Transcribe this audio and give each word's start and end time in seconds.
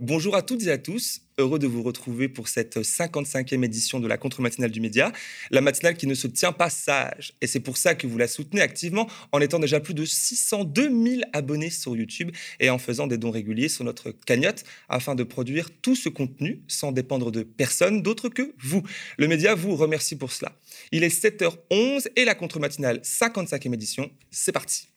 Bonjour 0.00 0.34
à 0.34 0.42
toutes 0.42 0.64
et 0.64 0.70
à 0.70 0.78
tous. 0.78 1.20
Heureux 1.38 1.58
de 1.58 1.66
vous 1.66 1.82
retrouver 1.82 2.28
pour 2.28 2.48
cette 2.48 2.78
55e 2.78 3.64
édition 3.64 4.00
de 4.00 4.06
la 4.06 4.16
contre-matinale 4.16 4.70
du 4.70 4.80
média, 4.80 5.12
la 5.50 5.60
matinale 5.60 5.96
qui 5.96 6.06
ne 6.06 6.14
se 6.14 6.26
tient 6.26 6.52
pas 6.52 6.70
sage. 6.70 7.34
Et 7.40 7.46
c'est 7.46 7.60
pour 7.60 7.76
ça 7.76 7.94
que 7.94 8.06
vous 8.06 8.18
la 8.18 8.28
soutenez 8.28 8.60
activement 8.60 9.08
en 9.32 9.40
étant 9.40 9.58
déjà 9.58 9.80
plus 9.80 9.94
de 9.94 10.04
602 10.04 10.82
000 10.82 11.22
abonnés 11.32 11.70
sur 11.70 11.96
YouTube 11.96 12.30
et 12.60 12.70
en 12.70 12.78
faisant 12.78 13.06
des 13.06 13.18
dons 13.18 13.30
réguliers 13.30 13.68
sur 13.68 13.84
notre 13.84 14.10
cagnotte 14.10 14.64
afin 14.88 15.14
de 15.14 15.24
produire 15.24 15.70
tout 15.82 15.96
ce 15.96 16.08
contenu 16.08 16.62
sans 16.68 16.92
dépendre 16.92 17.30
de 17.30 17.42
personne 17.42 18.02
d'autre 18.02 18.28
que 18.28 18.54
vous. 18.60 18.82
Le 19.16 19.28
média 19.28 19.54
vous 19.54 19.76
remercie 19.76 20.16
pour 20.16 20.32
cela. 20.32 20.52
Il 20.92 21.04
est 21.04 21.24
7h11 21.24 22.08
et 22.16 22.24
la 22.24 22.34
contre-matinale 22.34 23.00
55e 23.04 23.74
édition, 23.74 24.10
c'est 24.30 24.52
parti. 24.52 24.88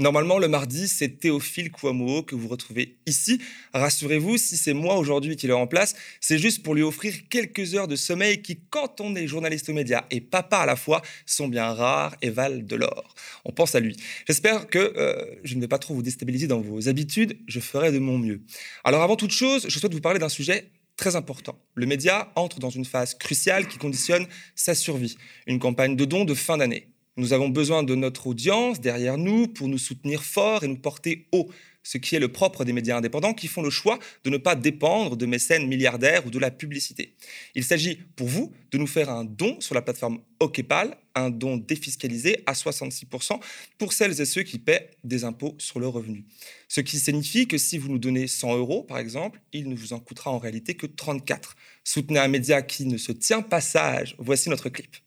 Normalement, 0.00 0.38
le 0.38 0.46
mardi, 0.46 0.86
c'est 0.86 1.18
Théophile 1.18 1.72
Kouamouo 1.72 2.22
que 2.22 2.36
vous 2.36 2.46
retrouvez 2.46 2.98
ici. 3.06 3.40
Rassurez-vous, 3.74 4.38
si 4.38 4.56
c'est 4.56 4.72
moi 4.72 4.96
aujourd'hui 4.96 5.34
qui 5.34 5.48
le 5.48 5.56
remplace, 5.56 5.96
c'est 6.20 6.38
juste 6.38 6.62
pour 6.62 6.76
lui 6.76 6.82
offrir 6.82 7.12
quelques 7.28 7.74
heures 7.74 7.88
de 7.88 7.96
sommeil 7.96 8.40
qui, 8.40 8.60
quand 8.70 9.00
on 9.00 9.16
est 9.16 9.26
journaliste 9.26 9.68
aux 9.70 9.72
médias 9.72 10.04
et 10.12 10.20
papa 10.20 10.58
à 10.58 10.66
la 10.66 10.76
fois, 10.76 11.02
sont 11.26 11.48
bien 11.48 11.72
rares 11.72 12.14
et 12.22 12.30
valent 12.30 12.62
de 12.62 12.76
l'or. 12.76 13.12
On 13.44 13.50
pense 13.50 13.74
à 13.74 13.80
lui. 13.80 13.96
J'espère 14.28 14.68
que 14.68 14.78
euh, 14.78 15.24
je 15.42 15.56
ne 15.56 15.60
vais 15.62 15.66
pas 15.66 15.80
trop 15.80 15.94
vous 15.94 16.02
déstabiliser 16.02 16.46
dans 16.46 16.60
vos 16.60 16.88
habitudes. 16.88 17.36
Je 17.48 17.58
ferai 17.58 17.90
de 17.90 17.98
mon 17.98 18.18
mieux. 18.18 18.40
Alors, 18.84 19.02
avant 19.02 19.16
toute 19.16 19.32
chose, 19.32 19.66
je 19.68 19.80
souhaite 19.80 19.94
vous 19.94 20.00
parler 20.00 20.20
d'un 20.20 20.28
sujet 20.28 20.70
très 20.96 21.16
important. 21.16 21.58
Le 21.74 21.86
média 21.86 22.30
entre 22.36 22.60
dans 22.60 22.70
une 22.70 22.84
phase 22.84 23.14
cruciale 23.14 23.66
qui 23.66 23.78
conditionne 23.78 24.28
sa 24.54 24.76
survie. 24.76 25.16
Une 25.48 25.58
campagne 25.58 25.96
de 25.96 26.04
dons 26.04 26.24
de 26.24 26.34
fin 26.34 26.56
d'année. 26.56 26.86
Nous 27.18 27.32
avons 27.32 27.48
besoin 27.48 27.82
de 27.82 27.96
notre 27.96 28.28
audience 28.28 28.80
derrière 28.80 29.18
nous 29.18 29.48
pour 29.48 29.66
nous 29.66 29.76
soutenir 29.76 30.22
fort 30.22 30.62
et 30.62 30.68
nous 30.68 30.78
porter 30.78 31.26
haut, 31.32 31.48
ce 31.82 31.98
qui 31.98 32.14
est 32.14 32.20
le 32.20 32.30
propre 32.30 32.64
des 32.64 32.72
médias 32.72 32.96
indépendants 32.96 33.34
qui 33.34 33.48
font 33.48 33.60
le 33.60 33.70
choix 33.70 33.98
de 34.22 34.30
ne 34.30 34.36
pas 34.36 34.54
dépendre 34.54 35.16
de 35.16 35.26
mécènes 35.26 35.66
milliardaires 35.66 36.24
ou 36.26 36.30
de 36.30 36.38
la 36.38 36.52
publicité. 36.52 37.16
Il 37.56 37.64
s'agit 37.64 37.96
pour 38.14 38.28
vous 38.28 38.52
de 38.70 38.78
nous 38.78 38.86
faire 38.86 39.10
un 39.10 39.24
don 39.24 39.60
sur 39.60 39.74
la 39.74 39.82
plateforme 39.82 40.20
OKPAL, 40.38 40.96
un 41.16 41.30
don 41.30 41.56
défiscalisé 41.56 42.44
à 42.46 42.52
66% 42.52 43.40
pour 43.78 43.92
celles 43.92 44.20
et 44.20 44.24
ceux 44.24 44.44
qui 44.44 44.60
paient 44.60 44.92
des 45.02 45.24
impôts 45.24 45.56
sur 45.58 45.80
le 45.80 45.88
revenu. 45.88 46.24
Ce 46.68 46.80
qui 46.80 47.00
signifie 47.00 47.48
que 47.48 47.58
si 47.58 47.78
vous 47.78 47.88
nous 47.88 47.98
donnez 47.98 48.28
100 48.28 48.58
euros, 48.58 48.84
par 48.84 48.98
exemple, 48.98 49.40
il 49.52 49.68
ne 49.68 49.74
vous 49.74 49.92
en 49.92 49.98
coûtera 49.98 50.30
en 50.30 50.38
réalité 50.38 50.74
que 50.74 50.86
34. 50.86 51.56
Soutenez 51.82 52.20
un 52.20 52.28
média 52.28 52.62
qui 52.62 52.86
ne 52.86 52.96
se 52.96 53.10
tient 53.10 53.42
pas 53.42 53.60
sage. 53.60 54.14
Voici 54.20 54.50
notre 54.50 54.68
clip. 54.68 54.98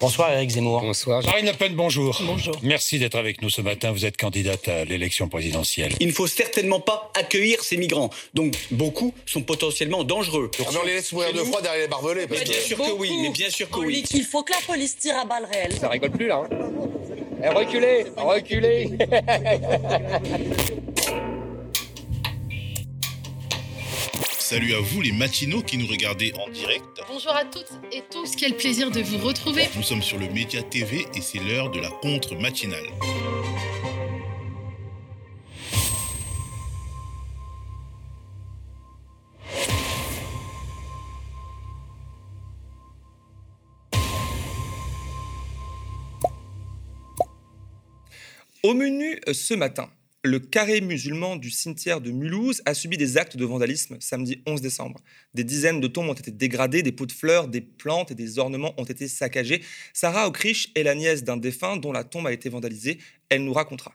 Bonsoir 0.00 0.32
Eric 0.32 0.50
Zemmour. 0.50 0.80
Bonsoir. 0.80 1.22
Marine 1.26 1.44
Le 1.44 1.52
Pen, 1.52 1.74
bonjour. 1.74 2.18
Bonjour. 2.24 2.56
Merci 2.62 2.98
d'être 2.98 3.16
avec 3.16 3.42
nous 3.42 3.50
ce 3.50 3.60
matin. 3.60 3.92
Vous 3.92 4.06
êtes 4.06 4.16
candidate 4.16 4.66
à 4.68 4.86
l'élection 4.86 5.28
présidentielle. 5.28 5.92
Il 6.00 6.06
ne 6.06 6.12
faut 6.12 6.26
certainement 6.26 6.80
pas 6.80 7.12
accueillir 7.14 7.62
ces 7.62 7.76
migrants. 7.76 8.08
Donc 8.32 8.56
beaucoup 8.70 9.12
sont 9.26 9.42
potentiellement 9.42 10.02
dangereux. 10.02 10.50
Ah, 10.58 10.62
mais 10.72 10.78
on 10.78 10.86
les 10.86 10.94
laisse 10.94 11.12
mourir 11.12 11.34
de 11.34 11.40
froid 11.40 11.60
derrière 11.60 11.82
les 11.82 11.88
barbelés. 11.88 12.26
Parce 12.26 12.40
Mais 12.40 12.46
bien 12.46 12.56
que... 12.56 12.62
sûr 12.62 12.78
que 12.78 12.92
oui, 12.92 13.12
mais 13.20 13.28
bien 13.28 13.50
sûr 13.50 13.68
que 13.68 13.78
oui. 13.78 14.02
Il 14.14 14.24
faut 14.24 14.42
que 14.42 14.52
la 14.52 14.60
police 14.66 14.96
tire 14.96 15.18
à 15.18 15.26
balles 15.26 15.46
réelles. 15.52 15.76
Ça 15.78 15.90
rigole 15.90 16.12
plus 16.12 16.28
là. 16.28 16.44
Hein. 16.50 16.56
Eh, 17.42 17.48
reculez, 17.48 18.06
reculez. 18.16 18.90
Salut 24.50 24.74
à 24.74 24.80
vous 24.80 25.00
les 25.00 25.12
matinaux 25.12 25.62
qui 25.62 25.78
nous 25.78 25.86
regardez 25.86 26.32
en 26.32 26.50
direct. 26.50 26.82
Bonjour 27.06 27.30
à 27.36 27.44
toutes 27.44 27.70
et 27.92 28.02
tous, 28.10 28.34
quel 28.34 28.56
plaisir 28.56 28.90
de 28.90 29.00
vous 29.00 29.18
retrouver. 29.18 29.68
Nous 29.76 29.84
sommes 29.84 30.02
sur 30.02 30.18
le 30.18 30.28
Média 30.28 30.60
TV 30.60 31.06
et 31.14 31.20
c'est 31.20 31.38
l'heure 31.38 31.70
de 31.70 31.78
la 31.78 31.88
contre-matinale. 31.88 32.82
Au 48.64 48.74
menu 48.74 49.20
euh, 49.28 49.32
ce 49.32 49.54
matin, 49.54 49.88
le 50.22 50.38
carré 50.38 50.82
musulman 50.82 51.36
du 51.36 51.50
cimetière 51.50 52.00
de 52.00 52.10
Mulhouse 52.10 52.62
a 52.66 52.74
subi 52.74 52.98
des 52.98 53.16
actes 53.16 53.36
de 53.38 53.44
vandalisme 53.44 53.96
samedi 54.00 54.42
11 54.46 54.60
décembre. 54.60 55.00
Des 55.32 55.44
dizaines 55.44 55.80
de 55.80 55.86
tombes 55.86 56.08
ont 56.08 56.14
été 56.14 56.30
dégradées, 56.30 56.82
des 56.82 56.92
pots 56.92 57.06
de 57.06 57.12
fleurs, 57.12 57.48
des 57.48 57.62
plantes 57.62 58.10
et 58.10 58.14
des 58.14 58.38
ornements 58.38 58.74
ont 58.78 58.84
été 58.84 59.08
saccagés. 59.08 59.62
Sarah 59.94 60.28
Aukrich 60.28 60.72
est 60.74 60.82
la 60.82 60.94
nièce 60.94 61.24
d'un 61.24 61.38
défunt 61.38 61.76
dont 61.78 61.92
la 61.92 62.04
tombe 62.04 62.26
a 62.26 62.32
été 62.32 62.50
vandalisée. 62.50 62.98
Elle 63.30 63.44
nous 63.44 63.54
racontera. 63.54 63.94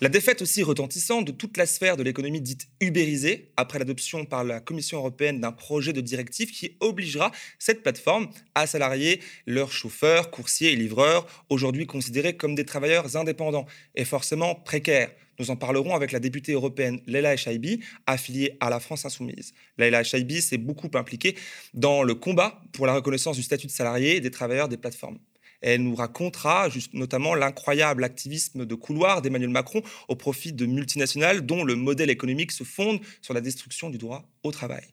La 0.00 0.08
défaite 0.08 0.40
aussi 0.40 0.62
retentissante 0.62 1.26
de 1.26 1.32
toute 1.32 1.58
la 1.58 1.66
sphère 1.66 1.98
de 1.98 2.02
l'économie 2.02 2.40
dite 2.40 2.68
ubérisée 2.80 3.52
après 3.58 3.78
l'adoption 3.78 4.24
par 4.24 4.44
la 4.44 4.60
Commission 4.60 4.98
européenne 4.98 5.40
d'un 5.40 5.52
projet 5.52 5.92
de 5.92 6.00
directive 6.00 6.50
qui 6.50 6.76
obligera 6.80 7.32
cette 7.58 7.82
plateforme 7.82 8.30
à 8.54 8.66
salarier 8.66 9.20
leurs 9.46 9.72
chauffeurs, 9.72 10.30
coursiers 10.30 10.72
et 10.72 10.76
livreurs, 10.76 11.26
aujourd'hui 11.50 11.86
considérés 11.86 12.36
comme 12.36 12.54
des 12.54 12.64
travailleurs 12.64 13.16
indépendants 13.16 13.66
et 13.94 14.06
forcément 14.06 14.54
précaires. 14.54 15.10
Nous 15.38 15.50
en 15.50 15.56
parlerons 15.56 15.94
avec 15.94 16.12
la 16.12 16.20
députée 16.20 16.52
européenne 16.52 17.00
Leila 17.06 17.34
Echaibi, 17.34 17.80
affiliée 18.06 18.56
à 18.60 18.68
la 18.68 18.78
France 18.78 19.06
Insoumise. 19.06 19.54
Leila 19.78 20.02
Echaibi 20.02 20.42
s'est 20.42 20.58
beaucoup 20.58 20.90
impliquée 20.94 21.34
dans 21.72 22.02
le 22.02 22.14
combat 22.14 22.60
pour 22.72 22.86
la 22.86 22.94
reconnaissance 22.94 23.36
du 23.36 23.42
statut 23.42 23.66
de 23.66 23.72
salarié 23.72 24.20
des 24.20 24.30
travailleurs 24.30 24.68
des 24.68 24.76
plateformes. 24.76 25.18
Elle 25.60 25.82
nous 25.82 25.94
racontera 25.94 26.68
notamment 26.92 27.34
l'incroyable 27.34 28.04
activisme 28.04 28.66
de 28.66 28.74
couloir 28.74 29.22
d'Emmanuel 29.22 29.50
Macron 29.50 29.82
au 30.08 30.16
profit 30.16 30.52
de 30.52 30.66
multinationales 30.66 31.44
dont 31.44 31.64
le 31.64 31.76
modèle 31.76 32.10
économique 32.10 32.52
se 32.52 32.64
fonde 32.64 33.00
sur 33.20 33.34
la 33.34 33.40
destruction 33.40 33.90
du 33.90 33.98
droit 33.98 34.24
au 34.42 34.52
travail. 34.52 34.84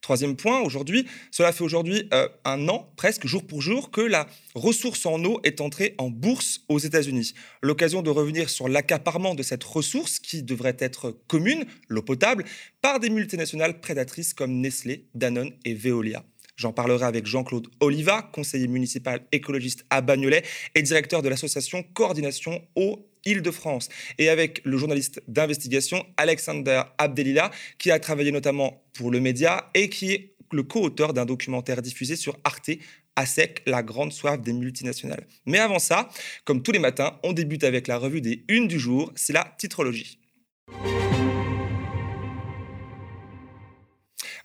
Troisième 0.00 0.36
point, 0.36 0.60
aujourd'hui, 0.60 1.06
cela 1.30 1.52
fait 1.52 1.64
aujourd'hui 1.64 2.08
euh, 2.12 2.28
un 2.44 2.68
an, 2.68 2.92
presque 2.96 3.26
jour 3.26 3.46
pour 3.46 3.62
jour, 3.62 3.90
que 3.90 4.00
la 4.00 4.26
ressource 4.54 5.06
en 5.06 5.24
eau 5.24 5.40
est 5.44 5.60
entrée 5.60 5.94
en 5.98 6.10
bourse 6.10 6.60
aux 6.68 6.78
États-Unis. 6.78 7.34
L'occasion 7.62 8.02
de 8.02 8.10
revenir 8.10 8.50
sur 8.50 8.68
l'accaparement 8.68 9.34
de 9.34 9.42
cette 9.42 9.64
ressource 9.64 10.18
qui 10.18 10.42
devrait 10.42 10.76
être 10.78 11.16
commune, 11.28 11.64
l'eau 11.88 12.02
potable, 12.02 12.44
par 12.80 13.00
des 13.00 13.10
multinationales 13.10 13.80
prédatrices 13.80 14.34
comme 14.34 14.60
Nestlé, 14.60 15.06
Danone 15.14 15.52
et 15.64 15.74
Veolia. 15.74 16.24
J'en 16.62 16.72
parlerai 16.72 17.06
avec 17.06 17.26
Jean-Claude 17.26 17.66
Oliva, 17.80 18.22
conseiller 18.32 18.68
municipal 18.68 19.26
écologiste 19.32 19.84
à 19.90 20.00
Bagnolet 20.00 20.44
et 20.76 20.82
directeur 20.82 21.20
de 21.20 21.28
l'association 21.28 21.82
Coordination 21.92 22.62
Eau 22.76 23.04
Île-de-France, 23.24 23.88
et 24.18 24.28
avec 24.28 24.60
le 24.64 24.76
journaliste 24.76 25.24
d'investigation 25.26 26.06
Alexander 26.16 26.82
Abdelila, 26.98 27.50
qui 27.78 27.90
a 27.90 27.98
travaillé 27.98 28.30
notamment 28.30 28.84
pour 28.92 29.10
le 29.10 29.18
média 29.18 29.70
et 29.74 29.88
qui 29.88 30.12
est 30.12 30.34
le 30.52 30.62
co-auteur 30.62 31.12
d'un 31.12 31.24
documentaire 31.24 31.82
diffusé 31.82 32.14
sur 32.14 32.38
Arte 32.44 32.70
à 33.16 33.26
sec, 33.26 33.62
la 33.66 33.82
grande 33.82 34.12
soif 34.12 34.40
des 34.40 34.52
multinationales. 34.52 35.26
Mais 35.46 35.58
avant 35.58 35.80
ça, 35.80 36.10
comme 36.44 36.62
tous 36.62 36.70
les 36.70 36.78
matins, 36.78 37.18
on 37.24 37.32
débute 37.32 37.64
avec 37.64 37.88
la 37.88 37.98
revue 37.98 38.20
des 38.20 38.44
unes 38.46 38.68
du 38.68 38.78
jour, 38.78 39.10
c'est 39.16 39.32
la 39.32 39.52
titrologie. 39.58 40.21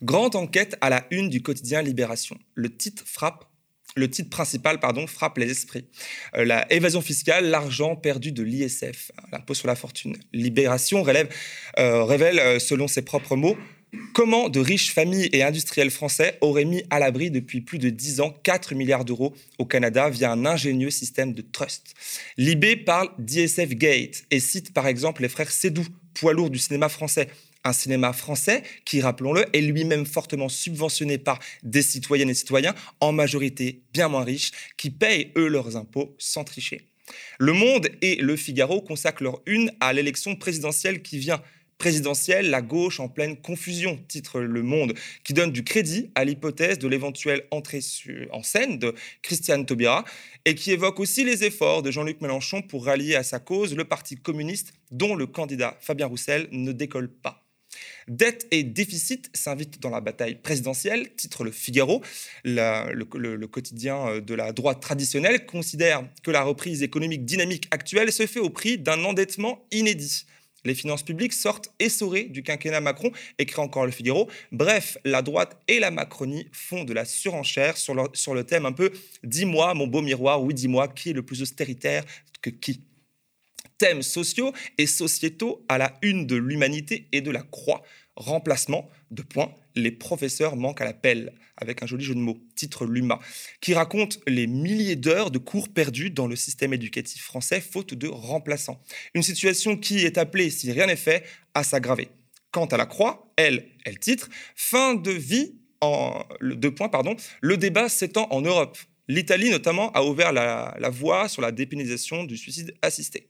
Grande 0.03 0.35
enquête 0.35 0.77
à 0.81 0.89
la 0.89 1.05
une 1.11 1.29
du 1.29 1.41
quotidien 1.41 1.81
Libération. 1.81 2.37
Le 2.53 2.75
titre 2.75 3.03
frappe. 3.05 3.45
Le 3.95 4.09
titre 4.09 4.29
principal 4.29 4.79
pardon, 4.79 5.07
frappe 5.07 5.39
les 5.39 5.49
esprits. 5.49 5.85
Euh, 6.35 6.45
la 6.45 6.71
évasion 6.71 7.01
fiscale, 7.01 7.45
l'argent 7.45 7.95
perdu 7.95 8.31
de 8.31 8.43
l'ISF, 8.43 9.11
l'impôt 9.31 9.55
sur 9.55 9.67
la 9.67 9.75
fortune. 9.75 10.15
Libération 10.33 11.03
euh, 11.79 12.03
révèle, 12.03 12.39
euh, 12.39 12.59
selon 12.59 12.87
ses 12.87 13.01
propres 13.01 13.35
mots, 13.35 13.57
comment 14.13 14.49
de 14.49 14.59
riches 14.59 14.93
familles 14.93 15.29
et 15.33 15.41
industriels 15.41 15.89
français 15.89 16.37
auraient 16.41 16.65
mis 16.65 16.83
à 16.91 16.99
l'abri 16.99 17.31
depuis 17.31 17.61
plus 17.61 17.79
de 17.79 17.89
10 17.89 18.21
ans 18.21 18.35
4 18.43 18.75
milliards 18.75 19.05
d'euros 19.05 19.33
au 19.57 19.65
Canada 19.65 20.09
via 20.09 20.31
un 20.31 20.45
ingénieux 20.45 20.91
système 20.91 21.33
de 21.33 21.41
trust. 21.41 21.95
Libé 22.37 22.75
parle 22.75 23.09
d'ISF 23.17 23.69
Gate 23.69 24.25
et 24.29 24.39
cite 24.39 24.73
par 24.73 24.85
exemple 24.85 25.23
les 25.23 25.29
frères 25.29 25.49
Sédou, 25.49 25.85
poids 26.13 26.33
lourds 26.33 26.51
du 26.51 26.59
cinéma 26.59 26.89
français, 26.89 27.29
un 27.63 27.73
cinéma 27.73 28.13
français 28.13 28.63
qui, 28.85 29.01
rappelons-le, 29.01 29.45
est 29.53 29.61
lui-même 29.61 30.05
fortement 30.05 30.49
subventionné 30.49 31.17
par 31.17 31.39
des 31.63 31.81
citoyennes 31.81 32.29
et 32.29 32.33
citoyens, 32.33 32.75
en 32.99 33.11
majorité 33.11 33.83
bien 33.93 34.07
moins 34.07 34.23
riches, 34.23 34.51
qui 34.77 34.89
payent, 34.89 35.31
eux, 35.37 35.47
leurs 35.47 35.75
impôts 35.75 36.15
sans 36.17 36.43
tricher. 36.43 36.89
Le 37.39 37.53
Monde 37.53 37.89
et 38.01 38.15
Le 38.17 38.35
Figaro 38.35 38.81
consacrent 38.81 39.23
leur 39.23 39.41
une 39.45 39.71
à 39.79 39.93
l'élection 39.93 40.35
présidentielle 40.35 41.01
qui 41.01 41.17
vient. 41.19 41.41
Présidentielle, 41.77 42.49
la 42.49 42.63
gauche 42.63 42.99
en 42.99 43.07
pleine 43.07 43.37
confusion, 43.37 43.99
titre 44.07 44.39
Le 44.39 44.63
Monde, 44.63 44.95
qui 45.23 45.33
donne 45.33 45.51
du 45.51 45.63
crédit 45.63 46.09
à 46.15 46.25
l'hypothèse 46.25 46.79
de 46.79 46.87
l'éventuelle 46.87 47.45
entrée 47.51 47.81
en 48.31 48.41
scène 48.41 48.79
de 48.79 48.95
Christiane 49.21 49.63
Taubira 49.63 50.03
et 50.45 50.55
qui 50.55 50.71
évoque 50.71 50.99
aussi 50.99 51.23
les 51.23 51.43
efforts 51.43 51.83
de 51.83 51.91
Jean-Luc 51.91 52.19
Mélenchon 52.21 52.63
pour 52.63 52.85
rallier 52.85 53.13
à 53.13 53.21
sa 53.21 53.39
cause 53.39 53.75
le 53.75 53.85
Parti 53.85 54.15
communiste 54.15 54.73
dont 54.89 55.13
le 55.13 55.27
candidat 55.27 55.77
Fabien 55.79 56.07
Roussel 56.07 56.47
ne 56.51 56.71
décolle 56.71 57.09
pas. 57.09 57.46
Dette 58.07 58.47
et 58.51 58.63
déficit 58.63 59.29
s'invitent 59.33 59.81
dans 59.81 59.89
la 59.89 59.99
bataille 59.99 60.35
présidentielle, 60.35 61.13
titre 61.15 61.43
le 61.43 61.51
Figaro. 61.51 62.01
Le, 62.45 63.45
quotidien 63.45 64.07
euh, 64.07 64.21
de 64.21 64.33
la 64.33 64.53
droite 64.53 64.81
traditionnelle 64.81 65.45
considère 65.45 66.03
que 66.23 66.31
la 66.31 66.43
reprise 66.43 66.83
économique 66.83 67.25
dynamique 67.25 67.67
actuelle 67.71 68.11
se 68.11 68.25
fait 68.25 68.39
au 68.39 68.49
prix 68.49 68.77
d'un 68.77 69.03
endettement 69.03 69.65
inédit. 69.71 70.25
Les 70.63 70.73
finances 70.73 71.03
publiques 71.03 71.33
sortent 71.33 71.71
essorées 71.79 72.23
du 72.23 72.43
quinquennat 72.43 72.81
Macron, 72.81 73.11
écrit 73.39 73.61
encore 73.61 73.85
le 73.85 73.91
Figaro. 73.91 74.29
Bref, 74.51 74.97
la 75.05 75.21
droite 75.21 75.57
et 75.67 75.79
la 75.79 75.91
Macronie 75.91 76.47
font 76.51 76.83
de 76.83 76.93
la 76.93 77.05
surenchère 77.05 77.77
sur 77.77 77.93
le 77.95 78.43
thème 78.43 78.65
un 78.65 78.71
peu 78.71 78.91
Dis-moi, 79.23 79.73
mon 79.73 79.87
beau 79.87 80.01
miroir, 80.01 80.41
oui, 80.41 80.53
dis-moi, 80.53 80.87
qui 80.87 81.11
est 81.11 81.13
le 81.13 81.23
plus 81.23 81.41
austéritaire 81.41 82.03
que 82.41 82.49
qui? 82.49 82.81
Thèmes 83.77 84.01
sociaux 84.01 84.53
et 84.77 84.87
sociétaux 84.87 85.65
à 85.69 85.77
la 85.77 85.97
une 86.01 86.25
de 86.25 86.35
l'humanité 86.35 87.07
et 87.11 87.21
de 87.21 87.31
la 87.31 87.43
croix. 87.43 87.83
Remplacement, 88.15 88.89
de 89.11 89.21
points, 89.21 89.53
les 89.75 89.91
professeurs 89.91 90.55
manquent 90.55 90.81
à 90.81 90.85
l'appel, 90.85 91.33
avec 91.55 91.83
un 91.83 91.85
joli 91.85 92.03
jeu 92.03 92.15
de 92.15 92.19
mots, 92.19 92.39
titre 92.55 92.85
Luma, 92.85 93.19
qui 93.61 93.73
raconte 93.73 94.19
les 94.27 94.47
milliers 94.47 94.95
d'heures 94.95 95.31
de 95.31 95.37
cours 95.37 95.69
perdus 95.69 96.09
dans 96.09 96.27
le 96.27 96.35
système 96.35 96.73
éducatif 96.73 97.23
français 97.23 97.61
faute 97.61 97.93
de 97.93 98.07
remplaçants. 98.07 98.81
Une 99.13 99.23
situation 99.23 99.77
qui 99.77 99.99
est 99.99 100.17
appelée, 100.17 100.49
si 100.49 100.71
rien 100.71 100.87
n'est 100.87 100.95
fait, 100.95 101.23
à 101.53 101.63
s'aggraver. 101.63 102.09
Quant 102.51 102.65
à 102.65 102.77
la 102.77 102.85
croix, 102.85 103.31
elle, 103.35 103.67
elle 103.85 103.99
titre 103.99 104.29
Fin 104.55 104.95
de 104.95 105.11
vie 105.11 105.53
en 105.81 106.23
deux 106.41 106.73
points, 106.73 106.89
pardon, 106.89 107.15
le 107.41 107.57
débat 107.57 107.87
s'étend 107.87 108.27
en 108.31 108.41
Europe. 108.41 108.77
L'Italie, 109.07 109.51
notamment, 109.51 109.91
a 109.91 110.03
ouvert 110.03 110.33
la, 110.33 110.75
la 110.79 110.89
voie 110.89 111.29
sur 111.29 111.41
la 111.41 111.51
dépénalisation 111.51 112.23
du 112.23 112.35
suicide 112.35 112.73
assisté. 112.81 113.27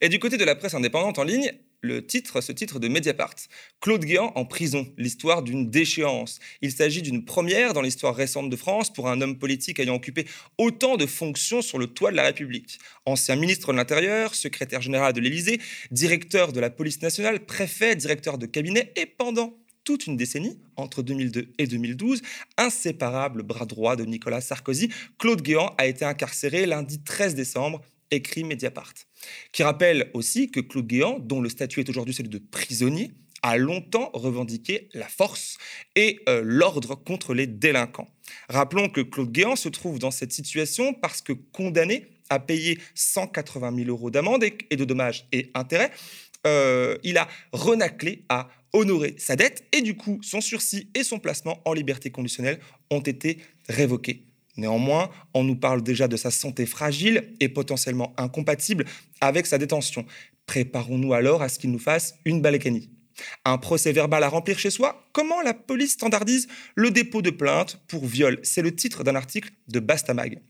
Et 0.00 0.08
du 0.08 0.18
côté 0.18 0.36
de 0.36 0.44
la 0.44 0.54
presse 0.54 0.74
indépendante 0.74 1.18
en 1.18 1.24
ligne, 1.24 1.52
le 1.80 2.04
titre, 2.04 2.40
ce 2.40 2.52
titre 2.52 2.78
de 2.78 2.88
Mediapart, 2.88 3.34
Claude 3.80 4.04
Guéant 4.04 4.32
en 4.34 4.44
prison, 4.44 4.92
l'histoire 4.96 5.42
d'une 5.42 5.70
déchéance. 5.70 6.38
Il 6.60 6.72
s'agit 6.72 7.02
d'une 7.02 7.24
première 7.24 7.72
dans 7.74 7.82
l'histoire 7.82 8.14
récente 8.14 8.50
de 8.50 8.56
France 8.56 8.92
pour 8.92 9.08
un 9.08 9.20
homme 9.20 9.38
politique 9.38 9.78
ayant 9.78 9.94
occupé 9.94 10.26
autant 10.58 10.96
de 10.96 11.06
fonctions 11.06 11.62
sur 11.62 11.78
le 11.78 11.86
toit 11.86 12.10
de 12.10 12.16
la 12.16 12.24
République. 12.24 12.78
Ancien 13.04 13.36
ministre 13.36 13.72
de 13.72 13.76
l'Intérieur, 13.76 14.34
secrétaire 14.34 14.82
général 14.82 15.12
de 15.12 15.20
l'Élysée, 15.20 15.60
directeur 15.90 16.52
de 16.52 16.60
la 16.60 16.70
police 16.70 17.02
nationale, 17.02 17.40
préfet, 17.44 17.94
directeur 17.94 18.38
de 18.38 18.46
cabinet 18.46 18.92
et 18.96 19.06
pendant 19.06 19.54
toute 19.84 20.08
une 20.08 20.16
décennie, 20.16 20.58
entre 20.74 21.02
2002 21.02 21.52
et 21.58 21.66
2012, 21.68 22.20
inséparable 22.58 23.44
bras 23.44 23.66
droit 23.66 23.94
de 23.94 24.04
Nicolas 24.04 24.40
Sarkozy, 24.40 24.90
Claude 25.16 25.42
Guéant 25.42 25.74
a 25.78 25.86
été 25.86 26.04
incarcéré 26.04 26.66
lundi 26.66 27.00
13 27.04 27.36
décembre, 27.36 27.80
écrit 28.10 28.44
Mediapart 28.44 28.94
qui 29.52 29.62
rappelle 29.62 30.10
aussi 30.14 30.50
que 30.50 30.60
Claude 30.60 30.86
Guéant, 30.86 31.18
dont 31.18 31.40
le 31.40 31.48
statut 31.48 31.80
est 31.80 31.88
aujourd'hui 31.88 32.14
celui 32.14 32.28
de 32.28 32.38
prisonnier, 32.38 33.12
a 33.42 33.56
longtemps 33.56 34.10
revendiqué 34.12 34.88
la 34.92 35.06
force 35.06 35.58
et 35.94 36.20
euh, 36.28 36.42
l'ordre 36.44 36.94
contre 36.94 37.34
les 37.34 37.46
délinquants. 37.46 38.08
Rappelons 38.48 38.88
que 38.88 39.00
Claude 39.00 39.30
Guéant 39.30 39.56
se 39.56 39.68
trouve 39.68 39.98
dans 39.98 40.10
cette 40.10 40.32
situation 40.32 40.94
parce 40.94 41.20
que 41.20 41.32
condamné 41.32 42.06
à 42.28 42.40
payer 42.40 42.78
180 42.94 43.76
000 43.76 43.88
euros 43.88 44.10
d'amende 44.10 44.42
et, 44.42 44.76
de 44.76 44.84
dommages 44.84 45.28
et 45.32 45.50
intérêts, 45.54 45.92
euh, 46.46 46.96
il 47.04 47.18
a 47.18 47.28
renaclé 47.52 48.24
à 48.28 48.48
honorer 48.72 49.14
sa 49.18 49.36
dette 49.36 49.64
et 49.72 49.80
du 49.80 49.96
coup 49.96 50.18
son 50.22 50.40
sursis 50.40 50.88
et 50.94 51.04
son 51.04 51.18
placement 51.18 51.60
en 51.64 51.72
liberté 51.72 52.10
conditionnelle 52.10 52.58
ont 52.90 53.00
été 53.00 53.38
révoqués. 53.68 54.24
Néanmoins, 54.56 55.10
on 55.34 55.44
nous 55.44 55.56
parle 55.56 55.82
déjà 55.82 56.08
de 56.08 56.16
sa 56.16 56.30
santé 56.30 56.66
fragile 56.66 57.34
et 57.40 57.48
potentiellement 57.48 58.14
incompatible 58.16 58.86
avec 59.20 59.46
sa 59.46 59.58
détention. 59.58 60.06
Préparons-nous 60.46 61.12
alors 61.12 61.42
à 61.42 61.48
ce 61.48 61.58
qu'il 61.58 61.70
nous 61.70 61.78
fasse 61.78 62.14
une 62.24 62.40
balkany. 62.40 62.90
Un 63.44 63.58
procès 63.58 63.92
verbal 63.92 64.22
à 64.24 64.28
remplir 64.28 64.58
chez 64.58 64.70
soi? 64.70 65.08
Comment 65.12 65.40
la 65.42 65.54
police 65.54 65.92
standardise 65.92 66.48
le 66.74 66.90
dépôt 66.90 67.22
de 67.22 67.30
plainte 67.30 67.80
pour 67.88 68.06
viol? 68.06 68.38
C'est 68.42 68.62
le 68.62 68.74
titre 68.74 69.04
d'un 69.04 69.14
article 69.14 69.50
de 69.68 69.80
Bastamag. 69.80 70.40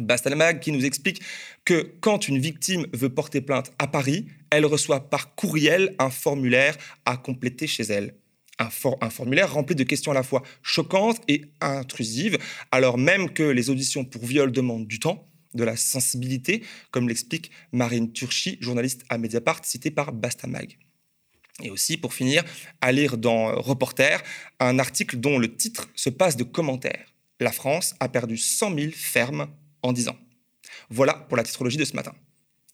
Bastamag 0.00 0.60
qui 0.60 0.72
nous 0.72 0.84
explique 0.84 1.22
que 1.64 1.94
quand 2.00 2.26
une 2.26 2.38
victime 2.38 2.86
veut 2.92 3.10
porter 3.10 3.40
plainte 3.40 3.72
à 3.78 3.86
Paris, 3.86 4.26
elle 4.50 4.66
reçoit 4.66 5.10
par 5.10 5.34
courriel 5.34 5.94
un 5.98 6.10
formulaire 6.10 6.76
à 7.04 7.16
compléter 7.16 7.66
chez 7.66 7.84
elle 7.84 8.14
un, 8.62 8.70
for 8.70 8.98
un, 9.00 9.10
formulaire 9.10 9.52
rempli 9.52 9.74
de 9.74 9.84
questions 9.84 10.12
à 10.12 10.14
la 10.14 10.22
fois 10.22 10.42
choquantes 10.62 11.20
et 11.28 11.42
intrusives, 11.60 12.38
alors 12.70 12.98
même 12.98 13.30
que 13.30 13.42
les 13.42 13.70
auditions 13.70 14.04
pour 14.04 14.24
viol 14.24 14.52
demandent 14.52 14.86
du 14.86 14.98
temps, 14.98 15.28
de 15.54 15.64
la 15.64 15.76
sensibilité, 15.76 16.62
comme 16.90 17.08
l'explique 17.08 17.50
Marine 17.72 18.12
Turchi, 18.12 18.58
journaliste 18.60 19.04
à 19.08 19.18
Mediapart, 19.18 19.64
citée 19.64 19.90
par 19.90 20.12
Bastamag. 20.12 20.78
Et 21.62 21.70
aussi, 21.70 21.98
pour 21.98 22.14
finir, 22.14 22.42
à 22.80 22.92
lire 22.92 23.18
dans 23.18 23.54
Reporter, 23.60 24.22
un 24.58 24.78
article 24.78 25.18
dont 25.18 25.38
le 25.38 25.54
titre 25.54 25.90
se 25.94 26.08
passe 26.08 26.36
de 26.36 26.44
commentaires. 26.44 27.12
La 27.40 27.52
France 27.52 27.94
a 28.00 28.08
perdu 28.08 28.36
100 28.36 28.74
000 28.74 28.92
fermes 28.94 29.48
en 29.82 29.92
10 29.92 30.08
ans. 30.08 30.16
Voilà 30.88 31.14
pour 31.14 31.36
la 31.36 31.42
titrologie 31.42 31.76
de 31.76 31.84
ce 31.84 31.94
matin. 31.94 32.14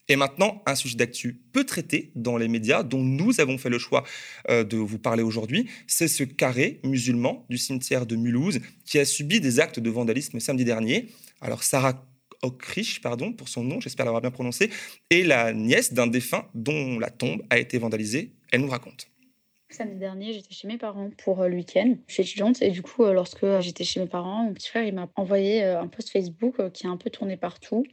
Et 0.09 0.17
maintenant, 0.17 0.63
un 0.65 0.75
sujet 0.75 0.97
d'actu 0.97 1.39
peu 1.53 1.65
traité 1.65 2.13
dans 2.15 2.39
les 2.39 2.49
médias, 2.49 2.83
dont 2.83 3.03
nous 3.03 3.41
avons 3.41 3.59
fait 3.59 3.69
le 3.69 3.79
choix 3.79 4.05
euh, 4.49 4.65
de 4.65 4.79
vous 4.79 4.99
parler 4.99 5.23
aujourd'hui, 5.23 5.69
c'est 5.87 6.09
ce 6.09 6.25
carré 6.25 6.81
musulman 6.83 7.45
du 7.51 7.59
cimetière 7.59 8.07
de 8.07 8.17
Mulhouse 8.17 8.61
qui 8.87 8.99
a 8.99 9.05
subi 9.05 9.41
des 9.41 9.61
actes 9.61 9.81
de 9.81 9.91
vandalisme 9.91 10.41
samedi 10.41 10.65
dernier. 10.65 11.09
Alors, 11.43 11.63
Sarah 11.63 12.07
Ockrich, 12.43 13.03
pardon, 13.03 13.33
pour 13.35 13.49
son 13.49 13.65
nom, 13.65 13.81
j'espère 13.81 14.07
l'avoir 14.07 14.23
bien 14.23 14.31
prononcé, 14.31 14.71
est 15.11 15.25
la 15.25 15.53
nièce 15.53 15.93
d'un 15.93 16.07
défunt 16.07 16.49
dont 16.55 16.99
la 16.99 17.11
tombe 17.11 17.43
a 17.51 17.59
été 17.59 17.77
vandalisée. 17.77 18.33
Elle 18.51 18.63
nous 18.63 18.71
raconte. 18.71 19.09
Samedi 19.71 19.99
dernier, 19.99 20.33
j'étais 20.33 20.55
chez 20.55 20.67
mes 20.67 20.79
parents 20.79 21.11
pour 21.23 21.45
le 21.45 21.55
week-end. 21.55 21.97
Je 22.07 22.15
suis 22.15 22.23
étudiante 22.23 22.63
et 22.63 22.71
du 22.71 22.81
coup, 22.81 23.05
lorsque 23.05 23.45
j'étais 23.61 23.85
chez 23.85 24.01
mes 24.01 24.07
parents, 24.07 24.45
mon 24.45 24.55
petit 24.55 24.71
frère 24.71 24.91
m'a 24.95 25.11
envoyé 25.17 25.63
un 25.63 25.89
post 25.89 26.09
Facebook 26.09 26.73
qui 26.73 26.87
a 26.87 26.91
un 26.91 26.97
peu 26.97 27.11
tourné 27.11 27.37
partout 27.37 27.85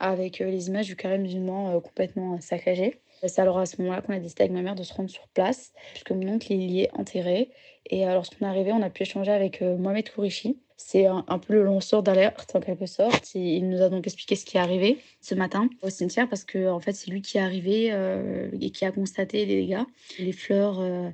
avec 0.00 0.38
les 0.38 0.68
images 0.68 0.86
du 0.86 0.96
carré 0.96 1.18
musulman 1.18 1.80
complètement 1.80 2.40
saccagé. 2.40 3.00
C'est 3.26 3.40
alors 3.40 3.58
à 3.58 3.66
ce 3.66 3.80
moment-là 3.80 4.02
qu'on 4.02 4.12
a 4.12 4.18
décidé 4.18 4.42
avec 4.42 4.52
ma 4.52 4.62
mère 4.62 4.74
de 4.74 4.82
se 4.82 4.92
rendre 4.92 5.08
sur 5.08 5.26
place, 5.28 5.72
puisque 5.92 6.10
mon 6.10 6.28
oncle 6.28 6.52
il 6.52 6.70
y 6.70 6.82
est 6.82 6.90
enterré. 6.92 7.50
Et 7.88 8.04
lorsqu'on 8.04 8.44
est 8.44 8.48
arrivé, 8.48 8.72
on 8.72 8.82
a 8.82 8.90
pu 8.90 9.04
échanger 9.04 9.32
avec 9.32 9.62
Mohamed 9.62 10.10
Kourichi. 10.10 10.58
C'est 10.78 11.06
un, 11.06 11.38
peu 11.38 11.54
le 11.54 11.64
lanceur 11.64 12.02
d'alerte 12.02 12.54
en 12.54 12.60
quelque 12.60 12.84
sorte. 12.84 13.34
Il 13.34 13.68
nous 13.70 13.80
a 13.80 13.88
donc 13.88 14.06
expliqué 14.06 14.36
ce 14.36 14.44
qui 14.44 14.58
est 14.58 14.60
arrivé 14.60 14.98
ce 15.22 15.34
matin 15.34 15.70
au 15.80 15.88
cimetière 15.88 16.28
parce 16.28 16.44
que 16.44 16.68
en 16.68 16.80
fait 16.80 16.92
c'est 16.92 17.10
lui 17.10 17.22
qui 17.22 17.38
est 17.38 17.40
arrivé 17.40 17.88
euh, 17.92 18.50
et 18.60 18.70
qui 18.70 18.84
a 18.84 18.92
constaté 18.92 19.46
les 19.46 19.62
dégâts. 19.62 19.84
Les 20.18 20.32
fleurs 20.32 20.80
euh, 20.80 21.10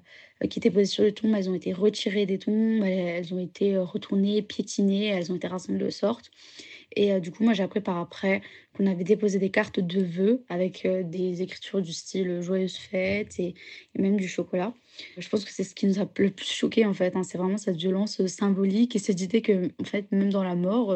qui 0.50 0.58
étaient 0.58 0.70
posées 0.70 0.86
sur 0.86 1.04
les 1.04 1.14
tombes, 1.14 1.34
elles 1.36 1.48
ont 1.48 1.54
été 1.54 1.72
retirées 1.72 2.26
des 2.26 2.38
tombes, 2.38 2.82
elles 2.82 3.32
ont 3.32 3.38
été 3.38 3.78
retournées, 3.78 4.42
piétinées, 4.42 5.06
elles 5.06 5.30
ont 5.30 5.36
été 5.36 5.46
rassemblées 5.46 5.84
de 5.84 5.90
sorte. 5.90 6.32
Et 6.96 7.18
du 7.20 7.30
coup, 7.30 7.44
moi, 7.44 7.52
j'ai 7.52 7.62
appris 7.62 7.80
par 7.80 7.98
après 7.98 8.42
qu'on 8.76 8.86
avait 8.86 9.04
déposé 9.04 9.38
des 9.38 9.50
cartes 9.50 9.80
de 9.80 10.02
vœux 10.02 10.44
avec 10.48 10.86
des 10.86 11.42
écritures 11.42 11.82
du 11.82 11.92
style 11.92 12.40
Joyeuse 12.40 12.76
fête 12.76 13.38
et, 13.38 13.54
même 13.98 14.16
du 14.16 14.28
chocolat. 14.28 14.74
Je 15.16 15.28
pense 15.28 15.44
que 15.44 15.50
c'est 15.50 15.64
ce 15.64 15.74
qui 15.74 15.86
nous 15.86 16.00
a 16.00 16.08
le 16.18 16.30
plus 16.30 16.50
choqué, 16.50 16.84
en 16.86 16.94
fait. 16.94 17.16
Hein. 17.16 17.22
C'est 17.22 17.38
vraiment 17.38 17.58
cette 17.58 17.76
violence 17.76 18.24
symbolique 18.26 18.96
et 18.96 18.98
cette 18.98 19.20
idée 19.20 19.42
que, 19.42 19.70
en 19.80 19.84
fait, 19.84 20.10
même 20.12 20.30
dans 20.30 20.44
la 20.44 20.54
mort, 20.54 20.94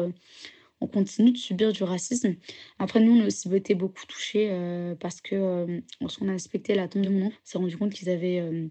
on 0.81 0.87
continue 0.87 1.31
de 1.31 1.37
subir 1.37 1.71
du 1.71 1.83
racisme. 1.83 2.35
Après, 2.79 2.99
nous, 2.99 3.17
on 3.17 3.23
a 3.23 3.27
aussi 3.27 3.53
été 3.55 3.75
beaucoup 3.75 4.05
touchés 4.05 4.51
parce 4.99 5.21
que 5.21 5.81
lorsqu'on 6.01 6.29
a 6.29 6.33
inspecté 6.33 6.75
la 6.75 6.87
tombe 6.87 7.03
de 7.03 7.09
mon 7.09 7.27
on 7.27 7.31
s'est 7.43 7.57
rendu 7.57 7.77
compte 7.77 7.93
qu'ils 7.93 8.09
avaient 8.09 8.69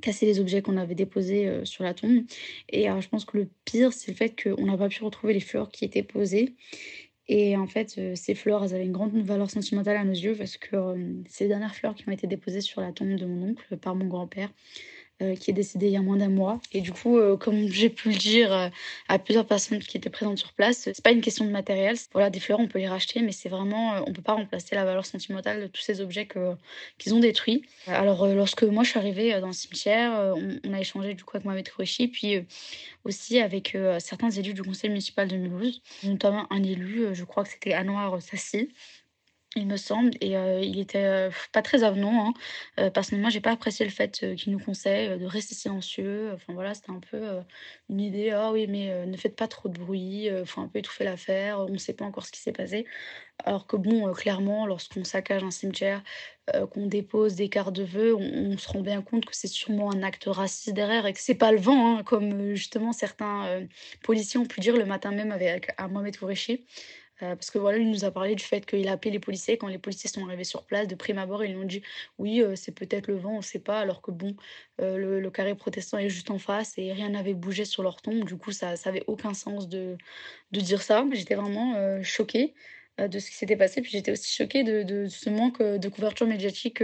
casser 0.00 0.26
les 0.26 0.40
objets 0.40 0.62
qu'on 0.62 0.76
avait 0.76 0.94
déposés 0.94 1.48
euh, 1.48 1.64
sur 1.64 1.84
la 1.84 1.94
tombe. 1.94 2.22
Et 2.68 2.90
euh, 2.90 3.00
je 3.00 3.08
pense 3.08 3.24
que 3.24 3.38
le 3.38 3.48
pire, 3.64 3.92
c'est 3.92 4.10
le 4.10 4.16
fait 4.16 4.34
qu'on 4.40 4.66
n'a 4.66 4.76
pas 4.76 4.88
pu 4.88 5.02
retrouver 5.04 5.34
les 5.34 5.40
fleurs 5.40 5.70
qui 5.70 5.84
étaient 5.84 6.02
posées. 6.02 6.54
Et 7.28 7.56
en 7.56 7.66
fait, 7.66 7.96
euh, 7.98 8.14
ces 8.14 8.34
fleurs, 8.34 8.64
elles 8.64 8.74
avaient 8.74 8.84
une 8.84 8.92
grande 8.92 9.12
valeur 9.16 9.50
sentimentale 9.50 9.96
à 9.96 10.04
nos 10.04 10.12
yeux 10.12 10.34
parce 10.36 10.56
que 10.56 10.76
les 11.40 11.48
dernières 11.48 11.74
fleurs 11.74 11.94
qui 11.94 12.08
ont 12.08 12.12
été 12.12 12.26
déposées 12.26 12.60
sur 12.60 12.80
la 12.80 12.92
tombe 12.92 13.16
de 13.16 13.26
mon 13.26 13.50
oncle 13.50 13.76
par 13.76 13.94
mon 13.94 14.06
grand-père. 14.06 14.50
Euh, 15.22 15.34
qui 15.34 15.50
est 15.50 15.54
décédé 15.54 15.86
il 15.86 15.92
y 15.94 15.96
a 15.96 16.02
moins 16.02 16.18
d'un 16.18 16.28
mois. 16.28 16.60
Et 16.72 16.82
du 16.82 16.92
coup, 16.92 17.16
euh, 17.16 17.38
comme 17.38 17.68
j'ai 17.68 17.88
pu 17.88 18.10
le 18.10 18.16
dire 18.16 18.52
euh, 18.52 18.68
à 19.08 19.18
plusieurs 19.18 19.46
personnes 19.46 19.78
qui 19.78 19.96
étaient 19.96 20.10
présentes 20.10 20.36
sur 20.36 20.52
place, 20.52 20.90
c'est 20.92 21.02
pas 21.02 21.10
une 21.10 21.22
question 21.22 21.46
de 21.46 21.50
matériel. 21.50 21.96
Voilà, 22.12 22.28
des 22.28 22.38
fleurs, 22.38 22.60
on 22.60 22.68
peut 22.68 22.78
les 22.78 22.86
racheter, 22.86 23.22
mais 23.22 23.32
c'est 23.32 23.48
vraiment, 23.48 23.94
on 24.06 24.12
peut 24.12 24.20
pas 24.20 24.34
remplacer 24.34 24.74
la 24.74 24.84
valeur 24.84 25.06
sentimentale 25.06 25.62
de 25.62 25.66
tous 25.68 25.80
ces 25.80 26.02
objets 26.02 26.26
que 26.26 26.52
qu'ils 26.98 27.14
ont 27.14 27.20
détruits. 27.20 27.62
Alors, 27.86 28.26
lorsque 28.26 28.64
moi 28.64 28.84
je 28.84 28.90
suis 28.90 28.98
arrivée 28.98 29.40
dans 29.40 29.46
le 29.46 29.54
cimetière, 29.54 30.34
on, 30.36 30.58
on, 30.62 30.74
a 30.74 30.80
échangé 30.80 31.14
du 31.14 31.24
coup 31.24 31.34
avec 31.34 31.46
Mohamed 31.46 31.66
Kourechi, 31.66 32.08
puis 32.08 32.44
aussi 33.04 33.38
avec 33.40 33.74
certains 34.00 34.30
élus 34.30 34.52
du 34.52 34.62
conseil 34.62 34.90
municipal 34.90 35.28
de 35.28 35.36
Mulhouse, 35.38 35.80
notamment 36.02 36.46
un 36.52 36.62
élu, 36.62 37.14
je 37.14 37.24
crois 37.24 37.44
que 37.44 37.50
c'était 37.50 37.72
Anouar 37.72 38.20
Sassi. 38.20 38.68
Il 39.56 39.66
me 39.66 39.76
semble. 39.76 40.12
Et 40.20 40.36
euh, 40.36 40.60
il 40.60 40.78
était 40.78 41.04
euh, 41.04 41.30
pas 41.52 41.62
très 41.62 41.82
avenant. 41.82 42.28
Hein. 42.28 42.34
Euh, 42.80 42.90
personnellement, 42.90 43.30
j'ai 43.30 43.40
pas 43.40 43.52
apprécié 43.52 43.84
le 43.84 43.90
fait 43.90 44.20
euh, 44.22 44.34
qu'il 44.34 44.52
nous 44.52 44.58
conseille 44.58 45.18
de 45.18 45.26
rester 45.26 45.54
silencieux. 45.54 46.30
Enfin 46.34 46.52
voilà, 46.52 46.74
c'était 46.74 46.92
un 46.92 47.00
peu 47.00 47.22
une 47.90 48.00
idée. 48.00 48.30
Ah 48.30 48.52
oui, 48.52 48.66
mais 48.68 49.06
ne 49.06 49.16
faites 49.16 49.36
pas 49.36 49.48
trop 49.48 49.68
de 49.68 49.78
bruit. 49.78 50.28
Faut 50.44 50.60
un 50.60 50.68
peu 50.68 50.78
étouffer 50.78 51.04
l'affaire. 51.04 51.60
On 51.60 51.70
ne 51.70 51.78
sait 51.78 51.94
pas 51.94 52.04
encore 52.04 52.26
ce 52.26 52.32
qui 52.32 52.40
s'est 52.40 52.52
passé. 52.52 52.86
Alors 53.44 53.66
que 53.66 53.76
bon, 53.76 54.12
clairement, 54.12 54.66
lorsqu'on 54.66 55.04
saccage 55.04 55.42
un 55.42 55.50
cimetière, 55.50 56.02
qu'on 56.70 56.86
dépose 56.86 57.34
des 57.34 57.48
cartes 57.48 57.74
de 57.74 57.82
vœux, 57.82 58.14
on, 58.14 58.56
se 58.56 58.68
rend 58.68 58.80
bien 58.80 59.02
compte 59.02 59.26
que 59.26 59.36
c'est 59.36 59.48
sûrement 59.48 59.92
un 59.92 60.02
acte 60.02 60.24
raciste 60.26 60.74
derrière 60.74 61.06
et 61.06 61.12
que 61.12 61.20
c'est 61.20 61.34
pas 61.34 61.52
le 61.52 61.58
vent, 61.58 61.98
hein, 61.98 62.02
comme 62.04 62.54
justement 62.54 62.92
certains 62.92 63.66
policiers 64.02 64.40
ont 64.40 64.46
pu 64.46 64.60
dire 64.60 64.76
le 64.76 64.86
matin 64.86 65.10
même 65.10 65.32
avec 65.32 65.70
Mohamed 65.90 66.16
Kourechi. 66.16 66.64
Euh, 67.22 67.34
parce 67.34 67.50
que 67.50 67.58
voilà, 67.58 67.78
il 67.78 67.90
nous 67.90 68.04
a 68.04 68.10
parlé 68.10 68.34
du 68.34 68.44
fait 68.44 68.66
qu'il 68.66 68.86
a 68.88 68.92
appelé 68.92 69.10
les 69.10 69.18
policiers. 69.18 69.56
Quand 69.56 69.68
les 69.68 69.78
policiers 69.78 70.10
sont 70.10 70.24
arrivés 70.26 70.44
sur 70.44 70.64
place, 70.64 70.86
de 70.86 70.94
prime 70.94 71.18
abord, 71.18 71.44
ils 71.44 71.52
lui 71.52 71.58
ont 71.58 71.64
dit 71.64 71.82
oui, 72.18 72.42
euh, 72.42 72.56
c'est 72.56 72.72
peut-être 72.72 73.06
le 73.08 73.16
vent, 73.16 73.34
on 73.34 73.36
ne 73.38 73.42
sait 73.42 73.58
pas. 73.58 73.80
Alors 73.80 74.02
que 74.02 74.10
bon, 74.10 74.36
euh, 74.80 75.20
le, 75.20 75.30
carré 75.30 75.54
protestant 75.54 75.98
est 75.98 76.10
juste 76.10 76.30
en 76.30 76.38
face 76.38 76.74
et 76.78 76.92
rien 76.92 77.10
n'avait 77.10 77.34
bougé 77.34 77.64
sur 77.64 77.82
leur 77.82 78.02
tombe. 78.02 78.24
Du 78.24 78.36
coup, 78.36 78.52
ça 78.52 78.74
n'avait 78.84 79.04
aucun 79.06 79.34
sens 79.34 79.68
de, 79.68 79.96
de 80.52 80.60
dire 80.60 80.82
ça. 80.82 81.04
J'étais 81.12 81.34
vraiment 81.34 82.02
choquée 82.02 82.54
de 82.98 83.18
ce 83.18 83.30
qui 83.30 83.36
s'était 83.36 83.56
passé. 83.56 83.82
Puis 83.82 83.92
j'étais 83.92 84.12
aussi 84.12 84.34
choquée 84.34 84.62
de, 84.62 84.82
de 84.82 85.06
ce 85.08 85.30
manque 85.30 85.62
de 85.62 85.88
couverture 85.88 86.26
médiatique. 86.26 86.82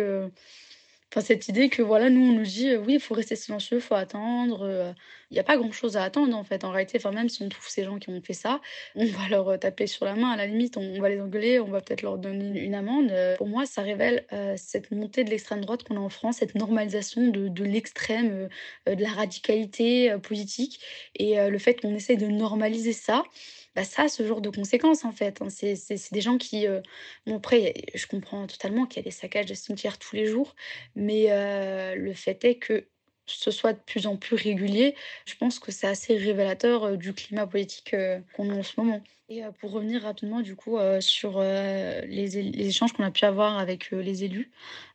Enfin, 1.12 1.20
cette 1.20 1.46
idée 1.48 1.68
que 1.68 1.82
voilà, 1.82 2.08
nous, 2.08 2.22
on 2.22 2.32
nous 2.32 2.42
dit 2.42 2.70
euh, 2.70 2.78
oui, 2.78 2.94
il 2.94 3.00
faut 3.00 3.12
rester 3.12 3.36
silencieux, 3.36 3.76
il 3.76 3.82
faut 3.82 3.94
attendre. 3.94 4.62
euh, 4.62 4.94
Il 5.30 5.34
n'y 5.34 5.40
a 5.40 5.44
pas 5.44 5.58
grand-chose 5.58 5.98
à 5.98 6.04
attendre 6.04 6.34
en 6.34 6.42
fait. 6.42 6.64
En 6.64 6.70
réalité, 6.70 6.96
enfin, 6.96 7.10
même 7.10 7.28
si 7.28 7.42
on 7.42 7.50
trouve 7.50 7.68
ces 7.68 7.84
gens 7.84 7.98
qui 7.98 8.08
ont 8.08 8.22
fait 8.22 8.32
ça, 8.32 8.62
on 8.94 9.04
va 9.04 9.28
leur 9.28 9.46
euh, 9.50 9.56
taper 9.58 9.86
sur 9.86 10.06
la 10.06 10.14
main. 10.14 10.30
À 10.30 10.36
la 10.38 10.46
limite, 10.46 10.78
on, 10.78 10.98
va 11.02 11.10
les 11.10 11.20
engueuler, 11.20 11.60
on 11.60 11.66
va 11.68 11.82
peut-être 11.82 12.00
leur 12.00 12.16
donner 12.16 12.58
une, 12.60 12.74
amende. 12.74 13.12
Pour 13.36 13.46
moi, 13.46 13.66
ça 13.66 13.82
révèle 13.82 14.24
cette 14.56 14.90
montée 14.90 15.24
de 15.24 15.28
l'extrême 15.30 15.60
droite 15.60 15.82
qu'on 15.82 15.96
a 15.96 16.00
en 16.00 16.08
France, 16.08 16.36
cette 16.38 16.54
normalisation 16.54 17.28
de, 17.28 17.48
de 17.48 17.64
l'extrême, 17.64 18.48
de 18.86 19.02
la 19.02 19.10
radicalité 19.10 20.16
politique 20.22 20.80
et 21.16 21.36
le 21.36 21.58
fait 21.58 21.74
qu'on 21.74 21.94
essaye 21.94 22.16
de 22.16 22.26
normaliser 22.26 22.94
ça. 22.94 23.24
Bah 23.74 23.84
ça 23.84 24.02
a 24.02 24.08
ce 24.08 24.26
genre 24.26 24.42
de 24.42 24.50
conséquences 24.50 25.04
en 25.04 25.12
fait. 25.12 25.40
hein. 25.40 25.48
C'est 25.50 26.12
des 26.12 26.20
gens 26.20 26.36
qui... 26.38 26.66
euh, 26.66 26.80
Bon 27.26 27.36
après, 27.36 27.72
je 27.94 28.06
comprends 28.06 28.46
totalement 28.46 28.86
qu'il 28.86 28.98
y 28.98 29.00
a 29.00 29.04
des 29.04 29.10
saccages 29.10 29.46
de 29.46 29.54
cimetières 29.54 29.98
tous 29.98 30.14
les 30.14 30.26
jours, 30.26 30.54
mais 30.94 31.32
euh, 31.32 31.94
le 31.94 32.12
fait 32.12 32.44
est 32.44 32.56
que 32.56 32.88
ce 33.26 33.50
soit 33.50 33.72
de 33.72 33.78
plus 33.78 34.06
en 34.06 34.16
plus 34.16 34.34
régulier, 34.36 34.94
je 35.26 35.34
pense 35.36 35.58
que 35.58 35.72
c'est 35.72 35.86
assez 35.86 36.16
révélateur 36.16 36.84
euh, 36.84 36.96
du 36.96 37.14
climat 37.14 37.46
politique 37.46 37.96
qu'on 38.34 38.50
a 38.50 38.54
en 38.54 38.62
ce 38.62 38.78
moment. 38.78 39.02
Et 39.30 39.42
pour 39.60 39.70
revenir 39.70 40.02
rapidement 40.02 40.40
du 40.42 40.56
coup 40.56 40.76
sur 41.00 41.40
les, 41.40 42.02
les 42.06 42.66
échanges 42.66 42.92
qu'on 42.92 43.04
a 43.04 43.10
pu 43.10 43.24
avoir 43.24 43.56
avec 43.58 43.90
les 43.90 44.24
élus, 44.24 44.50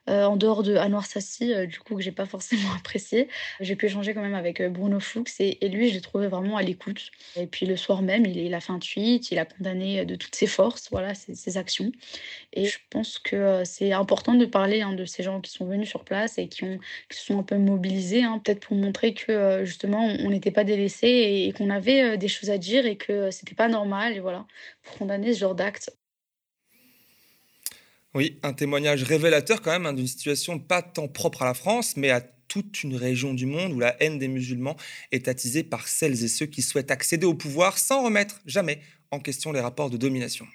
euh, 0.10 0.24
en 0.26 0.38
dehors 0.38 0.64
de 0.64 0.76
Anouar 0.76 1.06
Sassi, 1.06 1.54
euh, 1.54 1.66
du 1.66 1.80
coup 1.80 1.96
que 1.96 2.02
j'ai 2.02 2.12
pas 2.12 2.26
forcément 2.38 2.72
apprécié, 2.78 3.28
j'ai 3.60 3.76
pu 3.76 3.88
échanger 3.88 4.14
quand 4.14 4.22
même 4.22 4.36
avec 4.36 4.62
euh, 4.62 4.70
Bruno 4.70 5.00
Fuchs 5.00 5.40
et, 5.40 5.68
lui 5.68 5.90
je 5.90 5.96
l'ai 5.96 6.02
trouvé 6.02 6.28
vraiment 6.28 6.56
à 6.58 6.62
l'écoute. 6.62 7.12
Et 7.36 7.46
puis 7.46 7.66
le 7.66 7.76
soir 7.76 8.02
même, 8.02 8.26
il, 8.26 8.54
a 8.54 8.60
fait 8.62 8.72
un 8.72 8.80
tweet, 8.80 9.32
il 9.32 9.40
a 9.40 9.46
condamné 9.46 10.06
de 10.06 10.16
toutes 10.16 10.36
ses 10.36 10.48
forces, 10.48 10.90
voilà, 10.92 11.14
ses, 11.14 11.58
actions. 11.58 11.92
Et 12.54 12.66
je 12.66 12.78
pense 12.90 13.20
que 13.20 13.64
c'est 13.66 13.92
important 13.92 14.34
de 14.34 14.46
parler 14.46 14.82
hein, 14.82 14.94
de 14.94 15.06
ces 15.06 15.24
gens 15.24 15.42
qui 15.42 15.52
sont 15.52 15.66
venus 15.66 15.90
sur 15.90 16.04
place 16.04 16.38
et 16.38 16.48
qui, 16.48 16.64
ont, 16.64 16.80
qui 17.10 17.18
se 17.18 17.26
sont 17.26 17.40
un 17.40 17.44
peu 17.44 17.58
mobilisés, 17.58 18.24
hein, 18.24 18.40
peut-être 18.44 18.62
pour 18.68 18.78
montrer 18.78 19.14
que 19.14 19.64
justement 19.66 20.06
on 20.06 20.30
n'était 20.30 20.52
pas 20.52 20.64
délaissés 20.64 21.08
et, 21.48 21.54
qu'on 21.54 21.70
avait 21.70 22.18
des 22.18 22.28
choses 22.28 22.50
à 22.50 22.58
dire 22.58 22.86
et 22.86 22.96
que 22.98 23.32
c'était 23.32 23.56
pas 23.56 23.68
normal, 23.68 24.16
et 24.16 24.20
voilà, 24.20 24.46
pour 24.84 24.98
condamner 24.98 25.34
ce 25.34 25.40
genre 25.40 25.56
d'actes. 25.56 25.92
Oui, 28.18 28.40
un 28.42 28.54
témoignage 28.54 29.04
révélateur 29.04 29.62
quand 29.62 29.70
même 29.70 29.86
hein, 29.86 29.94
d'une 29.94 30.08
situation 30.08 30.58
pas 30.58 30.82
tant 30.82 31.08
propre 31.08 31.44
à 31.44 31.46
la 31.46 31.54
France, 31.54 31.96
mais 31.98 32.10
à 32.10 32.20
toute 32.20 32.82
une 32.82 32.96
région 32.96 33.36
du 33.36 33.46
monde 33.46 33.74
où 33.74 33.80
la 33.80 33.96
haine 34.02 34.18
des 34.18 34.28
musulmans 34.28 34.76
est 35.12 35.28
attisée 35.28 35.62
par 35.62 35.88
celles 35.88 36.24
et 36.24 36.28
ceux 36.28 36.48
qui 36.48 36.64
souhaitent 36.64 36.90
accéder 36.90 37.28
au 37.28 37.36
pouvoir 37.36 37.78
sans 37.78 38.04
remettre 38.04 38.42
jamais 38.48 38.80
en 39.12 39.20
question 39.20 39.52
les 39.52 39.60
rapports 39.60 39.92
de 39.92 39.98
domination. 39.98 40.48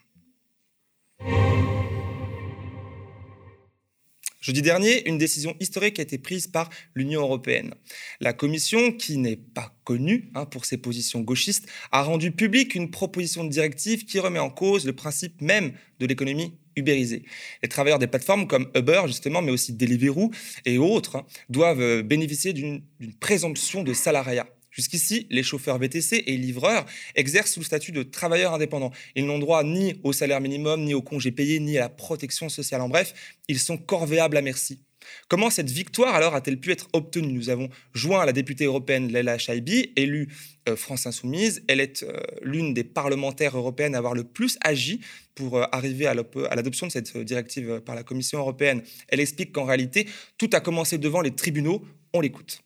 Jeudi 4.40 4.62
dernier, 4.62 5.09
une 5.09 5.19
décision 5.19 5.54
historique 5.61 6.00
a 6.00 6.02
été 6.02 6.19
prise 6.19 6.49
par 6.49 6.69
l'Union 6.97 7.21
européenne. 7.21 7.75
La 8.19 8.33
Commission, 8.33 8.90
qui 8.90 9.19
n'est 9.19 9.37
pas 9.37 9.73
connue 9.85 10.33
hein, 10.35 10.47
pour 10.47 10.64
ses 10.64 10.78
positions 10.78 11.21
gauchistes, 11.21 11.69
a 11.92 12.02
rendu 12.02 12.33
publique 12.33 12.75
une 12.75 12.90
proposition 12.90 13.45
de 13.45 13.50
directive 13.50 14.04
qui 14.04 14.19
remet 14.19 14.40
en 14.40 14.50
cause 14.50 14.85
le 14.85 14.95
principe 14.95 15.40
même 15.40 15.75
de 16.00 16.07
l'économie 16.07 16.59
ubérisée. 16.76 17.24
Les 17.62 17.68
travailleurs 17.68 17.98
des 17.98 18.06
plateformes 18.06 18.46
comme 18.46 18.70
Uber, 18.74 19.02
justement, 19.06 19.42
mais 19.42 19.52
aussi 19.52 19.72
Deliveroo 19.72 20.30
et 20.64 20.78
autres, 20.78 21.16
hein, 21.16 21.26
doivent 21.48 21.80
euh, 21.80 22.02
bénéficier 22.02 22.52
d'une 22.52 22.82
présomption 23.20 23.82
de 23.82 23.92
salariat. 23.92 24.46
Jusqu'ici, 24.70 25.26
les 25.30 25.42
chauffeurs 25.42 25.78
VTC 25.78 26.24
et 26.26 26.36
livreurs 26.36 26.86
exercent 27.14 27.52
sous 27.52 27.60
le 27.60 27.64
statut 27.66 27.92
de 27.92 28.02
travailleurs 28.02 28.54
indépendants. 28.54 28.90
Ils 29.14 29.26
n'ont 29.26 29.38
droit 29.38 29.62
ni 29.64 30.00
au 30.02 30.14
salaire 30.14 30.40
minimum, 30.40 30.82
ni 30.82 30.94
au 30.94 31.02
congé 31.02 31.30
payé, 31.30 31.60
ni 31.60 31.76
à 31.76 31.80
la 31.80 31.88
protection 31.90 32.48
sociale. 32.48 32.80
En 32.80 32.88
bref, 32.88 33.12
ils 33.48 33.58
sont 33.58 33.76
corvéables 33.76 34.36
à 34.38 34.42
merci. 34.42 34.80
Comment 35.28 35.50
cette 35.50 35.71
victoire 35.71 36.14
alors 36.14 36.35
a-t-elle 36.35 36.59
pu 36.59 36.73
être 36.73 36.88
obtenue? 36.92 37.32
Nous 37.32 37.50
avons 37.50 37.68
joint 37.94 38.25
la 38.25 38.32
députée 38.32 38.64
européenne 38.64 39.12
Leila 39.12 39.38
Chaibi, 39.38 39.92
élue 39.97 40.28
euh, 40.68 40.76
France 40.76 41.06
Insoumise. 41.06 41.64
Elle 41.68 41.80
est 41.80 42.02
euh, 42.02 42.21
l'une 42.42 42.75
des 42.75 42.85
parlementaires 42.85 43.56
européennes 43.56 43.94
à 43.94 43.99
avoir 43.99 44.14
le 44.14 44.25
plus 44.25 44.59
agi 44.62 45.00
pour 45.35 45.56
euh, 45.56 45.64
arriver 45.73 46.06
à 46.06 46.14
l'adoption 46.14 46.87
de 46.87 46.92
cette 46.92 47.16
directive 47.16 47.80
par 47.80 47.94
la 47.94 48.02
Commission 48.02 48.38
européenne. 48.38 48.82
Elle 49.09 49.21
explique 49.21 49.52
qu'en 49.52 49.64
réalité, 49.64 50.09
tout 50.38 50.50
a 50.52 50.61
commencé 50.61 50.99
devant 50.99 51.21
les 51.21 51.35
tribunaux. 51.35 51.82
On 52.12 52.21
l'écoute. 52.21 52.61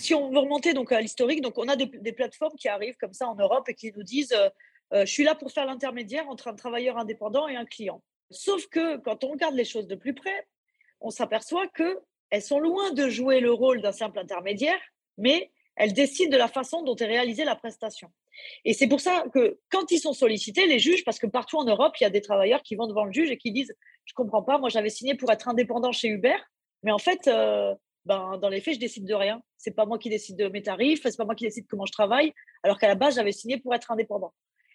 Si 0.00 0.14
on 0.14 0.30
veut 0.30 0.38
remonter 0.38 0.74
donc 0.74 0.92
à 0.92 1.00
l'historique, 1.00 1.40
donc 1.40 1.58
on 1.58 1.68
a 1.68 1.76
des, 1.76 1.86
des 1.86 2.12
plateformes 2.12 2.56
qui 2.56 2.68
arrivent 2.68 2.96
comme 3.00 3.12
ça 3.12 3.26
en 3.26 3.34
Europe 3.34 3.68
et 3.68 3.74
qui 3.74 3.92
nous 3.96 4.02
disent 4.02 4.34
je 4.92 5.06
suis 5.06 5.24
là 5.24 5.34
pour 5.34 5.50
faire 5.50 5.66
l'intermédiaire 5.66 6.28
entre 6.28 6.46
un 6.46 6.54
travailleur 6.54 6.98
indépendant 6.98 7.48
et 7.48 7.56
un 7.56 7.64
client. 7.64 8.02
Sauf 8.30 8.66
que 8.68 8.98
quand 8.98 9.24
on 9.24 9.32
regarde 9.32 9.54
les 9.54 9.64
choses 9.64 9.86
de 9.86 9.94
plus 9.94 10.14
près, 10.14 10.46
on 11.00 11.10
s'aperçoit 11.10 11.68
que 11.68 11.98
elles 12.30 12.42
sont 12.42 12.58
loin 12.58 12.92
de 12.92 13.08
jouer 13.08 13.40
le 13.40 13.52
rôle 13.52 13.80
d'un 13.80 13.92
simple 13.92 14.18
intermédiaire, 14.18 14.80
mais 15.18 15.52
elles 15.76 15.92
décident 15.92 16.30
de 16.30 16.36
la 16.36 16.48
façon 16.48 16.82
dont 16.82 16.96
est 16.96 17.06
réalisée 17.06 17.44
la 17.44 17.56
prestation. 17.56 18.10
Et 18.64 18.72
c'est 18.72 18.88
pour 18.88 19.00
ça 19.00 19.24
que 19.32 19.58
quand 19.70 19.90
ils 19.90 19.98
sont 19.98 20.12
sollicités, 20.12 20.66
les 20.66 20.78
juges, 20.78 21.04
parce 21.04 21.18
que 21.18 21.26
partout 21.26 21.58
en 21.58 21.64
Europe, 21.64 21.94
il 22.00 22.04
y 22.04 22.06
a 22.06 22.10
des 22.10 22.20
travailleurs 22.20 22.62
qui 22.62 22.74
vont 22.74 22.86
devant 22.86 23.04
le 23.04 23.12
juge 23.12 23.30
et 23.30 23.36
qui 23.36 23.52
disent 23.52 23.74
je 24.04 24.14
comprends 24.14 24.42
pas, 24.42 24.58
moi 24.58 24.68
j'avais 24.68 24.90
signé 24.90 25.14
pour 25.14 25.30
être 25.32 25.48
indépendant 25.48 25.92
chez 25.92 26.08
Uber, 26.08 26.36
mais 26.82 26.92
en 26.92 26.98
fait 26.98 27.28
euh, 27.28 27.74
ben, 28.04 28.36
dans 28.38 28.48
les 28.48 28.60
faits, 28.60 28.74
je 28.74 28.80
décide 28.80 29.06
de 29.06 29.14
rien. 29.14 29.42
C'est 29.56 29.74
pas 29.74 29.86
moi 29.86 29.98
qui 29.98 30.10
décide 30.10 30.36
de 30.36 30.48
mes 30.48 30.62
tarifs, 30.62 31.02
c'est 31.02 31.16
pas 31.16 31.24
moi 31.24 31.34
qui 31.34 31.44
décide 31.44 31.66
comment 31.66 31.86
je 31.86 31.92
travaille, 31.92 32.34
alors 32.62 32.78
qu'à 32.78 32.88
la 32.88 32.94
base, 32.94 33.14
j'avais 33.14 33.32
signé 33.32 33.58
pour 33.58 33.74
être 33.74 33.90
indépendant. 33.90 34.34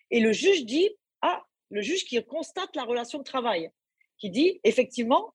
Et 0.10 0.20
le 0.20 0.32
juge 0.32 0.66
dit, 0.66 0.90
ah, 1.22 1.44
le 1.70 1.82
juge 1.82 2.06
qui 2.06 2.24
constate 2.26 2.76
la 2.76 2.84
relation 2.84 3.20
de 3.20 3.24
travail, 3.24 3.70
qui 4.18 4.30
dit, 4.30 4.60
effectivement, 4.64 5.34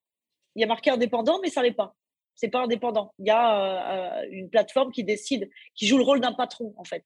il 0.55 0.61
y 0.61 0.65
a 0.65 0.67
marqué 0.67 0.91
indépendant, 0.91 1.39
mais 1.43 1.51
ça 1.51 1.63
l'est 1.63 1.73
pas. 1.73 1.95
C'est 2.35 2.49
pas 2.49 2.63
indépendant. 2.63 3.15
Il 3.19 3.27
y 3.27 3.31
a 3.31 4.25
une 4.31 4.51
plateforme 4.51 4.91
qui 4.91 5.05
décide, 5.05 5.51
qui 5.75 5.87
joue 5.87 5.99
le 5.99 6.05
rôle 6.05 6.21
d'un 6.21 6.33
patron, 6.33 6.75
en 6.77 6.85
fait. 6.85 7.05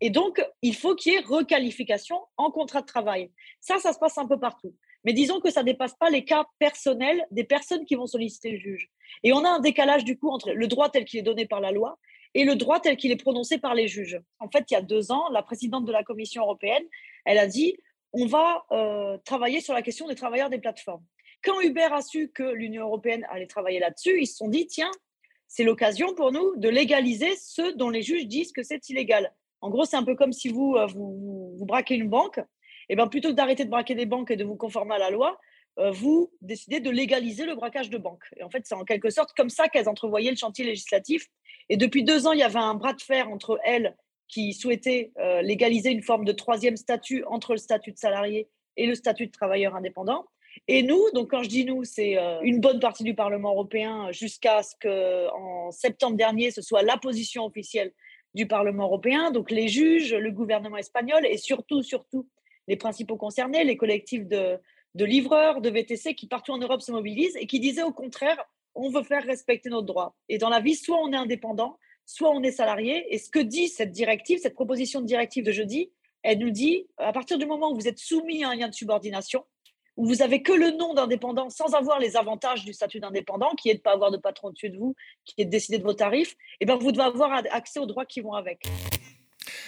Et 0.00 0.10
donc, 0.10 0.44
il 0.62 0.74
faut 0.74 0.94
qu'il 0.94 1.12
y 1.12 1.16
ait 1.16 1.20
requalification 1.20 2.20
en 2.36 2.50
contrat 2.50 2.80
de 2.80 2.86
travail. 2.86 3.30
Ça, 3.60 3.78
ça 3.78 3.92
se 3.92 3.98
passe 3.98 4.18
un 4.18 4.26
peu 4.26 4.38
partout. 4.38 4.74
Mais 5.04 5.12
disons 5.12 5.40
que 5.40 5.50
ça 5.50 5.60
ne 5.60 5.66
dépasse 5.66 5.94
pas 5.94 6.10
les 6.10 6.24
cas 6.24 6.44
personnels 6.58 7.24
des 7.30 7.44
personnes 7.44 7.84
qui 7.84 7.94
vont 7.94 8.06
solliciter 8.06 8.50
le 8.50 8.58
juge. 8.58 8.90
Et 9.22 9.32
on 9.32 9.44
a 9.44 9.48
un 9.48 9.60
décalage 9.60 10.04
du 10.04 10.18
coup 10.18 10.30
entre 10.30 10.50
le 10.50 10.66
droit 10.66 10.88
tel 10.88 11.04
qu'il 11.04 11.20
est 11.20 11.22
donné 11.22 11.46
par 11.46 11.60
la 11.60 11.72
loi 11.72 11.98
et 12.34 12.44
le 12.44 12.56
droit 12.56 12.80
tel 12.80 12.96
qu'il 12.96 13.12
est 13.12 13.16
prononcé 13.16 13.58
par 13.58 13.74
les 13.74 13.86
juges. 13.86 14.20
En 14.40 14.48
fait, 14.48 14.64
il 14.70 14.74
y 14.74 14.76
a 14.76 14.82
deux 14.82 15.12
ans, 15.12 15.28
la 15.30 15.42
présidente 15.42 15.84
de 15.84 15.92
la 15.92 16.02
Commission 16.02 16.42
européenne, 16.42 16.82
elle 17.24 17.38
a 17.38 17.46
dit 17.46 17.76
on 18.12 18.26
va 18.26 18.64
travailler 19.24 19.60
sur 19.60 19.74
la 19.74 19.82
question 19.82 20.08
des 20.08 20.14
travailleurs 20.14 20.50
des 20.50 20.58
plateformes. 20.58 21.04
Quand 21.44 21.60
Uber 21.60 21.88
a 21.92 22.00
su 22.00 22.28
que 22.28 22.42
l'Union 22.42 22.84
européenne 22.84 23.26
allait 23.30 23.46
travailler 23.46 23.78
là-dessus, 23.78 24.18
ils 24.20 24.26
se 24.26 24.36
sont 24.36 24.48
dit 24.48 24.66
tiens, 24.66 24.90
c'est 25.46 25.62
l'occasion 25.62 26.14
pour 26.14 26.32
nous 26.32 26.56
de 26.56 26.68
légaliser 26.70 27.36
ceux 27.36 27.74
dont 27.74 27.90
les 27.90 28.02
juges 28.02 28.26
disent 28.26 28.50
que 28.50 28.62
c'est 28.62 28.88
illégal. 28.88 29.32
En 29.60 29.68
gros, 29.68 29.84
c'est 29.84 29.96
un 29.96 30.04
peu 30.04 30.14
comme 30.14 30.32
si 30.32 30.48
vous, 30.48 30.74
euh, 30.76 30.86
vous, 30.86 31.64
braquez 31.66 31.96
une 31.96 32.08
banque. 32.08 32.40
Et 32.88 32.96
ben, 32.96 33.08
plutôt 33.08 33.28
que 33.28 33.34
d'arrêter 33.34 33.64
de 33.64 33.70
braquer 33.70 33.94
des 33.94 34.06
banques 34.06 34.30
et 34.30 34.36
de 34.36 34.44
vous 34.44 34.56
conformer 34.56 34.94
à 34.94 34.98
la 34.98 35.10
loi, 35.10 35.38
euh, 35.78 35.90
vous 35.90 36.32
décidez 36.40 36.80
de 36.80 36.90
légaliser 36.90 37.44
le 37.44 37.54
braquage 37.54 37.90
de 37.90 37.98
banques. 37.98 38.24
Et 38.36 38.42
en 38.42 38.50
fait, 38.50 38.62
c'est 38.64 38.74
en 38.74 38.84
quelque 38.84 39.10
sorte 39.10 39.32
comme 39.36 39.50
ça 39.50 39.68
qu'elles 39.68 39.88
entrevoyaient 39.88 40.30
le 40.30 40.36
chantier 40.36 40.64
législatif. 40.64 41.28
Et 41.68 41.76
depuis 41.76 42.04
deux 42.04 42.26
ans, 42.26 42.32
il 42.32 42.38
y 42.38 42.42
avait 42.42 42.58
un 42.58 42.74
bras 42.74 42.94
de 42.94 43.02
fer 43.02 43.28
entre 43.30 43.58
elles 43.64 43.96
qui 44.28 44.54
souhaitaient 44.54 45.12
euh, 45.18 45.42
légaliser 45.42 45.90
une 45.90 46.02
forme 46.02 46.24
de 46.24 46.32
troisième 46.32 46.76
statut 46.76 47.22
entre 47.24 47.52
le 47.52 47.58
statut 47.58 47.92
de 47.92 47.98
salarié 47.98 48.48
et 48.76 48.86
le 48.86 48.94
statut 48.94 49.26
de 49.26 49.32
travailleur 49.32 49.76
indépendant. 49.76 50.26
Et 50.68 50.82
nous, 50.82 51.02
donc 51.12 51.30
quand 51.30 51.42
je 51.42 51.48
dis 51.48 51.64
nous, 51.64 51.84
c'est 51.84 52.18
euh, 52.18 52.40
une 52.42 52.60
bonne 52.60 52.80
partie 52.80 53.04
du 53.04 53.14
Parlement 53.14 53.50
européen 53.50 54.10
jusqu'à 54.12 54.62
ce 54.62 54.74
qu'en 54.80 55.70
septembre 55.70 56.16
dernier, 56.16 56.50
ce 56.50 56.62
soit 56.62 56.82
la 56.82 56.96
position 56.96 57.44
officielle 57.44 57.92
du 58.34 58.46
Parlement 58.46 58.84
européen, 58.84 59.30
donc 59.30 59.50
les 59.50 59.68
juges, 59.68 60.14
le 60.14 60.30
gouvernement 60.30 60.76
espagnol 60.76 61.24
et 61.26 61.36
surtout, 61.36 61.82
surtout 61.82 62.28
les 62.66 62.76
principaux 62.76 63.16
concernés, 63.16 63.64
les 63.64 63.76
collectifs 63.76 64.26
de, 64.26 64.58
de 64.94 65.04
livreurs, 65.04 65.60
de 65.60 65.70
VTC 65.70 66.14
qui 66.14 66.26
partout 66.26 66.52
en 66.52 66.58
Europe 66.58 66.82
se 66.82 66.92
mobilisent 66.92 67.36
et 67.36 67.46
qui 67.46 67.60
disaient 67.60 67.82
au 67.82 67.92
contraire, 67.92 68.42
on 68.74 68.90
veut 68.90 69.02
faire 69.02 69.22
respecter 69.22 69.68
notre 69.68 69.86
droit. 69.86 70.16
Et 70.28 70.38
dans 70.38 70.48
la 70.48 70.60
vie, 70.60 70.74
soit 70.74 70.98
on 71.00 71.12
est 71.12 71.16
indépendant, 71.16 71.78
soit 72.06 72.30
on 72.30 72.42
est 72.42 72.52
salarié. 72.52 73.06
Et 73.14 73.18
ce 73.18 73.30
que 73.30 73.38
dit 73.38 73.68
cette 73.68 73.92
directive, 73.92 74.38
cette 74.38 74.54
proposition 74.54 75.00
de 75.00 75.06
directive 75.06 75.44
de 75.44 75.52
jeudi, 75.52 75.90
elle 76.22 76.38
nous 76.38 76.50
dit, 76.50 76.86
à 76.96 77.12
partir 77.12 77.38
du 77.38 77.46
moment 77.46 77.70
où 77.70 77.74
vous 77.74 77.88
êtes 77.88 77.98
soumis 77.98 78.44
à 78.44 78.50
un 78.50 78.56
lien 78.56 78.68
de 78.68 78.74
subordination, 78.74 79.44
où 79.96 80.06
vous 80.06 80.22
avez 80.22 80.42
que 80.42 80.52
le 80.52 80.72
nom 80.72 80.94
d'indépendant 80.94 81.50
sans 81.50 81.74
avoir 81.74 81.98
les 81.98 82.16
avantages 82.16 82.64
du 82.64 82.72
statut 82.72 83.00
d'indépendant, 83.00 83.54
qui 83.56 83.70
est 83.70 83.74
de 83.74 83.78
ne 83.78 83.82
pas 83.82 83.92
avoir 83.92 84.10
de 84.10 84.16
patron 84.16 84.48
au-dessus 84.48 84.70
de 84.70 84.78
vous, 84.78 84.94
qui 85.24 85.34
est 85.38 85.44
de 85.44 85.50
décider 85.50 85.78
de 85.78 85.84
vos 85.84 85.94
tarifs, 85.94 86.32
et 86.32 86.36
eh 86.60 86.66
bien 86.66 86.76
vous 86.76 86.92
devez 86.92 87.04
avoir 87.04 87.42
accès 87.50 87.78
aux 87.78 87.86
droits 87.86 88.06
qui 88.06 88.20
vont 88.20 88.34
avec. 88.34 88.66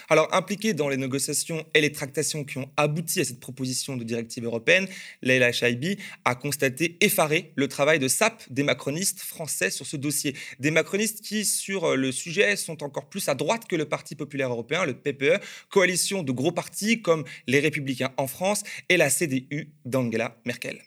Alors, 0.08 0.32
impliqué 0.32 0.72
dans 0.72 0.88
les 0.88 0.96
négociations 0.96 1.66
et 1.74 1.80
les 1.80 1.90
tractations 1.90 2.44
qui 2.44 2.58
ont 2.58 2.70
abouti 2.76 3.20
à 3.20 3.24
cette 3.24 3.40
proposition 3.40 3.96
de 3.96 4.04
directive 4.04 4.44
européenne, 4.44 4.86
Leila 5.22 5.50
Shaibi 5.52 5.98
a 6.24 6.34
constaté 6.34 6.96
effaré 7.00 7.52
le 7.56 7.66
travail 7.66 7.98
de 7.98 8.06
SAP 8.06 8.44
des 8.50 8.62
macronistes 8.62 9.20
français 9.20 9.70
sur 9.70 9.86
ce 9.86 9.96
dossier. 9.96 10.36
Des 10.60 10.70
macronistes 10.70 11.22
qui, 11.22 11.44
sur 11.44 11.96
le 11.96 12.12
sujet, 12.12 12.56
sont 12.56 12.84
encore 12.84 13.08
plus 13.08 13.28
à 13.28 13.34
droite 13.34 13.66
que 13.66 13.76
le 13.76 13.86
Parti 13.86 14.14
populaire 14.14 14.50
européen, 14.50 14.84
le 14.84 14.94
PPE, 14.94 15.40
coalition 15.70 16.22
de 16.22 16.32
gros 16.32 16.52
partis 16.52 17.02
comme 17.02 17.24
les 17.46 17.60
Républicains 17.60 18.12
en 18.16 18.26
France 18.26 18.62
et 18.88 18.96
la 18.96 19.10
CDU 19.10 19.72
d'Angela 19.84 20.36
Merkel 20.44 20.80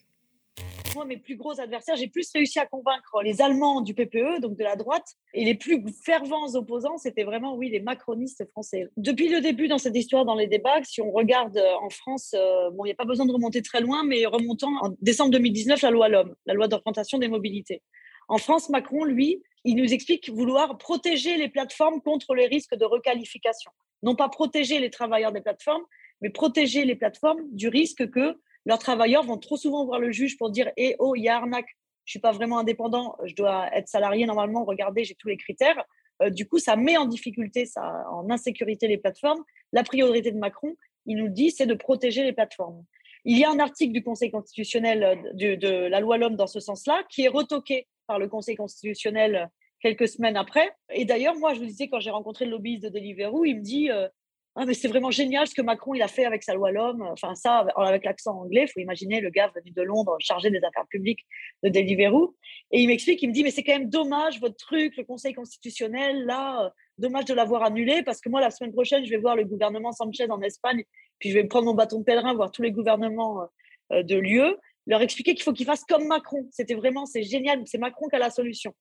moi, 0.95 1.05
mes 1.05 1.17
plus 1.17 1.35
gros 1.35 1.59
adversaires, 1.59 1.95
j'ai 1.95 2.07
plus 2.07 2.29
réussi 2.33 2.59
à 2.59 2.65
convaincre 2.65 3.21
les 3.23 3.41
Allemands 3.41 3.81
du 3.81 3.93
PPE, 3.93 4.41
donc 4.41 4.57
de 4.57 4.63
la 4.63 4.75
droite, 4.75 5.15
et 5.33 5.45
les 5.45 5.55
plus 5.55 5.83
fervents 6.03 6.55
opposants, 6.55 6.97
c'était 6.97 7.23
vraiment, 7.23 7.55
oui, 7.55 7.69
les 7.69 7.79
macronistes 7.79 8.45
français. 8.51 8.89
Depuis 8.97 9.29
le 9.29 9.41
début 9.41 9.67
dans 9.67 9.77
cette 9.77 9.95
histoire, 9.95 10.25
dans 10.25 10.35
les 10.35 10.47
débats, 10.47 10.83
si 10.83 11.01
on 11.01 11.11
regarde 11.11 11.57
euh, 11.57 11.73
en 11.81 11.89
France, 11.89 12.33
euh, 12.33 12.69
bon, 12.71 12.85
il 12.85 12.89
n'y 12.89 12.93
a 12.93 12.95
pas 12.95 13.05
besoin 13.05 13.25
de 13.25 13.31
remonter 13.31 13.61
très 13.61 13.81
loin, 13.81 14.03
mais 14.03 14.25
remontant 14.25 14.71
en 14.81 14.95
décembre 15.01 15.31
2019, 15.31 15.81
la 15.81 15.91
loi 15.91 16.09
l'homme, 16.09 16.35
la 16.45 16.53
loi 16.53 16.67
d'orientation 16.67 17.17
des 17.17 17.27
mobilités. 17.27 17.81
En 18.27 18.37
France, 18.37 18.69
Macron, 18.69 19.03
lui, 19.03 19.41
il 19.63 19.75
nous 19.75 19.93
explique 19.93 20.29
vouloir 20.29 20.77
protéger 20.77 21.37
les 21.37 21.49
plateformes 21.49 22.01
contre 22.01 22.33
les 22.35 22.47
risques 22.47 22.75
de 22.75 22.85
requalification. 22.85 23.71
Non 24.03 24.15
pas 24.15 24.29
protéger 24.29 24.79
les 24.79 24.89
travailleurs 24.89 25.31
des 25.31 25.41
plateformes, 25.41 25.83
mais 26.21 26.29
protéger 26.29 26.85
les 26.85 26.95
plateformes 26.95 27.41
du 27.51 27.67
risque 27.67 28.09
que 28.09 28.37
leurs 28.69 28.77
travailleurs 28.77 29.23
vont 29.23 29.39
trop 29.39 29.57
souvent 29.57 29.83
voir 29.83 29.99
le 29.99 30.11
juge 30.11 30.37
pour 30.37 30.51
dire 30.51 30.71
Eh 30.77 30.95
oh, 30.99 31.15
il 31.15 31.23
y 31.23 31.27
a 31.27 31.37
arnaque, 31.37 31.75
je 32.05 32.11
suis 32.11 32.19
pas 32.19 32.31
vraiment 32.31 32.59
indépendant, 32.59 33.17
je 33.25 33.33
dois 33.33 33.67
être 33.75 33.87
salarié 33.87 34.27
normalement, 34.27 34.63
regardez, 34.63 35.03
j'ai 35.05 35.15
tous 35.15 35.27
les 35.27 35.37
critères. 35.37 35.83
Euh, 36.21 36.29
du 36.29 36.47
coup, 36.47 36.59
ça 36.59 36.75
met 36.75 36.95
en 36.95 37.07
difficulté, 37.07 37.65
ça, 37.65 38.05
en 38.11 38.29
insécurité 38.29 38.87
les 38.87 38.99
plateformes. 38.99 39.43
La 39.73 39.81
priorité 39.81 40.31
de 40.31 40.37
Macron, 40.37 40.75
il 41.07 41.17
nous 41.17 41.29
dit, 41.29 41.49
c'est 41.49 41.65
de 41.65 41.73
protéger 41.73 42.23
les 42.23 42.31
plateformes. 42.31 42.85
Il 43.25 43.39
y 43.39 43.43
a 43.43 43.49
un 43.49 43.57
article 43.57 43.91
du 43.91 44.03
Conseil 44.03 44.29
constitutionnel 44.29 45.03
euh, 45.03 45.15
de, 45.33 45.55
de 45.55 45.87
la 45.87 45.99
loi 45.99 46.19
L'Homme 46.19 46.35
dans 46.35 46.45
ce 46.45 46.59
sens-là, 46.59 47.01
qui 47.09 47.23
est 47.23 47.27
retoqué 47.27 47.87
par 48.05 48.19
le 48.19 48.27
Conseil 48.27 48.55
constitutionnel 48.55 49.49
quelques 49.81 50.07
semaines 50.07 50.37
après. 50.37 50.69
Et 50.93 51.05
d'ailleurs, 51.05 51.35
moi, 51.39 51.55
je 51.55 51.59
vous 51.59 51.65
disais, 51.65 51.87
quand 51.87 51.99
j'ai 51.99 52.11
rencontré 52.11 52.45
le 52.45 52.51
lobbyiste 52.51 52.83
de 52.83 52.89
Deliveroo, 52.89 53.45
il 53.45 53.55
me 53.55 53.63
dit 53.63 53.89
euh, 53.89 54.07
ah, 54.55 54.65
mais 54.65 54.73
c'est 54.73 54.87
vraiment 54.87 55.11
génial 55.11 55.47
ce 55.47 55.53
que 55.53 55.61
Macron 55.61 55.93
il 55.93 56.01
a 56.01 56.07
fait 56.07 56.25
avec 56.25 56.43
sa 56.43 56.53
loi 56.53 56.71
l'homme. 56.71 57.01
Enfin, 57.11 57.35
ça, 57.35 57.65
avec 57.77 58.03
l'accent 58.03 58.41
anglais, 58.41 58.63
il 58.63 58.67
faut 58.67 58.79
imaginer 58.79 59.21
le 59.21 59.29
gars 59.29 59.51
venu 59.55 59.71
de 59.71 59.81
Londres, 59.81 60.17
chargé 60.19 60.49
des 60.49 60.57
affaires 60.57 60.87
publiques 60.89 61.25
de 61.63 61.69
Deliveroo. 61.69 62.35
Et 62.71 62.81
il 62.81 62.87
m'explique, 62.87 63.21
il 63.21 63.29
me 63.29 63.33
dit, 63.33 63.43
mais 63.43 63.51
c'est 63.51 63.63
quand 63.63 63.73
même 63.73 63.89
dommage 63.89 64.39
votre 64.39 64.57
truc, 64.57 64.97
le 64.97 65.03
Conseil 65.03 65.33
constitutionnel, 65.33 66.25
là, 66.25 66.65
euh, 66.65 66.69
dommage 66.97 67.25
de 67.25 67.33
l'avoir 67.33 67.63
annulé, 67.63 68.03
parce 68.03 68.21
que 68.21 68.29
moi, 68.29 68.41
la 68.41 68.51
semaine 68.51 68.73
prochaine, 68.73 69.05
je 69.05 69.09
vais 69.09 69.17
voir 69.17 69.35
le 69.35 69.45
gouvernement 69.45 69.91
Sanchez 69.91 70.29
en 70.29 70.41
Espagne, 70.41 70.83
puis 71.19 71.29
je 71.29 71.35
vais 71.35 71.43
prendre 71.45 71.65
mon 71.65 71.73
bâton 71.73 71.99
de 71.99 72.03
pèlerin, 72.03 72.33
voir 72.33 72.51
tous 72.51 72.61
les 72.61 72.71
gouvernements 72.71 73.43
euh, 73.91 74.03
de 74.03 74.15
l'UE, 74.15 74.55
leur 74.87 75.01
expliquer 75.01 75.35
qu'il 75.35 75.43
faut 75.43 75.53
qu'ils 75.53 75.67
fassent 75.67 75.85
comme 75.85 76.07
Macron. 76.07 76.47
C'était 76.51 76.75
vraiment, 76.75 77.05
c'est 77.05 77.23
génial, 77.23 77.61
c'est 77.65 77.77
Macron 77.77 78.07
qui 78.07 78.15
a 78.15 78.19
la 78.19 78.31
solution. 78.31 78.73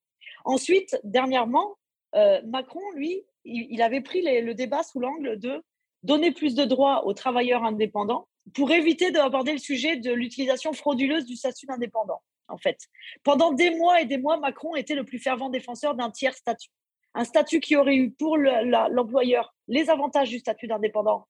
Ensuite, 0.45 0.99
dernièrement, 1.05 1.77
euh, 2.15 2.41
Macron, 2.47 2.81
lui, 2.95 3.23
il, 3.49 3.83
avait 3.83 4.01
pris 4.01 4.23
le 4.23 4.53
débat 4.55 4.83
sous 4.83 5.01
l'angle 5.01 5.39
de 5.39 5.63
donner 6.03 6.33
plus 6.33 6.55
de 6.55 6.65
droits 6.65 7.07
aux 7.07 7.15
travailleurs 7.15 7.65
indépendants 7.65 8.29
pour 8.55 8.71
éviter 8.71 9.11
d'aborder 9.11 9.53
le 9.53 9.59
sujet 9.59 9.97
de 9.97 10.13
l'utilisation 10.13 10.73
frauduleuse 10.73 11.27
du 11.27 11.37
statut 11.37 11.67
d'indépendant. 11.67 12.23
En 12.49 12.57
fait, 12.57 12.79
pendant 13.25 13.53
des 13.53 13.71
mois 13.71 14.01
et 14.01 14.07
des 14.07 14.17
mois, 14.17 14.39
Macron 14.39 14.75
était 14.75 14.95
le 14.95 15.05
plus 15.05 15.19
fervent 15.19 15.51
défenseur 15.51 15.95
d'un 15.95 16.11
tiers 16.11 16.35
statut, 16.35 16.71
un 17.15 17.25
statut 17.25 17.61
qui 17.61 17.77
aurait 17.77 17.97
eu 17.97 18.11
pour 18.11 18.39
l'employeur 18.39 19.55
les 19.67 19.91
avantages 19.91 20.31
du 20.31 20.39
statut 20.39 20.67
d'indépendant, 20.67 21.27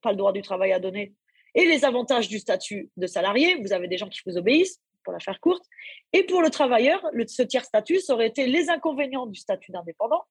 pas 0.00 0.10
le 0.10 0.16
droit 0.16 0.32
du 0.32 0.42
travail 0.42 0.72
à 0.72 0.78
donner, 0.78 1.14
et 1.56 1.64
les 1.64 1.84
avantages 1.84 2.28
du 2.28 2.38
statut 2.38 2.90
de 2.96 3.06
salarié. 3.08 3.56
Vous 3.56 3.72
avez 3.72 3.88
des 3.88 3.98
gens 3.98 4.08
qui 4.08 4.20
vous 4.24 4.36
obéissent, 4.36 4.80
pour 5.02 5.12
la 5.12 5.20
faire 5.20 5.40
courte. 5.40 5.64
Et 6.12 6.24
pour 6.24 6.42
le 6.42 6.50
travailleur, 6.50 7.04
le, 7.12 7.26
ce 7.26 7.42
tiers 7.42 7.64
statut, 7.64 8.00
ça 8.00 8.14
aurait 8.14 8.28
été 8.28 8.46
les 8.46 8.70
inconvénients 8.70 9.26
du 9.26 9.38
statut 9.38 9.72
d'indépendant, 9.72 10.22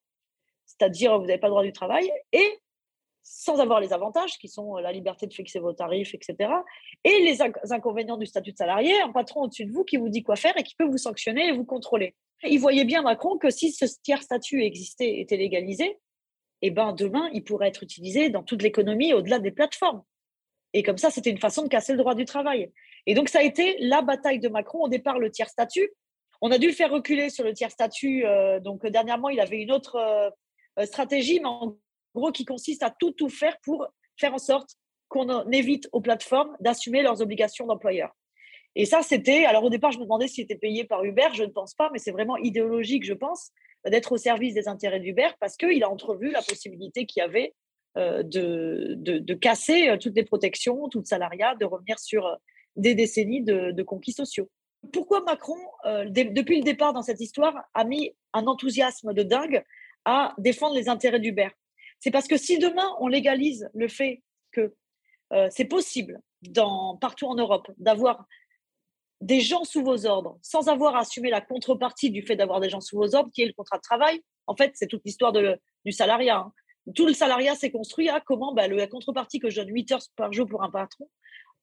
c'est-à-dire 0.79 1.19
vous 1.19 1.25
n'avez 1.25 1.39
pas 1.39 1.47
le 1.47 1.51
droit 1.51 1.63
du 1.63 1.73
travail, 1.73 2.11
et 2.31 2.59
sans 3.21 3.59
avoir 3.59 3.79
les 3.79 3.93
avantages 3.93 4.37
qui 4.37 4.47
sont 4.47 4.77
la 4.77 4.91
liberté 4.91 5.27
de 5.27 5.33
fixer 5.33 5.59
vos 5.59 5.73
tarifs, 5.73 6.15
etc. 6.15 6.51
Et 7.03 7.19
les 7.19 7.41
inconvénients 7.71 8.17
du 8.17 8.25
statut 8.25 8.53
de 8.53 8.57
salarié, 8.57 8.99
un 9.01 9.11
patron 9.11 9.43
au-dessus 9.43 9.65
de 9.65 9.71
vous 9.71 9.83
qui 9.83 9.97
vous 9.97 10.09
dit 10.09 10.23
quoi 10.23 10.35
faire 10.35 10.57
et 10.57 10.63
qui 10.63 10.75
peut 10.75 10.85
vous 10.85 10.97
sanctionner 10.97 11.47
et 11.47 11.51
vous 11.51 11.65
contrôler. 11.65 12.15
Il 12.43 12.59
voyait 12.59 12.85
bien 12.85 13.01
Macron 13.01 13.37
que 13.37 13.49
si 13.49 13.71
ce 13.71 13.85
tiers 14.01 14.23
statut 14.23 14.63
existait, 14.63 15.19
était 15.19 15.37
légalisé, 15.37 15.99
eh 16.61 16.71
ben 16.71 16.93
demain, 16.93 17.29
il 17.33 17.43
pourrait 17.43 17.67
être 17.67 17.83
utilisé 17.83 18.29
dans 18.29 18.43
toute 18.43 18.63
l'économie 18.63 19.13
au-delà 19.13 19.39
des 19.39 19.51
plateformes. 19.51 20.03
Et 20.73 20.83
comme 20.83 20.97
ça, 20.97 21.09
c'était 21.09 21.29
une 21.29 21.39
façon 21.39 21.63
de 21.63 21.67
casser 21.67 21.93
le 21.93 21.97
droit 21.97 22.15
du 22.15 22.25
travail. 22.25 22.71
Et 23.05 23.13
donc, 23.13 23.29
ça 23.29 23.39
a 23.39 23.43
été 23.43 23.77
la 23.79 24.01
bataille 24.01 24.39
de 24.39 24.49
Macron. 24.49 24.83
Au 24.83 24.89
départ, 24.89 25.19
le 25.19 25.31
tiers 25.31 25.49
statut. 25.49 25.89
On 26.41 26.51
a 26.51 26.57
dû 26.57 26.67
le 26.67 26.73
faire 26.73 26.91
reculer 26.91 27.29
sur 27.29 27.43
le 27.43 27.53
tiers 27.53 27.71
statut. 27.71 28.25
Euh, 28.25 28.59
donc, 28.59 28.85
dernièrement, 28.85 29.29
il 29.29 29.39
avait 29.39 29.61
une 29.61 29.71
autre 29.71 29.95
euh, 29.95 30.29
stratégie, 30.83 31.39
mais 31.39 31.47
en 31.47 31.77
gros, 32.15 32.31
qui 32.31 32.45
consiste 32.45 32.83
à 32.83 32.89
tout, 32.89 33.11
tout 33.11 33.29
faire 33.29 33.57
pour 33.63 33.87
faire 34.17 34.33
en 34.33 34.39
sorte 34.39 34.71
qu'on 35.07 35.49
évite 35.51 35.89
aux 35.91 36.01
plateformes 36.01 36.55
d'assumer 36.59 37.01
leurs 37.01 37.21
obligations 37.21 37.65
d'employeur. 37.65 38.15
Et 38.75 38.85
ça, 38.85 39.01
c'était. 39.01 39.45
Alors, 39.45 39.63
au 39.63 39.69
départ, 39.69 39.91
je 39.91 39.97
me 39.97 40.03
demandais 40.03 40.27
s'il 40.27 40.43
était 40.43 40.55
payé 40.55 40.83
par 40.83 41.03
Uber. 41.03 41.27
Je 41.33 41.43
ne 41.43 41.49
pense 41.49 41.73
pas, 41.73 41.89
mais 41.91 41.99
c'est 41.99 42.11
vraiment 42.11 42.37
idéologique, 42.37 43.03
je 43.03 43.13
pense, 43.13 43.51
d'être 43.85 44.11
au 44.11 44.17
service 44.17 44.53
des 44.53 44.67
intérêts 44.67 44.99
d'Uber 44.99 45.29
parce 45.39 45.57
qu'il 45.57 45.83
a 45.83 45.89
entrevu 45.89 46.31
la 46.31 46.41
possibilité 46.41 47.05
qu'il 47.05 47.21
y 47.21 47.23
avait 47.23 47.55
euh, 47.97 48.21
de, 48.21 48.93
de, 48.97 49.33
casser 49.33 49.97
toutes 49.99 50.15
les 50.15 50.23
protections, 50.23 50.87
tout 50.89 50.99
le 50.99 51.05
salariat, 51.05 51.55
de 51.55 51.65
revenir 51.65 51.97
sur 51.97 52.37
des 52.75 52.95
décennies 52.95 53.41
de, 53.41 53.83
conquis 53.83 54.11
sociaux. 54.11 54.49
Pourquoi 54.93 55.21
Macron, 55.21 55.57
euh, 55.85 56.05
depuis 56.09 56.57
le 56.57 56.63
départ 56.63 56.93
dans 56.93 57.01
cette 57.01 57.19
histoire, 57.19 57.55
a 57.73 57.83
mis 57.83 58.15
un 58.33 58.47
enthousiasme 58.47 59.13
de 59.13 59.23
dingue 59.23 59.63
à 60.09 60.33
défendre 60.37 60.75
les 60.75 60.89
intérêts 60.89 61.19
d'Uber 61.19 61.49
C'est 61.99 62.11
parce 62.11 62.27
que 62.27 62.37
si 62.37 62.57
demain 62.57 62.89
on 62.99 63.07
légalise 63.07 63.69
le 63.73 63.87
fait 63.87 64.23
que 64.51 64.73
euh, 65.33 65.47
c'est 65.51 65.65
possible 65.65 66.21
partout 67.01 67.27
en 67.27 67.35
Europe 67.35 67.67
d'avoir 67.77 68.25
des 69.21 69.41
gens 69.41 69.63
sous 69.65 69.83
vos 69.83 70.05
ordres 70.05 70.39
sans 70.41 70.69
avoir 70.69 70.95
à 70.95 71.01
assumer 71.01 71.29
la 71.29 71.41
contrepartie 71.41 72.09
du 72.09 72.21
fait 72.21 72.35
d'avoir 72.35 72.59
des 72.59 72.69
gens 72.69 72.81
sous 72.81 72.97
vos 72.97 73.15
ordres, 73.15 73.29
qui 73.33 73.41
est 73.41 73.47
le 73.47 73.53
contrat 73.53 73.77
de 73.77 73.81
travail, 73.81 74.21
en 74.47 74.55
fait, 74.55 74.71
c'est 74.75 74.87
toute 74.87 75.01
l'histoire 75.05 75.33
du 75.33 75.91
salariat. 75.91 76.37
Hein. 76.37 76.53
Tout 76.95 77.05
le 77.05 77.13
salariat 77.13 77.55
s'est 77.55 77.71
construit 77.71 78.09
à 78.09 78.19
comment 78.19 78.53
bah, 78.53 78.67
la 78.67 78.87
contrepartie 78.87 79.39
que 79.39 79.49
je 79.49 79.61
donne 79.61 79.73
8 79.73 79.91
heures 79.91 80.01
par 80.15 80.31
jour 80.31 80.47
pour 80.47 80.63
un 80.63 80.71
patron, 80.71 81.07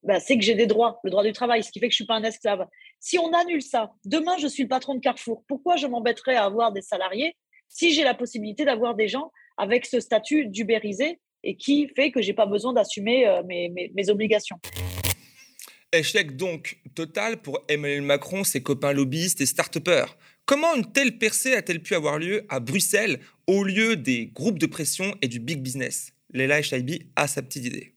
bah, 0.02 0.20
c'est 0.20 0.36
que 0.36 0.44
j'ai 0.44 0.54
des 0.54 0.66
droits, 0.66 1.00
le 1.02 1.10
droit 1.10 1.24
du 1.24 1.32
travail, 1.32 1.64
ce 1.64 1.72
qui 1.72 1.80
fait 1.80 1.88
que 1.88 1.92
je 1.92 1.96
suis 1.96 2.06
pas 2.06 2.14
un 2.14 2.22
esclave. 2.22 2.66
Si 3.00 3.18
on 3.18 3.32
annule 3.32 3.62
ça, 3.62 3.92
demain 4.04 4.36
je 4.38 4.46
suis 4.46 4.62
le 4.62 4.68
patron 4.68 4.94
de 4.94 5.00
Carrefour. 5.00 5.42
Pourquoi 5.48 5.76
je 5.76 5.86
m'embêterais 5.86 6.36
à 6.36 6.44
avoir 6.44 6.72
des 6.72 6.82
salariés 6.82 7.36
si 7.68 7.92
j'ai 7.92 8.04
la 8.04 8.14
possibilité 8.14 8.64
d'avoir 8.64 8.94
des 8.94 9.08
gens 9.08 9.32
avec 9.56 9.86
ce 9.86 10.00
statut 10.00 10.46
d'ubérisé 10.46 11.20
et 11.42 11.56
qui 11.56 11.88
fait 11.94 12.10
que 12.10 12.20
j'ai 12.20 12.34
pas 12.34 12.46
besoin 12.46 12.72
d'assumer 12.72 13.26
euh, 13.26 13.42
mes, 13.44 13.68
mes, 13.68 14.10
obligations. 14.10 14.56
Échec 15.92 16.36
donc 16.36 16.78
total 16.94 17.40
pour 17.40 17.60
Emmanuel 17.68 18.02
Macron, 18.02 18.44
ses 18.44 18.62
copains 18.62 18.92
lobbyistes 18.92 19.40
et 19.40 19.46
start 19.46 19.78
Comment 20.44 20.74
une 20.74 20.92
telle 20.92 21.18
percée 21.18 21.54
a-t-elle 21.54 21.82
pu 21.82 21.94
avoir 21.94 22.18
lieu 22.18 22.44
à 22.48 22.60
Bruxelles 22.60 23.20
au 23.46 23.64
lieu 23.64 23.96
des 23.96 24.26
groupes 24.26 24.58
de 24.58 24.66
pression 24.66 25.14
et 25.22 25.28
du 25.28 25.40
big 25.40 25.60
business? 25.60 26.12
Leila 26.32 26.60
Echaibi 26.60 27.10
a 27.16 27.26
sa 27.26 27.42
petite 27.42 27.64
idée. 27.64 27.94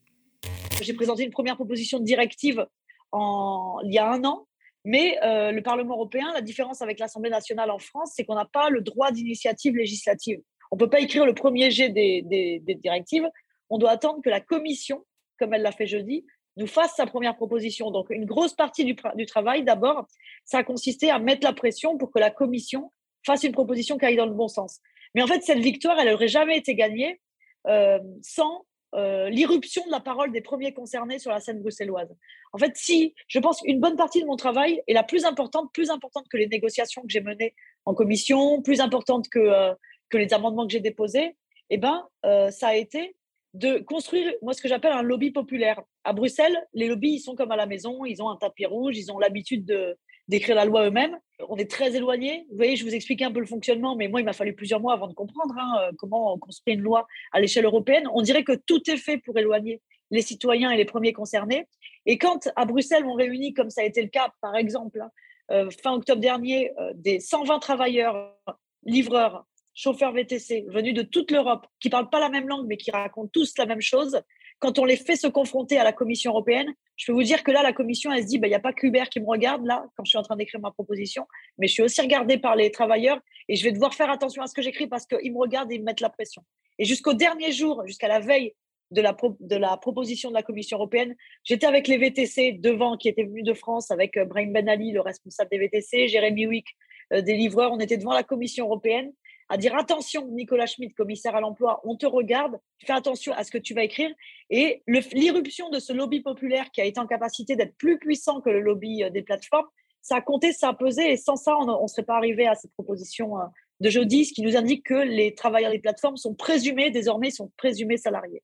J'ai 0.81 0.93
présenté 0.93 1.23
une 1.23 1.31
première 1.31 1.55
proposition 1.55 1.99
de 1.99 2.05
directive 2.05 2.65
en, 3.11 3.79
il 3.83 3.93
y 3.93 3.97
a 3.97 4.11
un 4.11 4.23
an, 4.23 4.47
mais 4.89 5.19
euh, 5.23 5.51
le 5.51 5.61
Parlement 5.61 5.93
européen, 5.93 6.31
la 6.33 6.41
différence 6.41 6.81
avec 6.81 6.97
l'Assemblée 6.97 7.29
nationale 7.29 7.69
en 7.69 7.77
France, 7.77 8.13
c'est 8.15 8.25
qu'on 8.25 8.33
n'a 8.33 8.49
pas 8.51 8.71
le 8.71 8.81
droit 8.81 9.11
d'initiative 9.11 9.75
législative. 9.75 10.41
On 10.71 10.77
ne 10.77 10.79
peut 10.79 10.89
pas 10.89 10.99
écrire 10.99 11.27
le 11.27 11.35
premier 11.35 11.69
jet 11.69 11.89
des, 11.89 12.59
directives. 12.81 13.29
On 13.69 13.77
doit 13.77 13.91
attendre 13.91 14.19
que 14.23 14.31
la 14.31 14.41
Commission, 14.41 15.05
comme 15.37 15.53
elle 15.53 15.61
l'a 15.61 15.71
fait 15.71 15.85
jeudi, 15.85 16.25
nous 16.57 16.65
fasse 16.65 16.95
sa 16.95 17.05
première 17.05 17.35
proposition. 17.35 17.91
Donc, 17.91 18.07
une 18.09 18.25
grosse 18.25 18.55
partie 18.55 18.83
du, 18.83 18.95
du 19.13 19.27
travail, 19.27 19.63
d'abord, 19.63 20.07
ça 20.43 20.57
a 20.57 20.63
consisté 20.63 21.11
à 21.11 21.19
mettre 21.19 21.45
la 21.45 21.53
pression 21.53 21.95
pour 21.99 22.11
que 22.11 22.17
la 22.17 22.31
Commission 22.31 22.91
fasse 23.23 23.43
une 23.43 23.51
proposition 23.51 23.99
qui 23.99 24.05
aille 24.05 24.15
dans 24.15 24.25
le 24.25 24.33
bon 24.33 24.47
sens. 24.47 24.79
Mais 25.13 25.21
en 25.21 25.27
fait, 25.27 25.43
cette 25.43 25.59
victoire, 25.59 25.99
elle 25.99 26.09
n'aurait 26.09 26.27
jamais 26.27 26.57
été 26.57 26.73
gagnée 26.73 27.21
euh, 27.67 27.99
sans 28.23 28.65
euh, 28.95 29.29
l'irruption 29.29 29.85
de 29.85 29.91
la 29.91 29.99
parole 29.99 30.31
des 30.31 30.41
premiers 30.41 30.73
concernés 30.73 31.19
sur 31.19 31.31
la 31.31 31.39
scène 31.39 31.61
bruxelloise. 31.61 32.15
En 32.53 32.57
fait, 32.57 32.71
si 32.75 33.13
je 33.27 33.39
pense 33.39 33.61
qu'une 33.61 33.79
bonne 33.79 33.95
partie 33.95 34.21
de 34.21 34.25
mon 34.25 34.35
travail 34.35 34.81
est 34.87 34.93
la 34.93 35.03
plus 35.03 35.25
importante, 35.25 35.71
plus 35.73 35.89
importante 35.91 36.27
que 36.29 36.37
les 36.37 36.47
négociations 36.47 37.03
que 37.03 37.09
j'ai 37.09 37.21
menées 37.21 37.53
en 37.85 37.93
commission, 37.93 38.61
plus 38.61 38.79
importante 38.79 39.29
que, 39.29 39.39
euh, 39.39 39.73
que 40.09 40.17
les 40.17 40.33
amendements 40.33 40.65
que 40.65 40.73
j'ai 40.73 40.79
déposés, 40.79 41.35
eh 41.69 41.77
ben, 41.77 42.07
euh, 42.25 42.49
ça 42.49 42.69
a 42.69 42.75
été 42.75 43.15
de 43.53 43.77
construire, 43.79 44.33
moi, 44.41 44.53
ce 44.53 44.61
que 44.61 44.67
j'appelle 44.67 44.93
un 44.93 45.01
lobby 45.01 45.31
populaire. 45.31 45.81
À 46.03 46.13
Bruxelles, 46.13 46.57
les 46.73 46.87
lobbies, 46.87 47.13
ils 47.13 47.19
sont 47.19 47.35
comme 47.35 47.51
à 47.51 47.55
la 47.55 47.65
maison, 47.65 48.05
ils 48.05 48.21
ont 48.21 48.29
un 48.29 48.37
tapis 48.37 48.65
rouge, 48.65 48.97
ils 48.97 49.11
ont 49.11 49.19
l'habitude 49.19 49.65
de, 49.65 49.97
d'écrire 50.29 50.55
la 50.55 50.63
loi 50.63 50.85
eux-mêmes. 50.85 51.17
On 51.49 51.57
est 51.57 51.69
très 51.69 51.95
éloigné. 51.95 52.45
Vous 52.51 52.57
voyez, 52.57 52.75
je 52.75 52.85
vous 52.85 52.93
expliquais 52.93 53.25
un 53.25 53.31
peu 53.31 53.39
le 53.39 53.47
fonctionnement, 53.47 53.95
mais 53.95 54.07
moi, 54.07 54.21
il 54.21 54.23
m'a 54.23 54.33
fallu 54.33 54.53
plusieurs 54.53 54.79
mois 54.79 54.93
avant 54.93 55.07
de 55.07 55.13
comprendre 55.13 55.55
hein, 55.57 55.81
euh, 55.81 55.91
comment 55.97 56.33
on 56.33 56.37
construit 56.37 56.75
une 56.75 56.81
loi 56.81 57.07
à 57.31 57.39
l'échelle 57.41 57.65
européenne. 57.65 58.07
On 58.13 58.21
dirait 58.21 58.43
que 58.43 58.53
tout 58.53 58.89
est 58.89 58.97
fait 58.97 59.17
pour 59.17 59.37
éloigner 59.37 59.81
les 60.11 60.21
citoyens 60.21 60.69
et 60.69 60.77
les 60.77 60.85
premiers 60.85 61.13
concernés. 61.13 61.67
Et 62.05 62.19
quand 62.19 62.47
à 62.55 62.65
Bruxelles, 62.65 63.05
on 63.05 63.13
réunit, 63.13 63.53
comme 63.53 63.71
ça 63.71 63.81
a 63.81 63.85
été 63.85 64.01
le 64.03 64.07
cas, 64.09 64.31
par 64.39 64.55
exemple, 64.55 65.01
hein, 65.01 65.09
euh, 65.51 65.69
fin 65.83 65.93
octobre 65.93 66.21
dernier, 66.21 66.71
euh, 66.79 66.91
des 66.93 67.19
120 67.19 67.57
travailleurs, 67.57 68.35
livreurs, 68.83 69.45
chauffeurs 69.73 70.11
VTC, 70.11 70.65
venus 70.67 70.93
de 70.93 71.01
toute 71.01 71.31
l'Europe, 71.31 71.65
qui 71.79 71.87
ne 71.87 71.91
parlent 71.91 72.09
pas 72.09 72.19
la 72.19 72.29
même 72.29 72.47
langue, 72.47 72.67
mais 72.67 72.77
qui 72.77 72.91
racontent 72.91 73.31
tous 73.33 73.57
la 73.57 73.65
même 73.65 73.81
chose, 73.81 74.21
quand 74.59 74.77
on 74.77 74.85
les 74.85 74.97
fait 74.97 75.15
se 75.15 75.27
confronter 75.27 75.77
à 75.77 75.83
la 75.83 75.93
Commission 75.93 76.31
européenne, 76.31 76.73
je 76.97 77.05
peux 77.05 77.13
vous 77.13 77.23
dire 77.23 77.43
que 77.43 77.51
là, 77.51 77.63
la 77.63 77.73
Commission, 77.73 78.11
elle 78.11 78.23
se 78.23 78.27
dit, 78.27 78.39
bah, 78.39 78.47
il 78.47 78.51
n'y 78.51 78.55
a 78.55 78.59
pas 78.59 78.73
que 78.73 78.85
Hubert 78.85 79.09
qui 79.09 79.21
me 79.21 79.25
regarde, 79.25 79.65
là, 79.65 79.85
quand 79.95 80.03
je 80.03 80.09
suis 80.09 80.17
en 80.17 80.21
train 80.21 80.35
d'écrire 80.35 80.59
ma 80.59 80.71
proposition, 80.71 81.25
mais 81.57 81.67
je 81.67 81.73
suis 81.73 81.83
aussi 81.83 82.01
regardée 82.01 82.37
par 82.37 82.55
les 82.55 82.69
travailleurs 82.69 83.19
et 83.47 83.55
je 83.55 83.63
vais 83.63 83.71
devoir 83.71 83.93
faire 83.93 84.09
attention 84.09 84.43
à 84.43 84.47
ce 84.47 84.53
que 84.53 84.61
j'écris 84.61 84.87
parce 84.87 85.05
qu'ils 85.05 85.31
me 85.31 85.39
regardent 85.39 85.71
et 85.71 85.75
ils 85.75 85.79
me 85.79 85.85
mettent 85.85 86.01
la 86.01 86.09
pression. 86.09 86.43
Et 86.77 86.85
jusqu'au 86.85 87.13
dernier 87.13 87.51
jour, 87.51 87.83
jusqu'à 87.87 88.09
la 88.09 88.19
veille 88.19 88.53
de 88.91 89.01
la, 89.01 89.15
de 89.39 89.55
la 89.55 89.77
proposition 89.77 90.29
de 90.29 90.33
la 90.33 90.43
Commission 90.43 90.77
européenne, 90.77 91.15
j'étais 91.43 91.67
avec 91.67 91.87
les 91.87 91.97
VTC 91.97 92.53
devant, 92.53 92.97
qui 92.97 93.07
étaient 93.07 93.23
venus 93.23 93.45
de 93.45 93.53
France, 93.53 93.91
avec 93.91 94.17
euh, 94.17 94.25
Brahim 94.25 94.51
Ben 94.51 94.67
Ali, 94.67 94.91
le 94.91 95.01
responsable 95.01 95.49
des 95.51 95.59
VTC, 95.59 96.09
Jérémy 96.09 96.47
Wick, 96.47 96.67
euh, 97.13 97.21
des 97.21 97.35
livreurs. 97.35 97.71
On 97.71 97.79
était 97.79 97.97
devant 97.97 98.13
la 98.13 98.23
Commission 98.23 98.65
européenne 98.65 99.13
à 99.49 99.57
dire 99.57 99.75
attention, 99.75 100.27
Nicolas 100.27 100.67
Schmitt, 100.67 100.95
commissaire 100.95 101.35
à 101.35 101.41
l'emploi, 101.41 101.81
on 101.83 101.97
te 101.97 102.05
regarde, 102.05 102.59
fais 102.85 102.93
attention 102.93 103.33
à 103.33 103.43
ce 103.43 103.51
que 103.51 103.57
tu 103.57 103.73
vas 103.73 103.83
écrire. 103.83 104.11
Et 104.51 104.83
l'irruption 104.87 105.69
de 105.71 105.79
ce 105.79 105.91
lobby 105.91 106.21
populaire 106.21 106.69
qui 106.71 106.81
a 106.81 106.85
été 106.85 106.99
en 106.99 107.07
capacité 107.07 107.55
d'être 107.55 107.75
plus 107.75 107.97
puissant 107.97 108.41
que 108.41 108.49
le 108.51 108.61
lobby 108.61 109.03
euh, 109.03 109.09
des 109.09 109.23
plateformes, 109.23 109.67
ça 110.01 110.17
a 110.17 110.21
compté, 110.21 110.53
ça 110.53 110.69
a 110.69 110.73
pesé, 110.73 111.11
et 111.11 111.17
sans 111.17 111.35
ça, 111.35 111.57
on 111.57 111.81
ne 111.81 111.87
serait 111.87 112.03
pas 112.03 112.15
arrivé 112.15 112.47
à 112.47 112.55
cette 112.55 112.71
proposition 112.71 113.37
euh, 113.39 113.43
de 113.79 113.89
jeudi, 113.89 114.25
ce 114.25 114.33
qui 114.33 114.43
nous 114.43 114.55
indique 114.55 114.85
que 114.85 114.93
les 114.93 115.33
travailleurs 115.33 115.71
des 115.71 115.79
plateformes 115.79 116.17
sont 116.17 116.35
présumés, 116.35 116.91
désormais, 116.91 117.31
sont 117.31 117.51
présumés 117.57 117.97
salariés. 117.97 118.43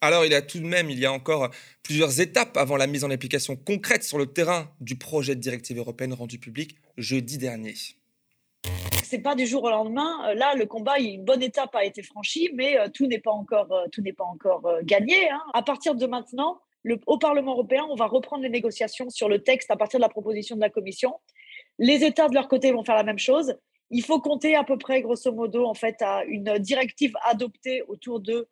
Alors, 0.00 0.26
il 0.26 0.32
y 0.32 0.34
a 0.34 0.42
tout 0.42 0.58
de 0.58 0.66
même, 0.66 0.90
il 0.90 0.98
y 0.98 1.06
a 1.06 1.12
encore 1.12 1.50
plusieurs 1.82 2.20
étapes 2.20 2.56
avant 2.56 2.76
la 2.76 2.86
mise 2.86 3.04
en 3.04 3.10
application 3.10 3.56
concrète 3.56 4.02
sur 4.02 4.18
le 4.18 4.26
terrain 4.26 4.70
du 4.80 4.96
projet 4.96 5.34
de 5.34 5.40
directive 5.40 5.78
européenne 5.78 6.12
rendu 6.12 6.38
public 6.38 6.76
jeudi 6.98 7.38
dernier 7.38 7.74
c'est 9.04 9.20
pas 9.20 9.34
du 9.34 9.46
jour 9.46 9.62
au 9.64 9.70
lendemain. 9.70 10.28
Euh, 10.28 10.34
là, 10.34 10.54
le 10.54 10.66
combat, 10.66 10.98
une 10.98 11.24
bonne 11.24 11.42
étape 11.42 11.74
a 11.74 11.84
été 11.84 12.02
franchie, 12.02 12.50
mais 12.54 12.78
euh, 12.78 12.88
tout 12.92 13.06
n'est 13.06 13.20
pas 13.20 13.30
encore, 13.30 13.72
euh, 13.72 13.86
tout 13.92 14.02
n'est 14.02 14.12
pas 14.12 14.24
encore 14.24 14.68
gagné. 14.82 15.30
Hein. 15.30 15.42
À 15.52 15.62
partir 15.62 15.94
de 15.94 16.06
maintenant, 16.06 16.60
le, 16.82 16.98
au 17.06 17.18
Parlement 17.18 17.52
européen, 17.52 17.86
on 17.90 17.94
va 17.94 18.06
reprendre 18.06 18.42
les 18.42 18.48
négociations 18.48 19.10
sur 19.10 19.28
le 19.28 19.42
texte 19.42 19.70
à 19.70 19.76
partir 19.76 19.98
de 19.98 20.02
la 20.02 20.08
proposition 20.08 20.56
de 20.56 20.60
la 20.60 20.70
Commission. 20.70 21.14
Les 21.78 22.04
États 22.04 22.28
de 22.28 22.34
leur 22.34 22.48
côté 22.48 22.72
vont 22.72 22.84
faire 22.84 22.96
la 22.96 23.04
même 23.04 23.18
chose. 23.18 23.56
Il 23.90 24.02
faut 24.02 24.20
compter 24.20 24.56
à 24.56 24.64
peu 24.64 24.78
près, 24.78 25.02
grosso 25.02 25.30
modo, 25.32 25.64
en 25.64 25.74
fait, 25.74 26.00
à 26.02 26.24
une 26.24 26.58
directive 26.58 27.14
adoptée 27.24 27.82
autour 27.88 28.20
de 28.20 28.48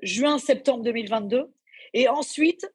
juin-septembre 0.00 0.82
2022. 0.84 1.50
Et 1.94 2.08
ensuite, 2.08 2.70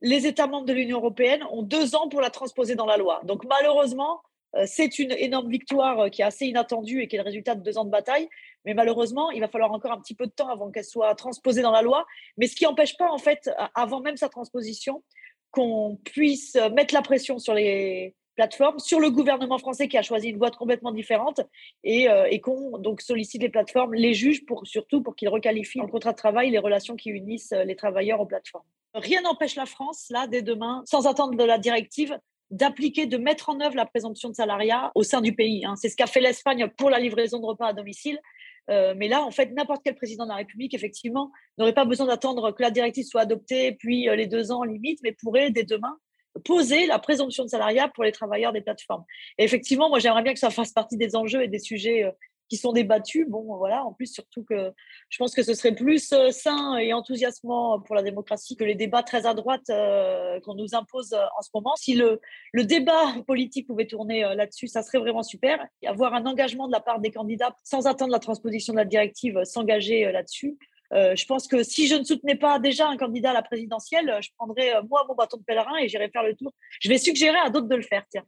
les 0.00 0.26
États 0.26 0.46
membres 0.46 0.66
de 0.66 0.72
l'Union 0.72 0.98
européenne 0.98 1.42
ont 1.50 1.62
deux 1.62 1.94
ans 1.94 2.08
pour 2.08 2.20
la 2.20 2.30
transposer 2.30 2.74
dans 2.74 2.86
la 2.86 2.96
loi. 2.96 3.20
Donc 3.24 3.44
malheureusement, 3.44 4.20
c'est 4.64 4.98
une 4.98 5.12
énorme 5.12 5.50
victoire 5.50 6.00
euh, 6.00 6.08
qui 6.08 6.22
est 6.22 6.24
assez 6.24 6.46
inattendue 6.46 7.02
et 7.02 7.08
qui 7.08 7.16
est 7.16 7.18
le 7.18 7.24
résultat 7.24 7.54
de 7.54 7.62
deux 7.62 7.76
ans 7.76 7.84
de 7.84 7.90
bataille. 7.90 8.28
Mais 8.64 8.74
malheureusement, 8.74 9.30
il 9.30 9.40
va 9.40 9.48
falloir 9.48 9.72
encore 9.72 9.92
un 9.92 10.00
petit 10.00 10.14
peu 10.14 10.26
de 10.26 10.32
temps 10.32 10.48
avant 10.48 10.70
qu'elle 10.70 10.84
soit 10.84 11.14
transposée 11.14 11.62
dans 11.62 11.72
la 11.72 11.82
loi. 11.82 12.06
Mais 12.38 12.46
ce 12.46 12.56
qui 12.56 12.64
n'empêche 12.64 12.96
pas, 12.96 13.10
en 13.10 13.18
fait, 13.18 13.50
avant 13.74 14.00
même 14.00 14.16
sa 14.16 14.28
transposition, 14.28 15.02
qu'on 15.50 15.98
puisse 16.04 16.56
mettre 16.74 16.94
la 16.94 17.02
pression 17.02 17.38
sur 17.38 17.54
les 17.54 18.14
plateformes, 18.36 18.78
sur 18.78 19.00
le 19.00 19.10
gouvernement 19.10 19.58
français 19.58 19.88
qui 19.88 19.96
a 19.96 20.02
choisi 20.02 20.28
une 20.28 20.36
voie 20.36 20.50
complètement 20.50 20.92
différente 20.92 21.40
et, 21.82 22.08
euh, 22.08 22.28
qu'on 22.38 22.78
donc 22.78 23.00
sollicite 23.00 23.42
les 23.42 23.48
plateformes, 23.48 23.94
les 23.94 24.14
juges 24.14 24.44
pour 24.44 24.66
surtout 24.66 25.02
pour 25.02 25.16
qu'ils 25.16 25.30
requalifient 25.30 25.80
le 25.80 25.86
contrat 25.88 26.12
de 26.12 26.18
travail 26.18 26.50
les 26.50 26.58
relations 26.58 26.96
qui 26.96 27.10
unissent 27.10 27.54
les 27.64 27.74
travailleurs 27.74 28.20
aux 28.20 28.26
plateformes. 28.26 28.66
Rien 28.94 29.22
n'empêche 29.22 29.56
la 29.56 29.66
France, 29.66 30.06
là, 30.10 30.26
dès 30.26 30.42
demain, 30.42 30.82
sans 30.86 31.06
attendre 31.06 31.36
de 31.36 31.44
la 31.44 31.58
directive, 31.58 32.18
d'appliquer, 32.50 33.06
de 33.06 33.16
mettre 33.16 33.48
en 33.48 33.60
œuvre 33.60 33.74
la 33.74 33.86
présomption 33.86 34.28
de 34.28 34.34
salariat 34.34 34.92
au 34.94 35.02
sein 35.02 35.20
du 35.20 35.34
pays. 35.34 35.64
Hein. 35.64 35.74
C'est 35.76 35.88
ce 35.88 35.96
qu'a 35.96 36.06
fait 36.06 36.20
l'Espagne 36.20 36.68
pour 36.76 36.90
la 36.90 36.98
livraison 36.98 37.40
de 37.40 37.46
repas 37.46 37.68
à 37.68 37.72
domicile. 37.72 38.20
Euh, 38.68 38.94
mais 38.96 39.08
là, 39.08 39.22
en 39.22 39.30
fait, 39.30 39.52
n'importe 39.52 39.82
quel 39.84 39.94
président 39.94 40.24
de 40.24 40.30
la 40.30 40.36
République, 40.36 40.74
effectivement, 40.74 41.30
n'aurait 41.58 41.74
pas 41.74 41.84
besoin 41.84 42.06
d'attendre 42.06 42.52
que 42.52 42.62
la 42.62 42.70
directive 42.70 43.04
soit 43.04 43.22
adoptée, 43.22 43.72
puis 43.72 44.08
euh, 44.08 44.16
les 44.16 44.26
deux 44.26 44.50
ans 44.50 44.64
limite, 44.64 45.00
mais 45.02 45.12
pourrait 45.12 45.50
dès 45.50 45.64
demain 45.64 45.98
poser 46.44 46.86
la 46.86 46.98
présomption 46.98 47.44
de 47.44 47.48
salariat 47.48 47.88
pour 47.88 48.04
les 48.04 48.12
travailleurs 48.12 48.52
des 48.52 48.60
plateformes. 48.60 49.04
Et 49.38 49.44
effectivement, 49.44 49.88
moi, 49.88 49.98
j'aimerais 49.98 50.22
bien 50.22 50.34
que 50.34 50.38
ça 50.38 50.50
fasse 50.50 50.72
partie 50.72 50.96
des 50.96 51.16
enjeux 51.16 51.42
et 51.42 51.48
des 51.48 51.58
sujets 51.58 52.04
euh, 52.04 52.10
qui 52.48 52.56
sont 52.56 52.72
débattus. 52.72 53.26
Bon, 53.28 53.42
voilà, 53.56 53.84
en 53.84 53.92
plus, 53.92 54.06
surtout 54.06 54.44
que 54.44 54.72
je 55.08 55.18
pense 55.18 55.34
que 55.34 55.42
ce 55.42 55.54
serait 55.54 55.74
plus 55.74 56.12
euh, 56.12 56.30
sain 56.30 56.76
et 56.76 56.92
enthousiasmant 56.92 57.80
pour 57.80 57.94
la 57.94 58.02
démocratie 58.02 58.56
que 58.56 58.64
les 58.64 58.74
débats 58.74 59.02
très 59.02 59.26
à 59.26 59.34
droite 59.34 59.68
euh, 59.70 60.40
qu'on 60.40 60.54
nous 60.54 60.74
impose 60.74 61.12
euh, 61.12 61.24
en 61.38 61.42
ce 61.42 61.50
moment. 61.54 61.74
Si 61.76 61.94
le, 61.94 62.20
le 62.52 62.64
débat 62.64 63.14
politique 63.26 63.66
pouvait 63.66 63.86
tourner 63.86 64.22
là-dessus, 64.34 64.68
ça 64.68 64.82
serait 64.82 64.98
vraiment 64.98 65.22
super. 65.22 65.66
Et 65.82 65.88
avoir 65.88 66.14
un 66.14 66.26
engagement 66.26 66.66
de 66.66 66.72
la 66.72 66.80
part 66.80 67.00
des 67.00 67.10
candidats 67.10 67.54
sans 67.64 67.86
attendre 67.86 68.12
la 68.12 68.18
transposition 68.18 68.72
de 68.72 68.78
la 68.78 68.84
directive, 68.84 69.42
s'engager 69.44 70.10
là-dessus. 70.12 70.56
je 70.92 71.24
pense 71.26 71.48
que 71.48 71.62
si 71.62 71.86
je 71.86 71.94
ne 71.94 72.04
soutenais 72.04 72.36
pas 72.36 72.58
déjà 72.58 72.88
un 72.88 72.96
candidat 72.96 73.30
à 73.30 73.34
la 73.34 73.42
présidentielle, 73.42 74.18
je 74.20 74.30
prendrais 74.36 74.72
moi 74.88 75.04
mon 75.08 75.14
bâton 75.14 75.36
de 75.38 75.44
pèlerin 75.44 75.76
et 75.76 75.88
j'irais 75.88 76.10
faire 76.10 76.22
le 76.22 76.34
tour. 76.34 76.52
Je 76.80 76.88
vais 76.88 76.98
suggérer 76.98 77.38
à 77.38 77.50
d'autres 77.50 77.68
de 77.68 77.76
le 77.76 77.82
faire, 77.82 78.04
tiens. 78.10 78.24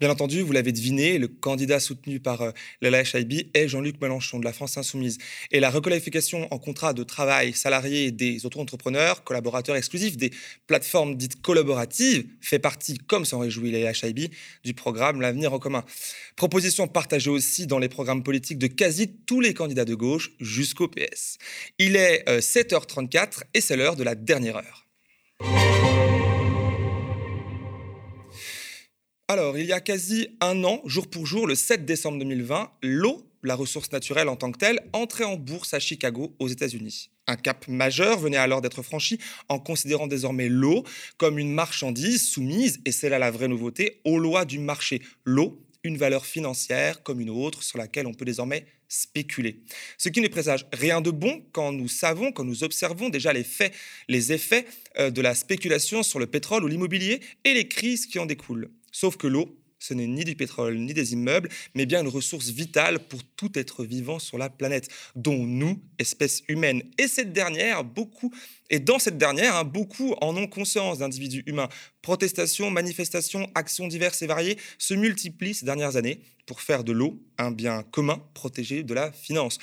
Bien 0.00 0.10
entendu, 0.10 0.42
vous 0.42 0.52
l'avez 0.52 0.70
deviné, 0.70 1.18
le 1.18 1.26
candidat 1.26 1.80
soutenu 1.80 2.20
par 2.20 2.42
euh, 2.42 2.50
l'LHIB 2.82 3.50
est 3.52 3.66
Jean-Luc 3.66 4.00
Mélenchon 4.00 4.38
de 4.38 4.44
la 4.44 4.52
France 4.52 4.78
Insoumise. 4.78 5.18
Et 5.50 5.58
la 5.58 5.70
requalification 5.70 6.46
en 6.52 6.58
contrat 6.58 6.92
de 6.92 7.02
travail 7.02 7.52
salarié 7.52 8.12
des 8.12 8.46
auto-entrepreneurs, 8.46 9.24
collaborateurs 9.24 9.74
exclusifs 9.74 10.16
des 10.16 10.30
plateformes 10.68 11.16
dites 11.16 11.42
collaboratives, 11.42 12.26
fait 12.40 12.60
partie, 12.60 12.96
comme 12.98 13.24
s'en 13.24 13.40
réjouit 13.40 13.72
l'LHIB, 13.72 14.30
du 14.62 14.72
programme 14.72 15.20
L'avenir 15.20 15.52
en 15.52 15.58
commun. 15.58 15.84
Proposition 16.36 16.86
partagée 16.86 17.30
aussi 17.30 17.66
dans 17.66 17.80
les 17.80 17.88
programmes 17.88 18.22
politiques 18.22 18.58
de 18.58 18.68
quasi 18.68 19.08
tous 19.26 19.40
les 19.40 19.52
candidats 19.52 19.84
de 19.84 19.96
gauche 19.96 20.30
jusqu'au 20.38 20.86
PS. 20.86 21.38
Il 21.78 21.96
est 21.96 22.24
7h34 22.28 23.18
euh, 23.18 23.44
et 23.52 23.60
c'est 23.60 23.76
l'heure 23.76 23.96
de 23.96 24.04
la 24.04 24.14
dernière 24.14 24.58
heure. 24.58 24.87
Alors, 29.30 29.58
il 29.58 29.66
y 29.66 29.74
a 29.74 29.82
quasi 29.82 30.28
un 30.40 30.64
an, 30.64 30.80
jour 30.86 31.06
pour 31.06 31.26
jour, 31.26 31.46
le 31.46 31.54
7 31.54 31.84
décembre 31.84 32.18
2020, 32.20 32.70
l'eau, 32.80 33.30
la 33.42 33.56
ressource 33.56 33.92
naturelle 33.92 34.30
en 34.30 34.36
tant 34.36 34.50
que 34.50 34.56
telle, 34.56 34.80
entrait 34.94 35.24
en 35.24 35.36
bourse 35.36 35.74
à 35.74 35.80
Chicago, 35.80 36.34
aux 36.38 36.48
États-Unis. 36.48 37.10
Un 37.26 37.36
cap 37.36 37.68
majeur 37.68 38.18
venait 38.18 38.38
alors 38.38 38.62
d'être 38.62 38.80
franchi 38.80 39.18
en 39.50 39.58
considérant 39.58 40.06
désormais 40.06 40.48
l'eau 40.48 40.82
comme 41.18 41.38
une 41.38 41.52
marchandise 41.52 42.26
soumise, 42.26 42.80
et 42.86 42.90
c'est 42.90 43.10
là 43.10 43.18
la 43.18 43.30
vraie 43.30 43.48
nouveauté, 43.48 44.00
aux 44.06 44.18
lois 44.18 44.46
du 44.46 44.58
marché. 44.58 45.02
L'eau, 45.26 45.62
une 45.84 45.98
valeur 45.98 46.24
financière 46.24 47.02
comme 47.02 47.20
une 47.20 47.28
autre 47.28 47.62
sur 47.62 47.76
laquelle 47.76 48.06
on 48.06 48.14
peut 48.14 48.24
désormais 48.24 48.64
spéculer. 48.88 49.60
Ce 49.98 50.08
qui 50.08 50.22
ne 50.22 50.28
présage 50.28 50.64
rien 50.72 51.02
de 51.02 51.10
bon 51.10 51.44
quand 51.52 51.72
nous 51.72 51.88
savons, 51.88 52.32
quand 52.32 52.44
nous 52.44 52.64
observons 52.64 53.10
déjà 53.10 53.34
les 53.34 53.44
faits, 53.44 53.74
les 54.08 54.32
effets 54.32 54.64
euh, 54.98 55.10
de 55.10 55.20
la 55.20 55.34
spéculation 55.34 56.02
sur 56.02 56.18
le 56.18 56.26
pétrole 56.26 56.64
ou 56.64 56.66
l'immobilier 56.66 57.20
et 57.44 57.52
les 57.52 57.68
crises 57.68 58.06
qui 58.06 58.18
en 58.18 58.24
découlent. 58.24 58.70
Sauf 58.92 59.16
que 59.16 59.26
l'eau, 59.26 59.58
ce 59.78 59.94
n'est 59.94 60.06
ni 60.06 60.24
du 60.24 60.34
pétrole 60.34 60.76
ni 60.76 60.92
des 60.92 61.12
immeubles, 61.12 61.48
mais 61.74 61.86
bien 61.86 62.00
une 62.00 62.08
ressource 62.08 62.48
vitale 62.48 63.06
pour 63.06 63.22
tout 63.36 63.56
être 63.58 63.84
vivant 63.84 64.18
sur 64.18 64.38
la 64.38 64.50
planète, 64.50 64.88
dont 65.14 65.38
nous, 65.38 65.80
espèces 65.98 66.42
humaines. 66.48 66.82
Et 66.98 67.06
cette 67.06 67.32
dernière, 67.32 67.84
beaucoup, 67.84 68.32
et 68.70 68.80
dans 68.80 68.98
cette 68.98 69.18
dernière, 69.18 69.56
hein, 69.56 69.64
beaucoup 69.64 70.14
en 70.20 70.36
ont 70.36 70.46
conscience 70.46 70.98
d'individus 70.98 71.44
humains. 71.46 71.68
Protestations, 72.02 72.70
manifestations, 72.70 73.48
actions 73.54 73.86
diverses 73.86 74.22
et 74.22 74.26
variées 74.26 74.58
se 74.78 74.94
multiplient 74.94 75.54
ces 75.54 75.66
dernières 75.66 75.96
années 75.96 76.20
pour 76.46 76.60
faire 76.60 76.82
de 76.82 76.92
l'eau 76.92 77.22
un 77.38 77.50
bien 77.50 77.82
commun 77.82 78.20
protégé 78.34 78.82
de 78.82 78.94
la 78.94 79.12
finance. 79.12 79.58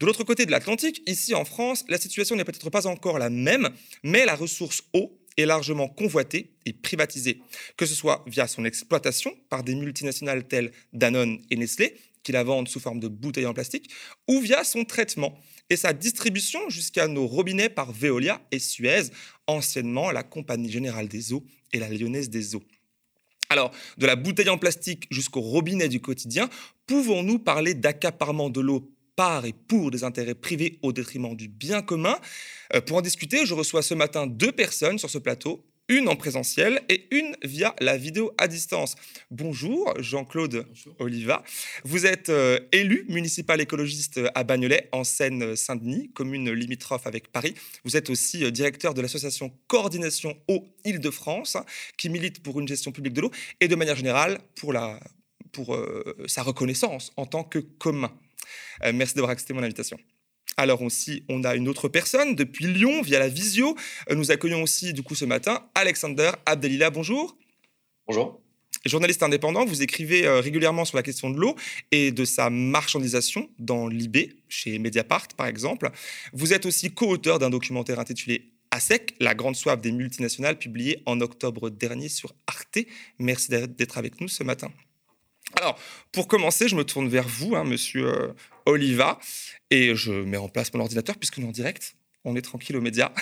De 0.00 0.06
l'autre 0.06 0.24
côté 0.24 0.44
de 0.44 0.50
l'Atlantique, 0.50 1.02
ici 1.06 1.34
en 1.34 1.44
France, 1.44 1.84
la 1.88 1.98
situation 1.98 2.34
n'est 2.34 2.44
peut-être 2.44 2.68
pas 2.68 2.86
encore 2.86 3.18
la 3.18 3.30
même, 3.30 3.70
mais 4.02 4.24
la 4.24 4.34
ressource 4.34 4.82
eau 4.92 5.16
est 5.36 5.46
largement 5.46 5.88
convoité 5.88 6.52
et 6.66 6.72
privatisé, 6.72 7.40
que 7.76 7.86
ce 7.86 7.94
soit 7.94 8.24
via 8.26 8.46
son 8.46 8.64
exploitation 8.64 9.34
par 9.48 9.64
des 9.64 9.74
multinationales 9.74 10.46
telles 10.46 10.72
Danone 10.92 11.38
et 11.50 11.56
Nestlé, 11.56 11.96
qui 12.22 12.32
la 12.32 12.42
vendent 12.42 12.68
sous 12.68 12.80
forme 12.80 13.00
de 13.00 13.08
bouteilles 13.08 13.46
en 13.46 13.54
plastique, 13.54 13.90
ou 14.28 14.40
via 14.40 14.64
son 14.64 14.84
traitement 14.84 15.38
et 15.70 15.76
sa 15.76 15.92
distribution 15.92 16.68
jusqu'à 16.68 17.08
nos 17.08 17.26
robinets 17.26 17.68
par 17.68 17.92
Veolia 17.92 18.40
et 18.50 18.58
Suez, 18.58 19.10
anciennement 19.46 20.10
la 20.10 20.22
Compagnie 20.22 20.70
Générale 20.70 21.08
des 21.08 21.32
Eaux 21.32 21.44
et 21.72 21.78
la 21.78 21.88
Lyonnaise 21.88 22.30
des 22.30 22.54
Eaux. 22.54 22.62
Alors, 23.50 23.70
de 23.98 24.06
la 24.06 24.16
bouteille 24.16 24.48
en 24.48 24.58
plastique 24.58 25.06
jusqu'au 25.10 25.40
robinet 25.40 25.88
du 25.88 26.00
quotidien, 26.00 26.48
pouvons-nous 26.86 27.38
parler 27.38 27.74
d'accaparement 27.74 28.50
de 28.50 28.60
l'eau 28.60 28.93
par 29.16 29.44
et 29.44 29.52
pour 29.52 29.90
des 29.90 30.04
intérêts 30.04 30.34
privés 30.34 30.78
au 30.82 30.92
détriment 30.92 31.36
du 31.36 31.48
bien 31.48 31.82
commun 31.82 32.16
euh, 32.74 32.80
Pour 32.80 32.96
en 32.96 33.00
discuter, 33.00 33.46
je 33.46 33.54
reçois 33.54 33.82
ce 33.82 33.94
matin 33.94 34.26
deux 34.26 34.52
personnes 34.52 34.98
sur 34.98 35.10
ce 35.10 35.18
plateau 35.18 35.64
une 35.88 36.08
en 36.08 36.16
présentiel 36.16 36.80
et 36.88 37.06
une 37.10 37.36
via 37.42 37.74
la 37.80 37.98
vidéo 37.98 38.32
à 38.38 38.48
distance. 38.48 38.94
Bonjour 39.30 39.92
Jean-Claude 39.98 40.66
Oliva. 40.98 41.44
Vous 41.84 42.06
êtes 42.06 42.30
euh, 42.30 42.58
élu 42.72 43.04
municipal 43.08 43.60
écologiste 43.60 44.20
à 44.34 44.44
Bagnolet 44.44 44.88
en 44.92 45.04
Seine-Saint-Denis, 45.04 46.10
commune 46.14 46.50
limitrophe 46.52 47.06
avec 47.06 47.30
Paris. 47.32 47.54
Vous 47.84 47.96
êtes 47.96 48.08
aussi 48.08 48.44
euh, 48.44 48.50
directeur 48.50 48.94
de 48.94 49.02
l'association 49.02 49.52
Coordination 49.66 50.36
Eau 50.48 50.66
Île-de-France 50.86 51.58
qui 51.98 52.08
milite 52.08 52.42
pour 52.42 52.58
une 52.60 52.68
gestion 52.68 52.90
publique 52.90 53.12
de 53.12 53.20
l'eau 53.20 53.30
et 53.60 53.68
de 53.68 53.76
manière 53.76 53.96
générale 53.96 54.38
pour, 54.54 54.72
la, 54.72 54.98
pour 55.52 55.74
euh, 55.74 56.16
sa 56.26 56.42
reconnaissance 56.42 57.12
en 57.16 57.26
tant 57.26 57.44
que 57.44 57.58
commun. 57.58 58.10
Merci 58.92 59.14
d'avoir 59.14 59.30
accepté 59.30 59.54
mon 59.54 59.62
invitation. 59.62 59.98
Alors 60.56 60.82
aussi, 60.82 61.24
on 61.28 61.42
a 61.44 61.54
une 61.56 61.68
autre 61.68 61.88
personne 61.88 62.36
depuis 62.36 62.66
Lyon 62.66 63.02
via 63.02 63.18
la 63.18 63.28
visio. 63.28 63.76
Euh, 64.10 64.14
nous 64.14 64.30
accueillons 64.30 64.62
aussi 64.62 64.92
du 64.92 65.02
coup 65.02 65.14
ce 65.14 65.24
matin 65.24 65.66
Alexander 65.74 66.30
Abdelila. 66.46 66.90
Bonjour. 66.90 67.36
Bonjour. 68.06 68.40
Journaliste 68.84 69.22
indépendant, 69.22 69.64
vous 69.64 69.82
écrivez 69.82 70.26
euh, 70.26 70.40
régulièrement 70.40 70.84
sur 70.84 70.96
la 70.96 71.02
question 71.02 71.30
de 71.30 71.40
l'eau 71.40 71.56
et 71.90 72.12
de 72.12 72.24
sa 72.24 72.50
marchandisation 72.50 73.48
dans 73.58 73.88
l'IB, 73.88 74.34
chez 74.48 74.78
Mediapart 74.78 75.28
par 75.36 75.46
exemple. 75.46 75.90
Vous 76.32 76.52
êtes 76.52 76.66
aussi 76.66 76.92
co-auteur 76.92 77.38
d'un 77.38 77.50
documentaire 77.50 77.98
intitulé 77.98 78.52
ASEC, 78.70 79.14
la 79.20 79.34
grande 79.34 79.56
soif 79.56 79.80
des 79.80 79.90
multinationales, 79.90 80.58
publié 80.58 81.02
en 81.06 81.20
octobre 81.20 81.70
dernier 81.70 82.08
sur 82.08 82.34
Arte. 82.46 82.78
Merci 83.18 83.50
d'être 83.50 83.96
avec 83.96 84.20
nous 84.20 84.28
ce 84.28 84.42
matin. 84.42 84.70
Alors, 85.60 85.78
pour 86.12 86.28
commencer, 86.28 86.68
je 86.68 86.76
me 86.76 86.84
tourne 86.84 87.08
vers 87.08 87.28
vous, 87.28 87.54
hein, 87.54 87.64
monsieur 87.64 88.06
euh, 88.06 88.32
Oliva, 88.66 89.18
et 89.70 89.94
je 89.94 90.12
mets 90.12 90.36
en 90.36 90.48
place 90.48 90.72
mon 90.72 90.80
ordinateur 90.80 91.16
puisque 91.16 91.38
nous 91.38 91.48
en 91.48 91.52
direct. 91.52 91.96
On 92.24 92.36
est 92.36 92.42
tranquille 92.42 92.76
aux 92.76 92.80
médias. 92.80 93.12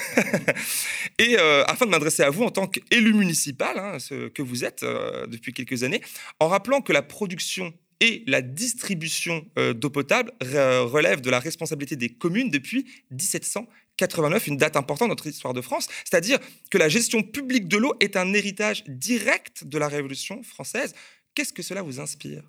et 1.18 1.37
euh, 1.38 1.64
afin 1.64 1.87
de 1.87 1.90
m'adresser 1.90 2.22
à 2.22 2.30
vous 2.30 2.44
en 2.44 2.50
tant 2.50 2.68
qu'élu 2.68 3.12
municipal, 3.12 3.76
hein, 3.78 3.98
ce 3.98 4.28
que 4.28 4.42
vous 4.42 4.64
êtes 4.64 4.85
euh, 4.85 5.26
depuis 5.26 5.52
quelques 5.52 5.82
années, 5.82 6.00
en 6.38 6.48
rappelant 6.48 6.80
que 6.80 6.92
la 6.92 7.02
production 7.02 7.74
et 7.98 8.24
la 8.26 8.42
distribution 8.42 9.46
d'eau 9.76 9.88
potable 9.88 10.32
relèvent 10.40 11.20
de 11.20 11.30
la 11.30 11.38
responsabilité 11.38 11.94
des 11.94 12.08
communes 12.08 12.50
depuis 12.50 12.85
1789, 13.12 14.48
une 14.48 14.56
date 14.56 14.76
importante 14.76 15.06
dans 15.06 15.12
notre 15.12 15.28
histoire 15.28 15.54
de 15.54 15.61
France, 15.61 15.87
c'est-à-dire 16.02 16.40
que 16.68 16.78
la 16.78 16.88
gestion 16.88 17.22
publique 17.22 17.68
de 17.68 17.76
l'eau 17.76 17.94
est 18.00 18.16
un 18.16 18.32
héritage 18.32 18.82
direct 18.88 19.62
de 19.62 19.78
la 19.78 19.87
Révolution 19.87 20.42
française. 20.42 20.96
Qu'est-ce 21.35 21.53
que 21.53 21.62
cela 21.62 21.83
vous 21.83 22.01
inspire? 22.01 22.42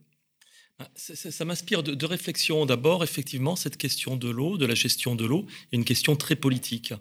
Ah, 0.80 0.90
ça, 0.96 1.46
m'inspire 1.46 1.84
de, 1.84 2.06
réflexion. 2.06 2.66
D'abord, 2.66 3.04
effectivement, 3.04 3.56
cette 3.56 3.78
question 3.78 4.18
de 4.18 4.30
l'eau, 4.30 4.58
de 4.58 4.66
la 4.66 4.76
gestion 4.76 5.16
de 5.16 5.26
l'eau, 5.26 5.46
est 5.72 5.76
une 5.76 5.86
question 5.86 6.16
très 6.16 6.36
politique. 6.36 6.94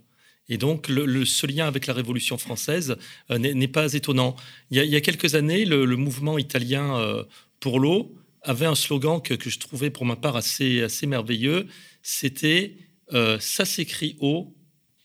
Et 0.48 0.58
donc, 0.58 0.88
le, 0.88 1.24
ce 1.24 1.46
lien 1.46 1.66
avec 1.66 1.86
la 1.86 1.94
Révolution 1.94 2.36
française 2.36 2.96
euh, 3.30 3.38
n'est 3.38 3.68
pas 3.68 3.94
étonnant. 3.94 4.36
Il 4.70 4.84
y, 4.84 4.96
a, 4.96 5.00
quelques 5.00 5.34
années, 5.34 5.64
le, 5.64 5.96
mouvement 5.96 6.38
italien 6.38 6.98
euh, 6.98 7.24
pour 7.60 7.80
l'eau 7.80 8.14
avait 8.42 8.66
un 8.66 8.74
slogan 8.74 9.22
que, 9.22 9.36
je 9.48 9.58
trouvais 9.58 9.90
pour 9.90 10.04
ma 10.04 10.16
part 10.16 10.36
assez, 10.36 10.82
assez 10.82 11.06
merveilleux. 11.06 11.66
C'était 12.02 12.76
euh, 13.12 13.38
Ça 13.40 13.64
s'écrit 13.64 14.16
eau, 14.20 14.54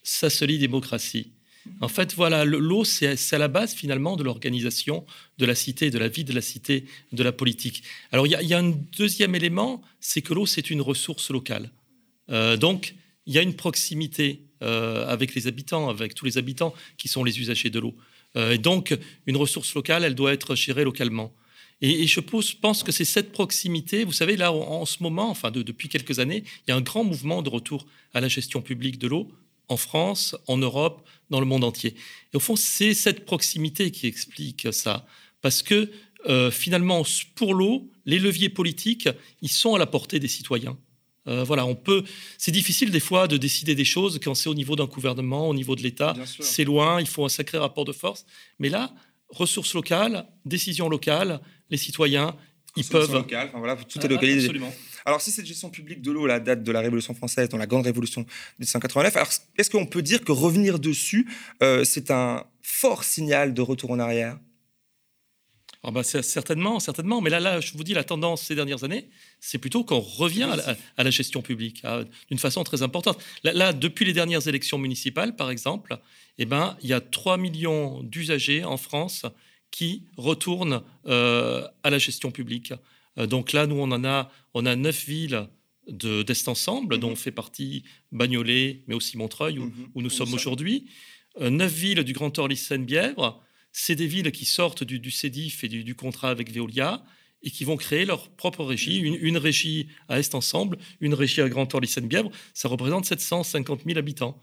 ça 0.02 0.28
se 0.28 0.44
lit 0.44 0.58
démocratie. 0.58 1.32
En 1.80 1.88
fait, 1.88 2.14
voilà, 2.14 2.44
l'eau, 2.44 2.84
c'est 2.84 3.32
à 3.32 3.38
la 3.38 3.48
base 3.48 3.74
finalement 3.74 4.16
de 4.16 4.24
l'organisation 4.24 5.04
de 5.38 5.46
la 5.46 5.54
cité, 5.54 5.90
de 5.90 5.98
la 5.98 6.08
vie 6.08 6.24
de 6.24 6.32
la 6.32 6.40
cité, 6.40 6.84
de 7.12 7.22
la 7.22 7.32
politique. 7.32 7.82
Alors, 8.12 8.26
il 8.26 8.30
y, 8.30 8.54
a 8.54 8.58
un 8.58 8.70
deuxième 8.96 9.34
élément, 9.34 9.82
c'est 10.00 10.22
que 10.22 10.34
l'eau, 10.34 10.46
c'est 10.46 10.70
une 10.70 10.80
ressource 10.80 11.30
locale. 11.30 11.70
Euh, 12.30 12.56
donc, 12.56 12.94
il 13.26 13.34
y 13.34 13.38
a 13.38 13.42
une 13.42 13.54
proximité 13.54 14.42
euh, 14.62 15.06
avec 15.06 15.34
les 15.34 15.46
habitants, 15.46 15.88
avec 15.88 16.14
tous 16.14 16.24
les 16.24 16.38
habitants 16.38 16.74
qui 16.96 17.08
sont 17.08 17.24
les 17.24 17.38
usagers 17.38 17.70
de 17.70 17.78
l'eau. 17.78 17.94
Euh, 18.36 18.52
et 18.52 18.58
donc, 18.58 18.96
une 19.26 19.36
ressource 19.36 19.74
locale, 19.74 20.04
elle 20.04 20.14
doit 20.14 20.32
être 20.32 20.54
gérée 20.54 20.84
localement. 20.84 21.32
Et, 21.80 22.06
je 22.08 22.20
pense 22.20 22.82
que 22.82 22.90
c'est 22.90 23.04
cette 23.04 23.30
proximité, 23.30 24.02
vous 24.02 24.12
savez, 24.12 24.36
là, 24.36 24.52
en, 24.52 24.84
ce 24.84 25.00
moment, 25.00 25.30
enfin, 25.30 25.52
depuis 25.52 25.88
quelques 25.88 26.18
années, 26.18 26.42
il 26.66 26.70
y 26.70 26.72
a 26.72 26.76
un 26.76 26.80
grand 26.80 27.04
mouvement 27.04 27.40
de 27.40 27.48
retour 27.48 27.86
à 28.14 28.20
la 28.20 28.26
gestion 28.26 28.62
publique 28.62 28.98
de 28.98 29.06
l'eau 29.06 29.30
en 29.68 29.76
France, 29.76 30.34
en 30.46 30.56
Europe, 30.56 31.06
dans 31.30 31.40
le 31.40 31.46
monde 31.46 31.64
entier. 31.64 31.94
Et 32.32 32.36
au 32.36 32.40
fond, 32.40 32.56
c'est 32.56 32.94
cette 32.94 33.24
proximité 33.24 33.90
qui 33.90 34.06
explique 34.06 34.72
ça. 34.72 35.06
Parce 35.40 35.62
que 35.62 35.90
euh, 36.28 36.50
finalement, 36.50 37.02
pour 37.34 37.54
l'eau, 37.54 37.90
les 38.04 38.18
leviers 38.18 38.48
politiques, 38.48 39.08
ils 39.40 39.50
sont 39.50 39.74
à 39.74 39.78
la 39.78 39.86
portée 39.86 40.18
des 40.18 40.28
citoyens. 40.28 40.76
Euh, 41.28 41.44
voilà, 41.44 41.66
on 41.66 41.74
peut. 41.74 42.04
C'est 42.38 42.52
difficile 42.52 42.90
des 42.90 43.00
fois 43.00 43.28
de 43.28 43.36
décider 43.36 43.74
des 43.74 43.84
choses 43.84 44.18
quand 44.22 44.34
c'est 44.34 44.48
au 44.48 44.54
niveau 44.54 44.76
d'un 44.76 44.86
gouvernement, 44.86 45.48
au 45.48 45.54
niveau 45.54 45.76
de 45.76 45.82
l'État. 45.82 46.14
C'est 46.40 46.64
loin, 46.64 47.00
il 47.00 47.06
faut 47.06 47.24
un 47.24 47.28
sacré 47.28 47.58
rapport 47.58 47.84
de 47.84 47.92
force. 47.92 48.24
Mais 48.58 48.68
là, 48.68 48.94
ressources 49.28 49.74
locales, 49.74 50.26
décisions 50.44 50.88
locales, 50.88 51.40
les 51.70 51.76
citoyens, 51.76 52.34
ils 52.76 52.84
peuvent. 52.84 53.12
Locales, 53.12 53.50
voilà, 53.54 53.76
tout 53.76 54.00
est 54.00 54.08
localisé. 54.08 54.46
Absolument. 54.46 54.72
Alors, 55.04 55.20
si 55.20 55.30
cette 55.30 55.46
gestion 55.46 55.70
publique 55.70 56.02
de 56.02 56.12
l'eau, 56.12 56.26
la 56.26 56.38
date 56.40 56.62
de 56.62 56.72
la 56.72 56.80
Révolution 56.80 57.14
française, 57.14 57.48
dans 57.48 57.56
la 57.56 57.66
Grande 57.66 57.84
Révolution 57.84 58.22
de 58.22 58.26
1789, 58.58 59.16
alors 59.16 59.28
est-ce 59.56 59.70
qu'on 59.70 59.86
peut 59.86 60.02
dire 60.02 60.22
que 60.22 60.32
revenir 60.32 60.78
dessus, 60.78 61.28
euh, 61.62 61.84
c'est 61.84 62.10
un 62.10 62.44
fort 62.62 63.04
signal 63.04 63.54
de 63.54 63.62
retour 63.62 63.90
en 63.90 63.98
arrière? 63.98 64.38
Ah 65.84 65.92
bah 65.92 66.02
certainement, 66.02 66.80
certainement. 66.80 67.20
Mais 67.20 67.30
là, 67.30 67.38
là, 67.38 67.60
je 67.60 67.72
vous 67.72 67.84
dis, 67.84 67.94
la 67.94 68.02
tendance 68.02 68.42
ces 68.42 68.56
dernières 68.56 68.82
années, 68.82 69.08
c'est 69.40 69.58
plutôt 69.58 69.84
qu'on 69.84 70.00
revient 70.00 70.48
à 70.96 71.04
la, 71.04 71.10
gestion 71.10 71.40
publique 71.40 71.84
d'une 72.28 72.38
façon 72.38 72.64
très 72.64 72.82
importante. 72.82 73.18
Là, 73.44 73.72
depuis 73.72 74.04
les 74.04 74.12
dernières 74.12 74.48
élections 74.48 74.76
municipales, 74.76 75.36
par 75.36 75.50
exemple, 75.50 75.98
eh 76.38 76.46
ben, 76.46 76.76
il 76.82 76.88
y 76.88 76.92
a 76.92 77.00
3 77.00 77.36
millions 77.36 78.02
d'usagers 78.02 78.64
en 78.64 78.76
France 78.76 79.24
qui 79.70 80.04
retournent 80.16 80.82
euh, 81.06 81.66
à 81.82 81.90
la 81.90 81.98
gestion 81.98 82.30
publique. 82.30 82.72
Euh, 83.18 83.26
donc 83.26 83.52
là, 83.52 83.66
nous, 83.66 83.76
on 83.76 83.90
en 83.90 84.04
a, 84.04 84.30
on 84.54 84.66
a 84.66 84.76
neuf 84.76 85.04
villes 85.04 85.48
d'Est 85.88 86.48
Ensemble, 86.48 86.96
mhm. 86.96 87.00
dont 87.00 87.16
fait 87.16 87.32
partie 87.32 87.84
Bagnolet, 88.12 88.82
mais 88.86 88.94
aussi 88.94 89.16
Montreuil, 89.16 89.58
où, 89.58 89.64
mhm. 89.64 89.72
nous 89.96 90.10
sommes 90.10 90.34
aujourd'hui. 90.34 90.86
Euh, 91.40 91.50
neuf 91.50 91.72
villes 91.72 92.02
du 92.04 92.12
Grand 92.12 92.36
Orly 92.38 92.56
Seine-Bièvre. 92.56 93.42
C'est 93.72 93.94
des 93.94 94.06
villes 94.06 94.32
qui 94.32 94.44
sortent 94.44 94.84
du, 94.84 94.98
du 94.98 95.10
CEDIF 95.10 95.64
et 95.64 95.68
du, 95.68 95.94
contrat 95.94 96.30
avec 96.30 96.50
Veolia 96.50 97.04
et 97.42 97.50
qui 97.50 97.64
vont 97.64 97.76
créer 97.76 98.04
leur 98.04 98.28
propre 98.30 98.64
régie, 98.64 98.98
une, 98.98 99.36
régie 99.36 99.86
à 100.08 100.18
Est 100.18 100.34
Ensemble, 100.34 100.78
une 101.00 101.14
régie 101.14 101.40
à 101.40 101.48
Grand 101.48 101.72
Orly 101.72 101.86
Seine-Bièvre. 101.86 102.30
Ça 102.54 102.68
représente 102.68 103.04
750 103.04 103.82
000 103.86 103.98
habitants. 103.98 104.40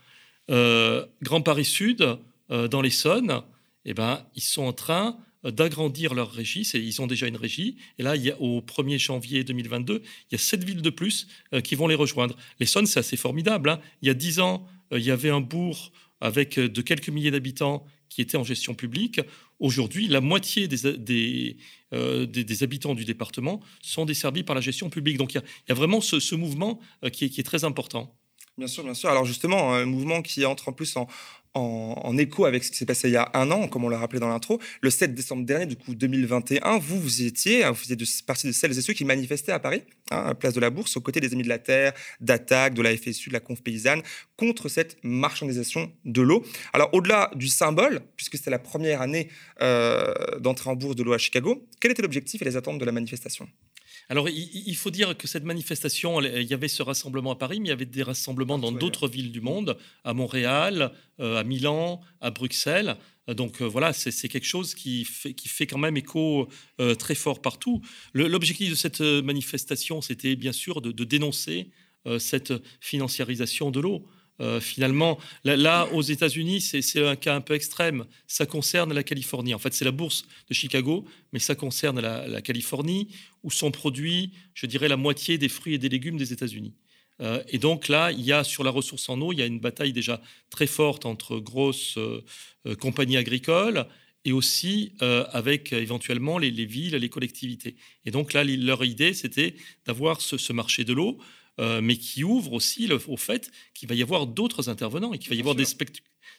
Euh, 0.49 1.05
Grand 1.21 1.41
Paris 1.41 1.65
Sud, 1.65 2.17
dans 2.47 2.81
l'Essonne, 2.81 3.41
eh 3.86 3.93
ben, 3.93 4.26
ils 4.36 4.41
sont 4.41 4.63
en 4.63 4.74
train 4.74 5.17
euh, 5.45 5.52
d'agrandir 5.52 6.13
leur 6.13 6.32
régie. 6.32 6.62
Ils 6.74 7.02
ont 7.02 7.08
déjà 7.08 7.28
une 7.28 7.38
régie. 7.38 7.78
Et 7.98 8.04
là, 8.04 8.15
il 8.15 8.24
y 8.24 8.32
a, 8.32 8.41
au 8.41 8.62
1er 8.62 8.98
janvier 8.98 9.43
2022, 9.43 10.02
il 10.04 10.34
y 10.34 10.36
a 10.36 10.38
sept 10.38 10.63
villes 10.63 10.82
de 10.82 10.89
plus 10.89 11.28
euh, 11.54 11.62
qui 11.62 11.76
vont 11.76 11.88
les 11.88 11.95
rejoindre. 11.95 12.36
L'Essonne, 12.60 12.86
c'est 12.86 13.00
assez 13.00 13.17
formidable. 13.17 13.69
Hein. 13.69 13.80
Il 14.02 14.08
y 14.08 14.12
a 14.12 14.13
dix 14.13 14.39
ans, 14.39 14.65
euh, 14.91 15.00
il 15.00 15.06
y 15.06 15.12
avait 15.12 15.30
un 15.30 15.41
bourg 15.41 15.91
avec 16.21 16.58
de 16.60 16.82
quelques 16.82 17.10
milliers 17.10 17.32
d'habitants 17.32 17.86
qui 18.10 18.21
était 18.21 18.38
en 18.38 18.43
gestion 18.43 18.74
publique. 18.74 19.19
Aujourd'hui, 19.60 20.08
la 20.08 20.21
moitié 20.21 20.67
des, 20.67 21.58
habitants 22.62 22.95
du 22.95 23.06
département 23.06 23.62
sont 23.82 24.06
desservis 24.06 24.43
par 24.43 24.56
la 24.56 24.62
gestion 24.62 24.89
publique. 24.89 25.17
Donc 25.17 25.34
il 25.34 25.41
y 25.69 25.71
a, 25.71 25.76
vraiment 25.76 26.00
ce, 26.02 26.36
mouvement 26.36 26.80
qui 27.12 27.26
est, 27.26 27.30
qui 27.30 27.41
est, 27.41 27.43
très 27.43 27.65
important. 27.65 28.15
Bien 28.58 28.67
sûr, 28.67 28.84
bien 28.84 28.93
sûr. 28.93 29.10
Alors 29.10 29.26
justement, 29.26 29.74
un 29.74 29.86
mouvement 29.86 30.21
qui 30.21 30.45
entre 30.45 30.69
en 30.69 30.74
plus 30.74 30.95
en, 30.95 31.08
en, 31.55 32.17
écho 32.17 32.45
avec 32.45 32.63
ce 32.63 32.71
qui 32.71 32.77
s'est 32.77 32.85
passé 32.85 33.07
il 33.07 33.13
y 33.13 33.17
a 33.17 33.29
un 33.33 33.49
an, 33.51 33.67
comme 33.67 33.85
on 33.85 33.89
l'a 33.89 33.97
rappelé 33.97 34.19
dans 34.19 34.27
l'intro, 34.27 34.59
le 34.81 34.89
7 34.89 35.13
décembre 35.13 35.45
dernier, 35.45 35.65
du 35.65 35.75
coup 35.75 35.95
2021, 35.95 36.77
vous, 36.77 36.99
vous 36.99 37.21
étiez, 37.21 37.63
hein, 37.63 37.71
vous 37.71 37.77
faisiez 37.77 37.97
partie 38.25 38.47
de 38.47 38.51
celles 38.51 38.77
et 38.77 38.81
ceux 38.81 38.93
qui 38.93 39.05
manifestaient 39.05 39.51
à 39.51 39.59
Paris, 39.59 39.83
hein, 40.11 40.35
Place 40.35 40.53
de 40.53 40.59
la 40.59 40.69
Bourse, 40.69 40.95
aux 40.97 41.01
côtés 41.01 41.19
des 41.19 41.33
Amis 41.33 41.43
de 41.43 41.49
la 41.49 41.59
Terre, 41.59 41.93
d'Attaque, 42.19 42.73
de 42.73 42.81
la 42.81 42.95
FSU, 42.95 43.29
de 43.29 43.33
la 43.33 43.39
Conf 43.39 43.61
Paysanne, 43.61 44.01
contre 44.37 44.69
cette 44.69 44.97
marchandisation 45.03 45.91
de 46.03 46.21
l'eau. 46.21 46.43
Alors 46.73 46.89
au-delà 46.93 47.31
du 47.35 47.47
symbole, 47.47 48.01
puisque 48.17 48.37
c'était 48.37 48.51
la 48.51 48.59
première 48.59 49.01
année 49.01 49.29
euh, 49.61 50.13
d'entrée 50.39 50.69
en 50.69 50.75
bourse 50.75 50.95
de 50.95 51.03
l'eau 51.03 51.13
à 51.13 51.17
Chicago, 51.17 51.65
quel 51.79 51.91
était 51.91 52.01
l'objectif 52.01 52.41
et 52.41 52.45
les 52.45 52.57
attentes 52.57 52.79
de 52.79 52.85
la 52.85 52.91
manifestation? 52.91 53.47
Alors, 54.09 54.29
il, 54.29 54.75
faut 54.75 54.91
dire 54.91 55.17
que 55.17 55.27
cette 55.27 55.43
manifestation, 55.43 56.21
il 56.21 56.43
y 56.43 56.53
avait 56.53 56.67
ce 56.67 56.83
rassemblement 56.83 57.31
à 57.31 57.35
Paris, 57.35 57.59
mais 57.59 57.67
il 57.67 57.69
y 57.69 57.73
avait 57.73 57.85
des 57.85 58.03
rassemblements 58.03 58.59
dans 58.59 58.71
d'autres 58.71 59.07
villes 59.07 59.31
du 59.31 59.41
monde, 59.41 59.77
à 60.03 60.13
Montréal, 60.13 60.91
à 61.19 61.43
Milan, 61.43 62.01
à 62.21 62.29
Bruxelles. 62.29 62.97
Donc 63.27 63.63
voilà, 63.63 63.93
c'est 63.93 64.29
quelque 64.29 64.45
chose 64.45 64.75
qui 64.75 65.05
fait, 65.05 65.33
qui 65.33 65.47
fait 65.47 65.65
quand 65.65 65.79
même 65.79 65.97
écho 65.97 66.47
très 66.99 67.15
fort 67.15 67.41
partout. 67.41 67.81
L'objectif 68.13 68.69
de 68.69 68.75
cette 68.75 69.01
manifestation, 69.01 70.01
c'était 70.01 70.35
bien 70.35 70.53
sûr 70.53 70.81
de, 70.81 70.91
de 70.91 71.03
dénoncer 71.03 71.71
cette 72.19 72.53
financiarisation 72.79 73.71
de 73.71 73.79
l'eau. 73.79 74.05
Euh, 74.41 74.60
finalement, 74.60 75.17
là, 75.43 75.88
aux 75.93 76.02
États-Unis, 76.02 76.62
c'est 76.62 77.06
un 77.06 77.15
cas 77.15 77.36
un 77.36 77.41
peu 77.41 77.54
extrême. 77.54 78.06
Ça 78.28 78.45
concerne 78.45 78.93
la 78.93 79.04
Californie. 79.04 79.54
En 79.54 79.60
fait, 79.60 79.74
c'est 79.74 79.86
la 79.86 79.91
bourse 79.91 80.26
de 80.50 80.54
Chicago, 80.54 81.06
mais 81.32 81.39
ça 81.39 81.56
concerne 81.56 82.02
la, 82.02 82.41
Californie, 82.41 83.08
où 83.43 83.52
sont 83.52 83.71
produits, 83.71 84.32
je 84.54 84.65
dirais, 84.65 84.88
la 84.88 84.98
moitié 84.98 85.38
des 85.38 85.50
fruits 85.50 85.76
et 85.76 85.78
des 85.78 85.89
légumes 85.89 86.17
des 86.17 86.34
États-Unis. 86.34 86.74
Euh, 87.21 87.41
et 87.48 87.60
donc 87.60 87.88
là, 87.88 88.12
il 88.12 88.21
y 88.21 88.34
a 88.34 88.43
sur 88.43 88.65
la 88.65 88.71
ressource 88.71 89.08
en 89.08 89.21
eau, 89.21 89.32
il 89.32 89.39
y 89.39 89.41
a 89.41 89.45
une 89.45 89.62
bataille 89.62 89.93
déjà 89.93 90.21
très 90.50 90.67
forte 90.67 91.06
entre 91.06 91.39
grosses 91.39 91.98
euh, 91.98 92.21
compagnies 92.82 93.15
agricoles 93.15 93.88
et 94.28 94.32
aussi 94.32 94.93
avec 95.00 95.71
éventuellement 95.71 96.39
les, 96.39 96.50
villes, 96.50 96.95
les 96.95 97.10
collectivités. 97.10 97.76
Et 98.06 98.12
donc 98.12 98.34
là, 98.34 98.43
leur 98.43 98.84
idée, 98.84 99.13
c'était 99.13 99.54
d'avoir 99.86 100.19
ce, 100.19 100.52
marché 100.52 100.84
de 100.84 100.93
l'eau. 100.93 101.19
Euh, 101.57 101.79
mais 101.81 101.95
qui 101.95 102.25
ouvre 102.25 102.51
aussi 102.51 102.89
au 102.91 103.15
fait 103.15 103.49
qu'il 103.73 103.87
va 103.87 103.95
y 103.95 104.01
avoir 104.01 104.27
d'autres 104.27 104.67
intervenants 104.67 105.13
et 105.13 105.19
qu'il 105.19 105.29
va 105.29 105.35
y 105.35 105.39
avoir 105.39 105.55
des 105.55 105.65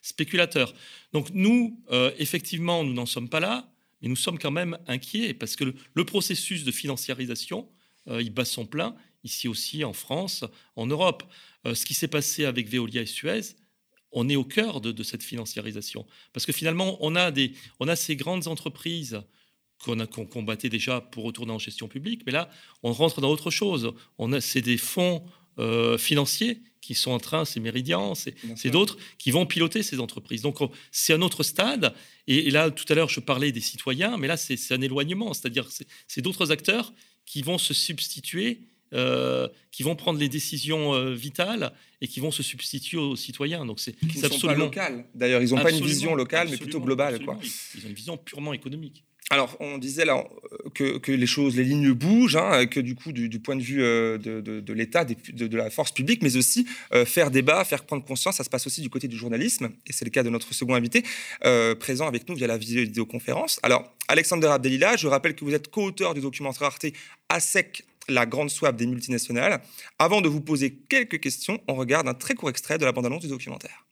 spéculateurs. 0.02 0.74
Donc 1.14 1.30
nous, 1.32 1.82
euh, 1.90 2.12
effectivement, 2.18 2.84
nous 2.84 2.92
n'en 2.92 3.06
sommes 3.06 3.30
pas 3.30 3.40
là, 3.40 3.72
mais 4.02 4.08
nous 4.08 4.16
sommes 4.16 4.38
quand 4.38 4.50
même 4.50 4.76
inquiets 4.86 5.32
parce 5.32 5.56
que 5.56 5.64
le, 5.94 6.04
processus 6.04 6.64
de 6.64 6.70
financiarisation, 6.70 7.66
euh, 8.08 8.20
il 8.20 8.30
bat 8.30 8.44
son 8.44 8.66
plein 8.66 8.94
ici 9.24 9.48
aussi 9.48 9.84
en 9.84 9.94
France, 9.94 10.44
en 10.76 10.86
Europe. 10.86 11.24
ce 11.64 11.84
qui 11.84 11.94
s'est 11.94 12.08
passé 12.08 12.44
avec 12.44 12.68
Veolia 12.68 13.02
et 13.02 13.06
Suez, 13.06 13.56
on 14.12 14.28
est 14.28 14.36
au 14.36 14.44
cœur 14.44 14.80
de, 14.80 15.02
cette 15.02 15.22
financiarisation. 15.22 16.06
Parce 16.32 16.46
que 16.46 16.52
finalement, 16.52 16.96
on 17.00 17.16
a, 17.16 17.32
des, 17.32 17.52
on 17.80 17.88
a 17.88 17.96
ces 17.96 18.14
grandes 18.14 18.46
entreprises 18.46 19.20
qu'on 19.84 20.00
a 20.00 20.06
combatté 20.06 20.68
déjà 20.68 21.00
pour 21.00 21.24
retourner 21.24 21.52
en 21.52 21.58
gestion 21.58 21.88
publique, 21.88 22.22
mais 22.26 22.32
là, 22.32 22.48
on 22.82 22.92
rentre 22.92 23.20
dans 23.20 23.30
autre 23.30 23.50
chose. 23.50 23.92
On 24.18 24.40
c'est 24.40 24.62
des 24.62 24.78
fonds 24.78 25.22
euh, 25.58 25.96
financiers 25.98 26.60
qui 26.86 26.94
sont 26.94 27.10
en 27.10 27.18
train, 27.18 27.44
c'est 27.44 27.58
Méridian, 27.58 28.14
c'est 28.14 28.70
d'autres, 28.70 28.96
qui 29.18 29.32
vont 29.32 29.44
piloter 29.44 29.82
ces 29.82 29.98
entreprises. 29.98 30.42
Donc, 30.42 30.58
c'est 30.92 31.12
un 31.12 31.20
autre 31.20 31.42
stade. 31.42 31.92
Et, 32.28 32.48
là, 32.50 32.70
tout 32.70 32.84
à 32.88 32.94
l'heure, 32.94 33.08
je 33.08 33.18
parlais 33.18 33.50
des 33.50 33.60
citoyens, 33.60 34.16
mais 34.18 34.28
là, 34.28 34.36
c'est 34.36 34.72
un 34.72 34.80
éloignement. 34.80 35.34
C'est-à-dire, 35.34 35.68
c'est 36.06 36.20
d'autres 36.20 36.52
acteurs 36.52 36.92
qui 37.24 37.42
vont 37.42 37.58
se 37.58 37.74
substituer, 37.74 38.60
euh, 38.92 39.48
qui 39.72 39.82
vont 39.82 39.96
prendre 39.96 40.20
les 40.20 40.28
décisions 40.28 40.94
euh, 40.94 41.12
vitales 41.12 41.72
et 42.00 42.06
qui 42.06 42.20
vont 42.20 42.30
se 42.30 42.44
substituer 42.44 42.98
aux 42.98 43.16
citoyens. 43.16 43.66
Donc, 43.66 43.80
c'est 43.80 43.96
absolument 44.24 44.66
local. 44.66 45.06
D'ailleurs, 45.12 45.42
ils 45.42 45.50
n'ont 45.52 45.60
pas 45.60 45.72
une 45.72 45.84
vision 45.84 46.14
locale, 46.14 46.48
mais 46.50 46.56
plutôt 46.56 46.80
globale. 46.80 47.24
Quoi. 47.24 47.36
Ils 47.74 47.84
ont 47.84 47.88
une 47.88 47.94
vision 47.94 48.16
purement 48.16 48.52
économique. 48.52 49.02
Alors, 49.30 49.56
on 49.58 49.78
disait 49.78 50.04
là 50.04 50.24
que, 50.74 51.10
les 51.10 51.26
choses, 51.26 51.56
les 51.56 51.64
lignes 51.64 51.92
bougent, 51.92 52.36
hein, 52.36 52.66
que 52.66 52.78
du 52.78 52.94
coup, 52.94 53.10
du, 53.10 53.40
point 53.40 53.56
de 53.56 53.62
vue 53.62 53.82
euh, 53.82 54.18
de, 54.18 54.72
l'État, 54.72 55.04
de, 55.04 55.56
la 55.56 55.68
force 55.68 55.90
publique, 55.90 56.22
mais 56.22 56.36
aussi 56.36 56.64
euh, 56.94 57.04
faire 57.04 57.32
débat, 57.32 57.64
faire 57.64 57.84
prendre 57.84 58.04
conscience, 58.04 58.36
ça 58.36 58.44
se 58.44 58.50
passe 58.50 58.68
aussi 58.68 58.82
du 58.82 58.90
côté 58.90 59.08
du 59.08 59.16
journalisme, 59.16 59.70
et 59.84 59.92
c'est 59.92 60.04
le 60.04 60.12
cas 60.12 60.22
de 60.22 60.30
notre 60.30 60.54
second 60.54 60.74
invité, 60.74 61.02
euh, 61.44 61.74
présent 61.74 62.06
avec 62.06 62.28
nous 62.28 62.36
via 62.36 62.46
la 62.46 62.56
vidéoconférence. 62.56 63.58
Alors, 63.64 63.92
Alexander 64.06 64.46
Abdelila, 64.46 64.96
je 64.96 65.08
rappelle 65.08 65.34
que 65.34 65.44
vous 65.44 65.54
êtes 65.54 65.72
co-auteur 65.72 66.14
du 66.14 66.20
documentaire 66.20 66.68
Arte 66.68 66.86
à 67.28 67.40
sec 67.40 67.84
la 68.08 68.26
grande 68.26 68.50
soif 68.50 68.76
des 68.76 68.86
multinationales. 68.86 69.60
Avant 69.98 70.20
de 70.20 70.28
vous 70.28 70.40
poser 70.40 70.78
quelques 70.88 71.18
questions, 71.18 71.60
on 71.66 71.74
regarde 71.74 72.06
un 72.06 72.14
très 72.14 72.34
court 72.34 72.50
extrait 72.50 72.78
de 72.78 72.84
la 72.84 72.92
bande-annonce 72.92 73.22
du 73.22 73.28
documentaire. 73.28 73.85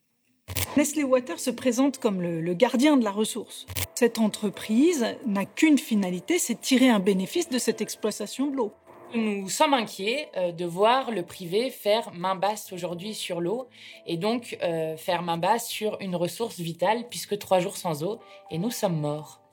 Nestlé 0.76 1.04
Water 1.04 1.38
se 1.38 1.50
présente 1.50 1.98
comme 1.98 2.20
le, 2.20 2.54
gardien 2.54 2.96
de 2.96 3.04
la 3.04 3.10
ressource. 3.10 3.66
Cette 3.94 4.18
entreprise 4.18 5.06
n'a 5.26 5.44
qu'une 5.44 5.78
finalité, 5.78 6.38
c'est 6.38 6.60
tirer 6.60 6.88
un 6.88 6.98
bénéfice 6.98 7.48
de 7.48 7.58
cette 7.58 7.80
exploitation 7.80 8.48
de 8.48 8.56
l'eau. 8.56 8.72
Nous 9.14 9.48
sommes 9.48 9.74
inquiets 9.74 10.28
euh, 10.36 10.50
de 10.50 10.64
voir 10.64 11.12
le 11.12 11.22
privé 11.22 11.70
faire 11.70 12.10
main 12.14 12.34
basse 12.34 12.72
aujourd'hui 12.72 13.14
sur 13.14 13.40
l'eau 13.40 13.68
et 14.06 14.16
donc 14.16 14.58
euh, 14.64 14.96
faire 14.96 15.22
main 15.22 15.38
basse 15.38 15.68
sur 15.68 15.96
une 16.00 16.16
ressource 16.16 16.58
vitale 16.58 17.06
puisque 17.08 17.38
trois 17.38 17.60
jours 17.60 17.76
sans 17.76 18.02
eau 18.02 18.18
et 18.50 18.58
nous 18.58 18.72
sommes 18.72 18.98
morts. 18.98 19.43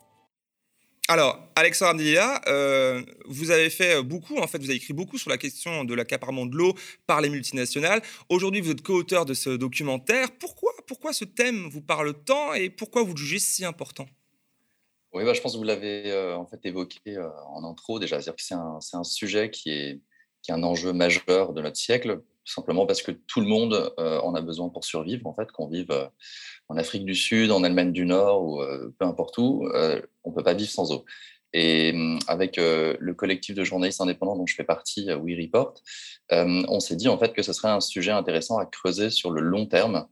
Alors, 1.12 1.38
Alexandre 1.58 1.96
Andilia, 1.96 2.40
euh, 2.48 3.04
vous 3.26 3.52
avez 3.52 3.70
fait 3.70 4.02
beaucoup, 4.02 4.38
en 4.38 4.48
fait, 4.48 4.60
vous 4.60 4.70
avez 4.70 4.78
écrit 4.78 4.94
beaucoup 4.94 5.18
sur 5.18 5.30
la 5.30 5.38
question 5.38 5.84
de 5.84 5.94
l'accaparement 5.94 6.46
de 6.46 6.56
l'eau 6.56 6.74
par 7.06 7.20
les 7.20 7.28
multinationales. 7.28 8.02
Aujourd'hui, 8.30 8.62
vous 8.62 8.72
êtes 8.72 8.82
co-auteur 8.82 9.26
de 9.26 9.34
ce 9.34 9.50
documentaire. 9.50 10.30
Pourquoi, 10.40 10.72
pourquoi 10.88 11.12
ce 11.12 11.26
thème 11.26 11.68
vous 11.70 11.82
parle 11.82 12.14
tant 12.14 12.54
et 12.54 12.70
pourquoi 12.70 13.04
vous 13.04 13.12
le 13.12 13.18
jugez 13.18 13.40
si 13.40 13.66
important? 13.66 14.06
Oui, 15.12 15.26
bah, 15.26 15.34
je 15.34 15.42
pense 15.42 15.52
que 15.52 15.58
vous 15.58 15.66
l'avez 15.66 16.10
euh, 16.10 16.38
en 16.38 16.46
fait 16.46 16.66
évoqué 16.66 17.02
euh, 17.08 17.30
en 17.48 17.66
intro 17.66 18.00
déjà. 18.00 18.22
C'est-à-dire 18.22 18.38
que 18.38 18.44
c'est 18.44 18.54
un, 18.54 18.80
un, 18.94 19.04
sujet 19.04 19.50
qui 19.50 19.70
est, 19.70 20.00
qui 20.42 20.52
est 20.52 20.54
un 20.54 20.64
enjeu 20.64 20.94
majeur 20.94 21.52
de 21.52 21.62
notre 21.62 21.76
siècle, 21.76 22.22
simplement 22.46 22.86
parce 22.86 23.02
que 23.02 23.12
tout 23.12 23.42
le 23.42 23.48
monde 23.48 23.94
en 23.98 24.34
a 24.36 24.42
besoin 24.42 24.70
pour 24.70 24.84
survivre, 24.84 25.28
en 25.28 25.34
fait, 25.34 25.52
qu'on 25.52 25.68
vive 25.68 25.92
en 26.72 26.78
Afrique 26.78 27.06
du 27.06 27.16
Sud, 27.16 27.52
en 27.52 27.64
Allemagne 27.64 27.92
du 27.92 28.06
Nord 28.06 28.44
ou 28.44 28.62
euh, 28.62 28.94
peu 28.98 29.06
importe 29.06 29.38
où, 29.38 29.68
euh, 29.74 30.02
on 30.24 30.32
ne 30.32 30.36
peut 30.36 30.44
pas 30.44 30.54
vivre 30.54 30.72
sans 30.72 30.92
eau. 30.92 31.06
Et 31.54 31.92
hum, 31.94 32.18
avec 32.28 32.58
euh, 32.58 32.96
le 33.00 33.14
collectif 33.14 33.56
de 33.56 33.64
journalistes 33.66 34.00
indépendants 34.00 34.38
dont 34.38 34.46
je 34.46 34.56
fais 34.56 34.64
partie, 34.64 35.12
We 35.14 35.38
Report, 35.38 35.74
on 36.32 36.80
s'est 36.80 36.96
dit 36.96 37.10
en 37.10 37.18
fait 37.18 37.34
que 37.34 37.42
ce 37.42 37.52
serait 37.52 37.70
un 37.70 37.82
sujet 37.82 38.12
intéressant 38.12 38.58
à 38.58 38.66
creuser 38.66 39.10
sur 39.10 39.32
le 39.32 39.42
long 39.42 39.66
terme 39.66 40.08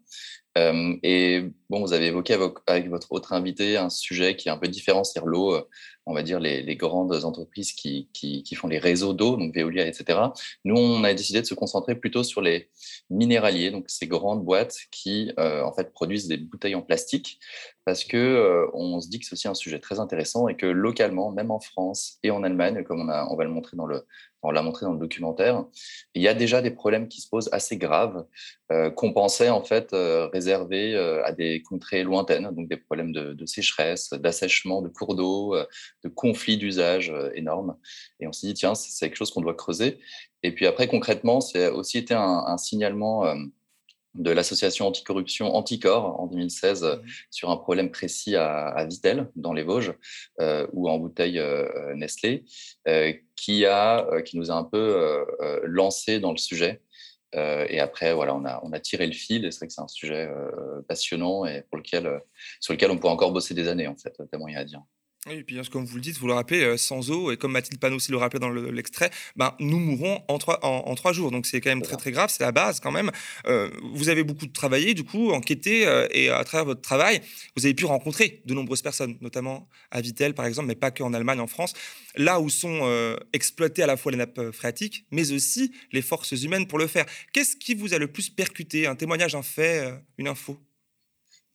euh, 0.58 0.96
et 1.04 1.44
bon, 1.70 1.82
vous 1.82 1.94
avez 1.94 2.08
évoqué 2.08 2.38
avec, 2.68 2.90
votre 2.90 3.12
autre 3.12 3.34
invité 3.34 3.78
un 3.78 3.90
sujet 3.90 4.36
qui 4.36 4.50
est 4.50 4.52
un 4.52 4.58
peu 4.58 4.68
différent, 4.68 5.04
c'est 5.04 5.22
l'eau, 5.24 5.54
euh, 5.54 5.62
on 6.10 6.14
va 6.16 6.24
dire 6.24 6.40
les, 6.40 6.76
grandes 6.76 7.24
entreprises 7.24 7.72
qui, 7.72 8.10
qui, 8.14 8.56
font 8.56 8.68
les 8.68 8.80
réseaux 8.80 9.14
d'eau, 9.14 9.38
donc 9.38 9.56
Veolia, 9.56 9.86
etc. 9.86 10.20
Nous, 10.66 10.76
on 10.76 11.04
a 11.04 11.14
décidé 11.14 11.40
de 11.40 11.46
se 11.46 11.54
concentrer 11.54 11.94
plutôt 11.96 12.24
sur 12.24 12.42
les 12.42 12.70
minéraliers, 13.12 13.70
donc 13.70 13.86
ces 13.88 14.08
grandes 14.08 14.44
boîtes 14.44 14.76
qui 14.90 15.32
euh, 15.38 15.64
en 15.64 15.72
fait 15.72 15.94
produisent 15.94 16.28
des 16.28 16.38
bouteilles 16.38 16.74
en 16.74 16.82
plastique, 16.82 17.40
parce 17.86 18.04
que 18.04 18.68
on 18.74 19.00
se 19.00 19.10
dit 19.10 19.20
que 19.20 19.26
c'est 19.26 19.34
aussi 19.34 19.48
un 19.48 19.56
sujet 19.56 19.80
très 19.80 20.00
intéressant 20.00 20.48
et 20.48 20.56
que 20.56 20.66
localement, 20.66 21.32
même 21.32 21.52
en 21.52 21.60
France 21.60 22.20
et 22.24 22.32
en 22.32 22.44
Allemagne, 22.44 22.84
comme 22.84 23.02
on, 23.02 23.36
va 23.36 23.44
le 23.44 23.50
montrer 23.50 23.78
dans 23.78 23.86
le, 23.86 24.06
on 24.42 24.52
l'a 24.52 24.62
montré 24.62 24.86
dans 24.86 24.94
le 24.94 25.00
documentaire, 25.00 25.66
il 26.14 26.22
y 26.22 26.28
a 26.28 26.34
déjà 26.34 26.62
des 26.62 26.72
problèmes 26.72 27.08
qui 27.08 27.22
se 27.22 27.30
posent 27.30 27.50
assez 27.52 27.78
graves 27.78 28.26
euh, 28.72 28.90
qu'on 28.90 29.14
pensait 29.14 29.50
en 29.50 29.64
fait 29.64 29.94
euh, 29.94 30.28
réservés 30.28 30.96
euh, 30.96 31.24
à 31.26 31.32
des 31.32 31.62
contrées 31.62 32.04
lointaines, 32.04 32.50
donc 32.52 32.70
des 32.70 32.78
problèmes 32.78 33.12
de, 33.12 33.46
sécheresse, 33.46 34.10
d'assèchement 34.12 34.82
de 34.82 34.90
cours 34.90 35.16
d'eau, 35.16 35.56
de 36.04 36.10
conflits 36.10 36.58
d'usage 36.58 37.14
énormes. 37.34 37.76
Et 38.20 38.28
on 38.28 38.32
s'est 38.32 38.48
dit, 38.48 38.54
tiens, 38.54 38.76
c'est 38.76 39.08
quelque 39.08 39.18
chose 39.18 39.32
qu'on 39.32 39.42
doit 39.42 39.56
creuser. 39.56 40.00
Et 40.44 40.54
puis 40.54 40.68
après, 40.68 40.88
concrètement, 40.88 41.42
c'est 41.42 41.68
aussi 41.70 41.98
été 41.98 42.14
un 42.14 42.58
signalement 42.58 43.26
de 44.20 44.32
l'association 44.32 44.86
anticorruption 44.88 45.56
Anticor 45.56 46.20
en 46.20 46.28
2016 46.28 46.84
mmh 46.84 47.10
sur 47.32 47.50
un 47.50 47.58
problème 47.58 47.90
précis 47.90 48.36
à, 48.36 48.68
à 48.68 48.86
Vitel, 48.86 49.30
dans 49.36 49.54
les 49.54 49.64
Vosges, 49.64 49.94
euh, 50.42 50.68
ou 50.74 50.90
en 50.90 50.98
bouteille 50.98 51.40
euh, 51.40 51.96
Nestlé, 51.96 52.44
euh, 52.88 53.14
qui, 53.36 53.66
a, 53.66 54.06
qui 54.24 54.38
nous 54.38 54.52
a 54.52 54.56
un 54.56 54.64
peu 54.64 55.26
lancé 55.64 56.20
dans 56.20 56.32
le 56.32 56.38
sujet. 56.38 56.82
et 57.34 57.80
après, 57.80 58.14
voilà, 58.14 58.36
on 58.36 58.44
a, 58.44 58.60
on 58.64 58.74
a 58.74 58.80
tiré 58.80 59.08
le 59.08 59.14
fil, 59.14 59.46
et 59.46 59.52
c'est 59.52 59.60
vrai 59.60 59.68
que 59.68 59.74
c'est 59.74 59.82
un 59.82 59.88
sujet 59.88 60.30
passionnant 60.88 61.46
et 61.46 61.62
pour 61.70 61.78
lequel, 61.78 62.22
sur 62.60 62.74
lequel 62.74 62.92
on 62.92 62.98
pourrait 62.98 63.14
encore 63.14 63.32
bosser 63.32 63.54
des 63.54 63.70
années, 63.70 63.88
en 63.88 63.96
fait, 63.96 64.14
tellement 64.30 64.50
il 64.50 64.56
y 64.56 64.58
a 64.58 64.60
à 64.60 64.66
dire. 64.66 64.82
Oui, 65.28 65.34
et 65.34 65.44
puis 65.44 65.60
comme 65.70 65.84
vous 65.84 65.96
le 65.96 66.02
dites, 66.02 66.18
vous 66.18 66.28
le 66.28 66.34
rappelez, 66.34 66.62
euh, 66.64 66.78
sans 66.78 67.12
eau, 67.12 67.30
et 67.30 67.36
comme 67.36 67.52
Mathilde 67.52 67.78
Panot 67.78 67.98
aussi 67.98 68.10
le 68.10 68.16
rappelait 68.16 68.40
dans 68.40 68.52
l'extrait, 68.52 69.10
ben, 69.36 69.54
nous 69.60 69.78
mourrons 69.78 70.24
en 70.30 70.38
trois, 70.38 70.64
en, 70.66 70.96
trois 70.96 71.12
jours. 71.12 71.30
Donc 71.30 71.46
c'est 71.46 71.60
quand 71.60 71.70
même 71.70 71.82
très 71.82 71.98
très 71.98 72.12
grave, 72.12 72.30
c'est 72.32 72.42
la 72.42 72.54
base 72.54 72.80
quand 72.80 72.92
même. 72.92 73.12
Euh, 73.46 73.70
vous 73.94 74.08
avez 74.08 74.24
beaucoup 74.24 74.48
travaillé, 74.48 74.94
du 74.94 75.04
coup, 75.04 75.32
enquêté, 75.32 75.86
euh, 75.86 76.08
et 76.12 76.30
à 76.30 76.42
travers 76.46 76.64
votre 76.64 76.80
travail, 76.80 77.20
vous 77.58 77.66
avez 77.66 77.74
pu 77.74 77.84
rencontrer 77.84 78.42
de 78.46 78.54
nombreuses 78.54 78.82
personnes, 78.82 79.18
notamment 79.20 79.68
à 79.92 80.00
Vitel 80.00 80.34
par 80.34 80.46
exemple, 80.46 80.70
mais 80.70 80.76
pas 80.76 80.90
que 80.90 81.04
en 81.04 81.14
Allemagne, 81.14 81.42
en 81.42 81.48
France, 81.48 81.74
là 82.16 82.40
où 82.40 82.50
sont 82.50 82.70
exploitées 83.34 83.84
à 83.84 83.88
la 83.88 83.98
fois 83.98 84.14
les 84.14 84.18
nappes 84.18 84.52
phréatiques, 84.52 85.06
mais 85.12 85.32
aussi 85.34 85.74
les 85.92 86.02
forces 86.02 86.32
humaines 86.32 86.66
pour 86.66 86.80
le 86.80 86.88
faire. 86.88 87.06
Qu'est-ce 87.34 87.58
qui 87.58 87.76
vous 87.76 87.94
a 87.94 87.98
le 87.98 88.08
plus 88.08 88.30
percuté? 88.30 88.88
Un 88.88 88.96
témoignage, 88.96 89.36
un 89.36 89.44
fait, 89.44 89.94
une 90.18 90.30
info? 90.30 90.58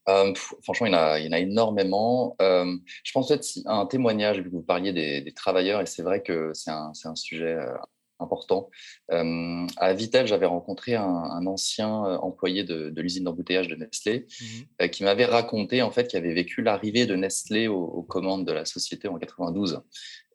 Euh, 0.09 0.35
franchement, 0.63 0.87
il 0.87 0.93
y, 0.93 0.95
en 0.95 0.99
a, 0.99 1.19
il 1.19 1.27
y 1.27 1.29
en 1.29 1.33
a 1.33 1.39
énormément. 1.39 2.37
Euh, 2.43 2.77
je 3.03 3.13
pense 3.13 3.29
peut-être 3.29 3.47
un 3.67 3.87
témoignage, 3.87 4.39
vu 4.39 4.45
que 4.45 4.57
vous 4.57 4.63
parliez 4.63 4.93
des, 4.93 5.33
travailleurs, 5.33 5.81
et 5.81 5.87
c'est 5.87 6.03
vrai 6.03 6.23
que 6.23 6.53
c'est 6.55 6.71
un, 6.71 6.93
un, 7.05 7.15
sujet 7.15 7.55
euh, 7.55 7.75
important. 8.21 8.71
à 9.09 9.93
Vitel, 9.95 10.27
j'avais 10.27 10.47
rencontré 10.47 10.95
un, 10.95 11.47
ancien 11.47 11.91
employé 11.91 12.65
de, 12.65 12.93
l'usine 12.97 13.25
d'embouteillage 13.25 13.69
de 13.69 13.75
Nestlé 13.75 14.27
mmh 14.41 14.89
qui 14.89 15.03
m'avait 15.03 15.25
raconté 15.25 15.83
en 15.83 15.91
fait 15.91 16.07
qu'il 16.07 16.19
avait 16.19 16.35
vécu 16.35 16.63
l'arrivée 16.63 17.07
de 17.07 17.17
Nestlé 17.17 17.69
aux, 17.69 18.03
commandes 18.03 18.47
de 18.47 18.53
la 18.53 18.65
société 18.65 19.09
en 19.09 19.19
92. 19.19 19.83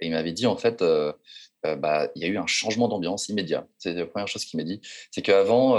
Et 0.01 0.07
il 0.07 0.11
m'avait 0.11 0.34
dit 0.34 0.45
en 0.45 0.57
fait, 0.57 0.84
bah, 1.63 2.09
il 2.15 2.22
y 2.22 2.26
a 2.26 2.28
eu 2.28 2.38
un 2.38 2.47
changement 2.47 2.88
d'ambiance 2.88 3.30
immédiat. 3.30 3.67
C'est 3.78 3.93
la 3.93 4.05
première 4.05 4.28
chose 4.28 4.45
qu'il 4.45 4.59
m'a 4.59 4.63
dit. 4.63 4.82
C'est 5.11 5.22
qu'avant, 5.22 5.78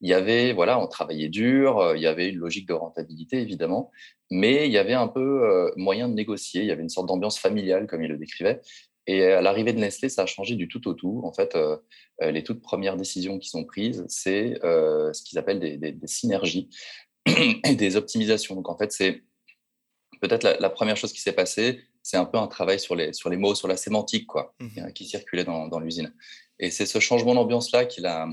il 0.00 0.08
y 0.08 0.14
avait, 0.14 0.52
voilà, 0.52 0.80
on 0.80 0.86
travaillait 0.86 1.28
dur, 1.28 1.92
il 1.94 2.02
y 2.02 2.06
avait 2.06 2.28
une 2.30 2.38
logique 2.38 2.66
de 2.66 2.72
rentabilité, 2.72 3.40
évidemment, 3.40 3.90
mais 4.30 4.66
il 4.66 4.72
y 4.72 4.78
avait 4.78 4.94
un 4.94 5.08
peu 5.08 5.72
moyen 5.76 6.08
de 6.08 6.14
négocier. 6.14 6.62
Il 6.62 6.68
y 6.68 6.70
avait 6.70 6.82
une 6.82 6.88
sorte 6.88 7.06
d'ambiance 7.06 7.38
familiale, 7.38 7.86
comme 7.86 8.02
il 8.02 8.08
le 8.08 8.16
décrivait. 8.16 8.60
Et 9.06 9.24
à 9.24 9.42
l'arrivée 9.42 9.72
de 9.72 9.78
Nestlé, 9.78 10.08
ça 10.08 10.22
a 10.22 10.26
changé 10.26 10.54
du 10.54 10.68
tout 10.68 10.88
au 10.88 10.94
tout. 10.94 11.20
En 11.24 11.32
fait, 11.32 11.56
les 12.22 12.42
toutes 12.42 12.62
premières 12.62 12.96
décisions 12.96 13.38
qui 13.38 13.48
sont 13.50 13.64
prises, 13.64 14.04
c'est 14.08 14.58
ce 14.62 15.22
qu'ils 15.22 15.38
appellent 15.38 15.60
des, 15.60 15.76
des, 15.76 16.06
synergies 16.06 16.70
et 17.64 17.74
des 17.74 17.96
optimisations. 17.96 18.54
Donc, 18.54 18.68
en 18.68 18.78
fait, 18.78 18.92
c'est 18.92 19.22
peut-être 20.20 20.44
la, 20.44 20.70
première 20.70 20.96
chose 20.96 21.12
qui 21.12 21.20
s'est 21.20 21.32
passée, 21.32 21.80
c'est 22.02 22.16
un 22.16 22.24
peu 22.24 22.38
un 22.38 22.46
travail 22.46 22.78
sur 22.78 22.94
les, 22.94 23.12
sur 23.12 23.28
les 23.28 23.36
mots, 23.36 23.54
sur 23.54 23.68
la 23.68 23.76
sémantique, 23.76 24.26
quoi, 24.26 24.54
mmh 24.60 24.92
qui 24.94 25.04
circulait 25.04 25.44
dans, 25.44 25.68
dans 25.68 25.80
l'usine. 25.80 26.14
Et 26.58 26.70
c'est 26.70 26.86
ce 26.86 26.98
changement 26.98 27.34
d'ambiance-là 27.34 27.86
qu'il 27.86 28.06
a, 28.06 28.28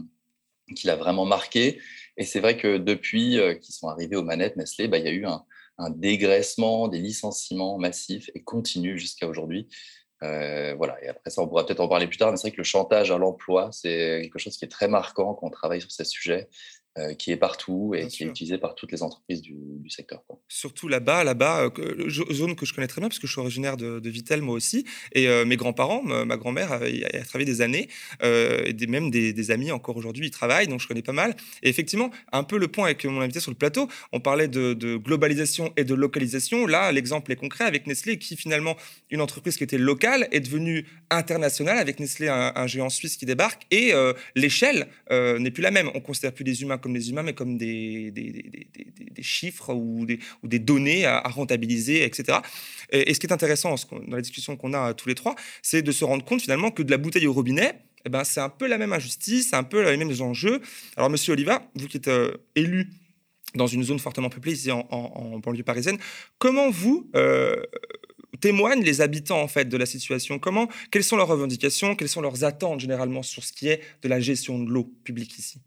qu'il 0.76 0.90
a 0.90 0.96
vraiment 0.96 1.26
marqué. 1.26 1.80
Et 2.18 2.26
c'est 2.26 2.40
vrai 2.40 2.58
que 2.58 2.78
depuis 2.78 3.40
qu'ils 3.62 3.74
sont 3.74 3.88
arrivés 3.88 4.16
aux 4.16 4.24
manettes 4.24 4.58
Nestlé, 4.58 4.88
bah, 4.88 4.98
il 4.98 5.06
y 5.06 5.10
a 5.10 5.12
eu 5.12 5.26
un, 5.26 5.44
dégraissement, 5.92 6.88
des 6.88 7.00
licenciements 7.00 7.78
massifs 7.78 8.32
et 8.34 8.44
continus 8.44 9.00
jusqu'à 9.00 9.28
aujourd'hui. 9.28 9.68
Euh, 10.24 10.74
voilà, 10.76 10.98
et 11.04 11.10
après 11.10 11.30
ça, 11.30 11.42
on 11.42 11.48
pourra 11.48 11.66
peut-être 11.66 11.80
en 11.80 11.88
parler 11.88 12.08
plus 12.08 12.18
tard, 12.18 12.32
mais 12.32 12.38
c'est 12.38 12.48
vrai 12.48 12.52
que 12.52 12.58
le 12.58 12.64
chantage 12.64 13.12
à 13.12 13.18
l'emploi, 13.18 13.70
c'est 13.72 14.22
quelque 14.24 14.40
chose 14.40 14.58
qui 14.58 14.66
est 14.66 14.70
très 14.70 14.88
marquant 14.88 15.36
quand 15.36 15.48
on 15.48 15.52
travaille 15.52 15.82
sur 15.82 15.92
ces 15.92 16.06
sujets. 16.06 16.50
Euh, 17.00 17.14
qui 17.14 17.32
est 17.32 17.38
partout 17.38 17.94
et 17.96 18.08
qui 18.08 18.24
est 18.24 18.26
utilisé 18.26 18.58
par 18.58 18.74
toutes 18.74 18.92
les 18.92 19.04
entreprises 19.04 19.44
du, 19.44 19.56
secteur. 19.88 20.24
Surtout 20.48 20.88
là-bas, 20.88 21.24
là-bas, 21.24 21.70
euh, 21.78 22.10
zone 22.10 22.56
que 22.56 22.66
je 22.66 22.74
connais 22.74 22.88
très 22.88 23.02
bien 23.02 23.08
parce 23.08 23.20
que 23.20 23.28
je 23.28 23.32
suis 23.32 23.40
originaire 23.40 23.78
de, 23.78 24.00
de 24.00 24.10
Vittel 24.10 24.42
moi 24.42 24.56
aussi, 24.56 24.84
et 25.14 25.28
euh, 25.28 25.46
mes 25.46 25.58
grands-parents, 25.58 26.02
ma 26.02 26.38
grand-mère 26.38 26.72
a, 26.72 26.78
a, 26.78 27.24
travaillé 27.24 27.46
des 27.46 27.62
années, 27.62 27.88
et 28.24 28.74
des, 28.74 28.88
même 28.88 29.12
des, 29.12 29.52
amis 29.52 29.72
encore 29.72 29.96
aujourd'hui, 29.96 30.28
ils 30.28 30.32
travaillent, 30.32 30.68
donc 30.68 30.82
je 30.82 30.88
connais 30.88 31.04
pas 31.04 31.14
mal. 31.14 31.36
Et 31.62 31.70
effectivement, 31.70 32.10
un 32.32 32.44
peu 32.44 32.58
le 32.58 32.68
point 32.68 32.86
avec 32.86 33.06
mon 33.06 33.22
invité 33.22 33.40
sur 33.40 33.52
le 33.52 33.58
plateau, 33.58 33.88
on 34.12 34.20
parlait 34.20 34.48
de, 34.48 34.98
globalisation 34.98 35.72
et 35.78 35.84
de 35.84 35.94
localisation. 35.94 36.66
Là, 36.66 36.92
l'exemple 36.92 37.32
est 37.32 37.38
concret 37.38 37.66
avec 37.66 37.86
Nestlé, 37.86 38.18
qui 38.18 38.36
finalement, 38.36 38.76
une 39.12 39.22
entreprise 39.22 39.58
qui 39.58 39.64
était 39.64 39.78
locale 39.78 40.28
est 40.32 40.42
devenue 40.42 40.86
internationale 41.12 41.78
avec 41.78 42.00
Nestlé, 42.00 42.28
un, 42.28 42.68
géant 42.68 42.90
suisse 42.90 43.18
qui 43.18 43.26
débarque, 43.26 43.68
et 43.72 43.94
l'échelle 44.36 44.88
n'est 45.12 45.52
plus 45.52 45.64
la 45.64 45.72
même. 45.72 45.92
On 45.94 46.02
considère 46.02 46.34
plus 46.34 46.44
des 46.44 46.62
humains 46.64 46.80
comme 46.88 46.96
les 46.96 47.10
humains, 47.10 47.24
mais 47.24 47.34
comme 47.34 47.58
des, 47.58 48.14
chiffres 49.20 49.74
ou 49.74 50.06
des, 50.06 50.60
données 50.60 51.06
à, 51.06 51.20
rentabiliser, 51.28 52.06
etc. 52.06 52.38
Et, 52.92 53.14
ce 53.14 53.20
qui 53.20 53.28
est 53.28 53.34
intéressant 53.34 53.76
dans 53.92 54.16
la 54.16 54.22
discussion 54.22 54.56
qu'on 54.56 54.74
a 54.74 54.94
tous 54.94 55.10
les 55.10 55.16
trois, 55.16 55.36
c'est 55.62 55.82
de 55.82 55.92
se 55.92 56.06
rendre 56.06 56.24
compte 56.24 56.42
finalement 56.42 56.72
que 56.72 56.82
de 56.82 56.92
la 56.92 56.98
bouteille 56.98 57.28
au 57.28 57.34
robinet, 57.34 57.82
eh 58.06 58.10
ben, 58.10 58.24
c'est 58.24 58.40
un 58.40 58.48
peu 58.48 58.68
la 58.68 58.78
même 58.78 58.94
injustice, 58.94 59.54
un 59.54 59.64
peu 59.64 59.84
les 59.84 59.98
mêmes 59.98 60.22
enjeux. 60.22 60.62
Alors, 60.96 61.10
monsieur 61.10 61.34
Oliva, 61.34 61.70
vous 61.76 61.88
qui 61.90 61.98
êtes 61.98 62.08
euh, 62.08 62.38
élu 62.56 62.90
dans 63.54 63.68
une 63.68 63.84
zone 63.84 64.00
fortement 64.00 64.30
peuplée 64.30 64.54
ici 64.54 64.72
en, 64.72 65.40
banlieue 65.40 65.64
parisienne, 65.64 65.98
comment 66.38 66.70
vous 66.70 67.10
euh, 67.16 67.62
témoignent 68.40 68.84
les 68.84 69.02
habitants 69.02 69.42
en 69.42 69.50
fait 69.50 69.66
de 69.66 69.76
la 69.76 69.86
situation? 69.86 70.40
Comment, 70.40 70.70
quelles 70.90 71.04
sont 71.04 71.18
leurs 71.18 71.28
revendications, 71.28 71.96
quelles 71.96 72.08
sont 72.08 72.22
leurs 72.22 72.46
attentes 72.46 72.80
généralement 72.80 73.24
sur 73.24 73.44
ce 73.44 73.52
qui 73.52 73.68
est 73.68 73.82
de 74.04 74.08
la 74.08 74.22
gestion 74.22 74.58
de 74.58 74.70
l'eau 74.70 74.86
publique 75.04 75.38
ici? 75.38 75.60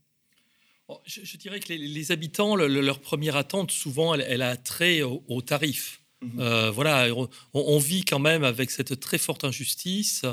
Je, 1.06 1.36
dirais 1.36 1.60
que 1.60 1.72
les, 1.72 2.12
habitants, 2.12 2.56
leur 2.56 3.00
première 3.00 3.36
attente, 3.36 3.70
souvent, 3.70 4.14
elle, 4.14 4.42
a 4.42 4.56
trait 4.56 5.02
au, 5.02 5.42
tarif. 5.42 6.00
Mhm. 6.22 6.40
Euh, 6.40 6.70
voilà, 6.70 7.08
on, 7.54 7.78
vit 7.78 8.04
quand 8.04 8.18
même 8.18 8.44
avec 8.44 8.70
cette 8.70 9.00
très 9.00 9.18
forte 9.18 9.44
injustice 9.44 10.24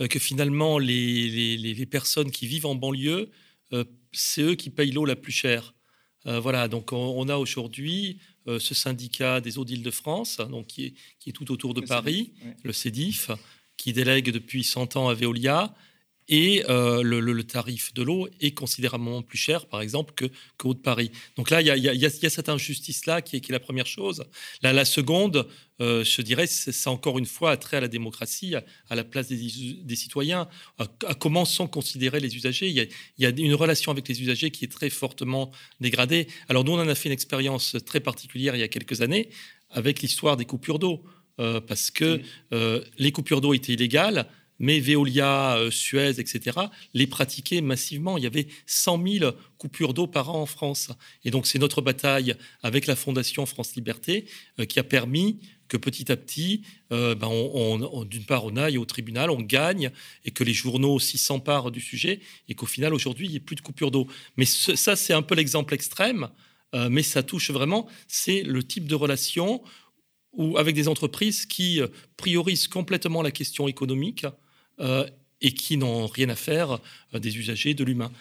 euh, 0.00 0.08
que 0.08 0.18
finalement 0.18 0.78
les, 0.78 1.86
personnes 1.90 2.30
qui 2.30 2.46
vivent 2.46 2.66
en 2.66 2.74
banlieue, 2.74 3.30
euh, 3.72 3.84
c'est 4.12 4.42
eux 4.42 4.54
qui 4.56 4.70
payent 4.70 4.90
l'eau 4.90 5.04
la 5.04 5.16
plus 5.16 5.32
chère. 5.32 5.74
voilà, 6.24 6.68
donc 6.68 6.92
on, 6.92 7.28
a 7.28 7.36
aujourd'hui 7.36 8.18
ce 8.46 8.74
syndicat 8.74 9.40
des 9.40 9.58
eaux 9.58 9.64
d'Île-de-France, 9.64 10.38
donc 10.38 10.66
qui 10.66 10.86
est, 10.86 10.94
qui 11.20 11.30
est, 11.30 11.32
tout 11.32 11.50
autour 11.52 11.74
de 11.74 11.80
Paris, 11.80 12.32
le 12.64 12.72
CEDIF, 12.72 13.30
qui 13.76 13.92
délègue 13.92 14.30
depuis 14.30 14.64
100 14.64 14.96
ans 14.96 15.08
à 15.08 15.14
Veolia 15.14 15.74
et 16.28 16.64
euh, 16.68 17.02
le, 17.02 17.42
tarif 17.44 17.94
de 17.94 18.02
l'eau 18.02 18.28
est 18.40 18.50
considérablement 18.52 19.22
plus 19.22 19.38
cher, 19.38 19.66
par 19.66 19.80
exemple, 19.80 20.12
que, 20.14 20.26
que 20.58 20.68
de 20.68 20.74
Paris. 20.74 21.10
Donc 21.36 21.50
là, 21.50 21.62
il 21.62 21.66
y 21.66 22.06
a, 22.06 22.10
cette 22.10 22.48
injustice-là 22.48 23.22
qui, 23.22 23.36
est, 23.36 23.48
la 23.48 23.60
première 23.60 23.86
chose. 23.86 24.24
Là, 24.62 24.74
la 24.74 24.84
seconde, 24.84 25.48
euh, 25.80 26.04
je 26.04 26.20
dirais, 26.20 26.46
c'est 26.46 26.88
encore 26.88 27.18
une 27.18 27.26
fois 27.26 27.56
trait 27.56 27.78
à 27.78 27.80
la 27.80 27.88
démocratie, 27.88 28.54
à, 28.54 28.94
la 28.94 29.04
place 29.04 29.28
des, 29.28 29.96
citoyens, 29.96 30.48
à, 30.78 31.14
comment 31.14 31.46
sont 31.46 31.66
considérés 31.66 32.20
les 32.20 32.36
usagers. 32.36 32.68
Il 32.68 32.74
y, 32.74 32.80
a, 32.80 32.84
il 32.84 33.24
y, 33.24 33.26
a, 33.26 33.30
une 33.30 33.54
relation 33.54 33.90
avec 33.90 34.06
les 34.08 34.20
usagers 34.20 34.50
qui 34.50 34.66
est 34.66 34.72
très 34.72 34.90
fortement 34.90 35.50
dégradée. 35.80 36.28
Alors 36.48 36.64
nous, 36.64 36.72
on 36.72 36.80
en 36.80 36.88
a 36.88 36.94
fait 36.94 37.08
une 37.08 37.14
expérience 37.14 37.76
très 37.86 38.00
particulière 38.00 38.54
il 38.54 38.60
y 38.60 38.64
a 38.64 38.68
quelques 38.68 39.00
années 39.00 39.30
avec 39.70 40.02
l'histoire 40.02 40.36
des 40.36 40.44
coupures 40.44 40.78
d'eau. 40.78 41.02
Euh, 41.40 41.60
parce 41.60 41.92
que 41.92 42.20
les 42.98 43.12
coupures 43.12 43.40
d'eau 43.40 43.54
étaient 43.54 43.72
illégales, 43.72 44.26
mais 44.58 44.80
Veolia, 44.80 45.56
euh, 45.56 45.70
Suez, 45.70 46.18
etc., 46.18 46.58
les 46.94 47.06
pratiquaient 47.06 47.60
massivement. 47.60 48.18
Il 48.18 48.24
y 48.24 48.26
avait 48.26 48.48
100 48.66 49.02
000 49.06 49.32
coupures 49.56 49.94
d'eau 49.94 50.06
par 50.06 50.30
an 50.30 50.42
en 50.42 50.46
France. 50.46 50.90
Et 51.24 51.30
donc, 51.30 51.46
c'est 51.46 51.58
notre 51.58 51.80
bataille 51.80 52.34
avec 52.62 52.86
la 52.86 52.96
Fondation 52.96 53.46
France 53.46 53.74
Liberté 53.76 54.26
euh, 54.58 54.64
qui 54.64 54.78
a 54.78 54.84
permis 54.84 55.38
que 55.68 55.76
petit 55.76 56.10
à 56.10 56.16
petit, 56.16 56.62
euh, 56.92 57.14
ben, 57.14 57.28
d'une 58.06 58.24
part, 58.24 58.46
on 58.46 58.56
aille 58.56 58.78
au 58.78 58.86
tribunal, 58.86 59.30
on 59.30 59.42
gagne, 59.42 59.90
et 60.24 60.30
que 60.30 60.42
les 60.42 60.54
journaux 60.54 60.94
aussi 60.94 61.18
s'emparent 61.18 61.70
du 61.70 61.80
sujet, 61.80 62.20
et 62.48 62.54
qu'au 62.54 62.64
final, 62.64 62.94
aujourd'hui, 62.94 63.26
il 63.26 63.30
n'y 63.30 63.36
ait 63.36 63.40
plus 63.40 63.56
de 63.56 63.60
coupures 63.60 63.90
d'eau. 63.90 64.06
Mais 64.38 64.46
ça, 64.46 64.96
c'est 64.96 65.12
un 65.12 65.20
peu 65.20 65.34
l'exemple 65.34 65.74
extrême, 65.74 66.30
mais 66.72 67.02
ça 67.02 67.22
touche 67.22 67.50
vraiment, 67.50 67.86
c'est 68.06 68.42
le 68.42 68.62
type 68.62 68.86
de 68.86 68.94
relation 68.94 69.62
où, 70.32 70.56
avec 70.56 70.74
des 70.74 70.88
entreprises 70.88 71.44
qui 71.44 71.82
priorisent 72.16 72.68
complètement 72.68 73.20
la 73.20 73.30
question 73.30 73.68
économique, 73.68 74.24
et 75.40 75.52
qui 75.52 75.76
n'ont 75.76 76.06
rien 76.06 76.28
à 76.28 76.36
faire 76.36 76.80
euh, 77.14 77.18
des 77.18 77.38
usagers, 77.38 77.74
de 77.74 77.84
l'humain. 77.84 78.12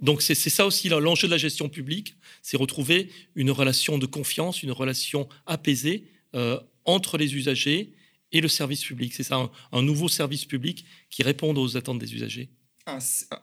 Donc 0.00 0.22
c'est 0.22 0.34
ça 0.34 0.66
aussi 0.66 0.88
l'enjeu 0.88 1.28
de 1.28 1.32
la 1.32 1.38
gestion 1.38 1.68
publique, 1.68 2.16
c'est 2.42 2.56
retrouver 2.56 3.10
une 3.36 3.50
relation 3.50 3.98
de 3.98 4.06
confiance, 4.06 4.62
une 4.62 4.72
relation 4.72 5.28
apaisée 5.46 6.04
euh, 6.34 6.58
entre 6.84 7.16
les 7.16 7.36
usagers 7.36 7.92
et 8.32 8.40
le 8.40 8.48
service 8.48 8.82
public. 8.82 9.14
C'est 9.14 9.22
ça, 9.22 9.50
un, 9.72 9.82
nouveau 9.82 10.08
service 10.08 10.44
public 10.44 10.84
qui 11.10 11.22
réponde 11.22 11.58
aux 11.58 11.76
attentes 11.76 11.98
des 11.98 12.12
usagers. 12.14 12.48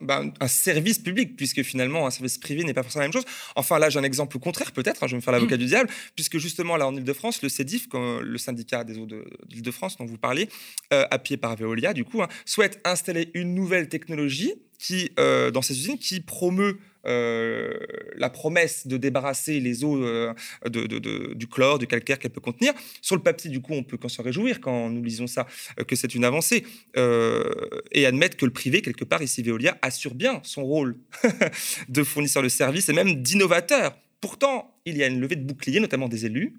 Bah, 0.02 0.24
un, 0.40 0.48
service 0.48 1.00
public, 1.00 1.36
puisque 1.36 1.62
finalement 1.64 2.08
un 2.08 2.12
service 2.12 2.38
privé 2.38 2.64
n'est 2.64 2.74
pas 2.74 2.84
forcément 2.84 3.02
la 3.02 3.08
même 3.08 3.14
chose. 3.14 3.26
Enfin 3.56 3.80
là, 3.80 3.90
j'ai 3.90 4.00
un 4.00 4.04
exemple 4.04 4.40
contraire 4.40 4.72
peut-être, 4.72 5.04
hein, 5.04 5.08
je 5.08 5.12
vais 5.12 5.18
me 5.18 5.22
faire 5.22 5.34
l'avocat 5.34 5.58
du 5.58 5.66
diable, 5.66 5.90
puisque 6.16 6.38
justement 6.38 6.78
là 6.78 6.88
en 6.88 6.96
Ile-de-France, 6.96 7.42
le 7.42 7.50
CEDIF, 7.50 7.88
le 7.94 8.38
syndicat 8.38 8.84
des 8.84 8.98
eaux 8.98 9.08
d'Île-de-France 9.48 9.98
dont 9.98 10.06
vous 10.06 10.18
parlez, 10.18 10.50
euh, 10.94 11.06
appuyé 11.12 11.38
par 11.38 11.56
Veolia 11.56 11.94
du 11.94 12.04
coup, 12.04 12.22
hein, 12.22 12.28
souhaite 12.46 12.80
installer 12.84 13.32
une 13.34 13.54
nouvelle 13.54 13.90
technologie 13.90 14.54
qui, 14.80 15.12
euh, 15.20 15.52
dans 15.52 15.62
ces 15.62 15.78
usines 15.78 15.98
qui 15.98 16.20
promeut 16.22 16.80
euh, 17.06 17.78
la 18.16 18.30
promesse 18.30 18.88
de 18.88 18.98
débarrasser 18.98 19.60
les 19.60 19.84
eaux 19.84 20.04
euh, 20.04 20.34
du 20.70 21.48
chlore, 21.48 21.80
du 21.80 21.88
calcaire 21.88 22.20
qu'elle 22.20 22.32
peut 22.32 22.42
contenir. 22.42 22.74
Sur 23.02 23.16
le 23.16 23.22
papier, 23.22 23.50
du 23.50 23.62
coup, 23.62 23.74
on 23.74 23.84
peut 23.84 23.98
qu'en 23.98 24.10
se 24.10 24.22
réjouir 24.22 24.62
quand 24.62 24.90
nous 24.90 25.04
lisons 25.04 25.28
ça, 25.28 25.48
que 25.88 25.96
c'est 25.96 26.16
une 26.16 26.26
avancée. 26.26 26.66
et 27.92 28.06
admettre 28.06 28.38
que 28.38 28.46
le 28.46 28.52
privé, 28.54 28.82
quelque 28.82 29.04
part, 29.04 29.22
ici 29.22 29.42
Veolia, 29.42 29.78
assure 29.82 30.16
bien 30.16 30.40
son 30.44 30.64
rôle 30.64 30.98
de 31.90 32.04
fournisseur 32.04 32.44
de 32.44 32.50
services 32.50 32.90
et 32.90 32.94
même 32.94 33.22
d'innovateur. 33.22 33.98
Pourtant, 34.22 34.76
il 34.86 34.98
y 34.98 35.04
a 35.04 35.08
une 35.08 35.20
levée 35.20 35.36
de 35.36 35.44
boucliers, 35.44 35.80
notamment 35.80 36.08
des 36.08 36.26
élus. 36.26 36.56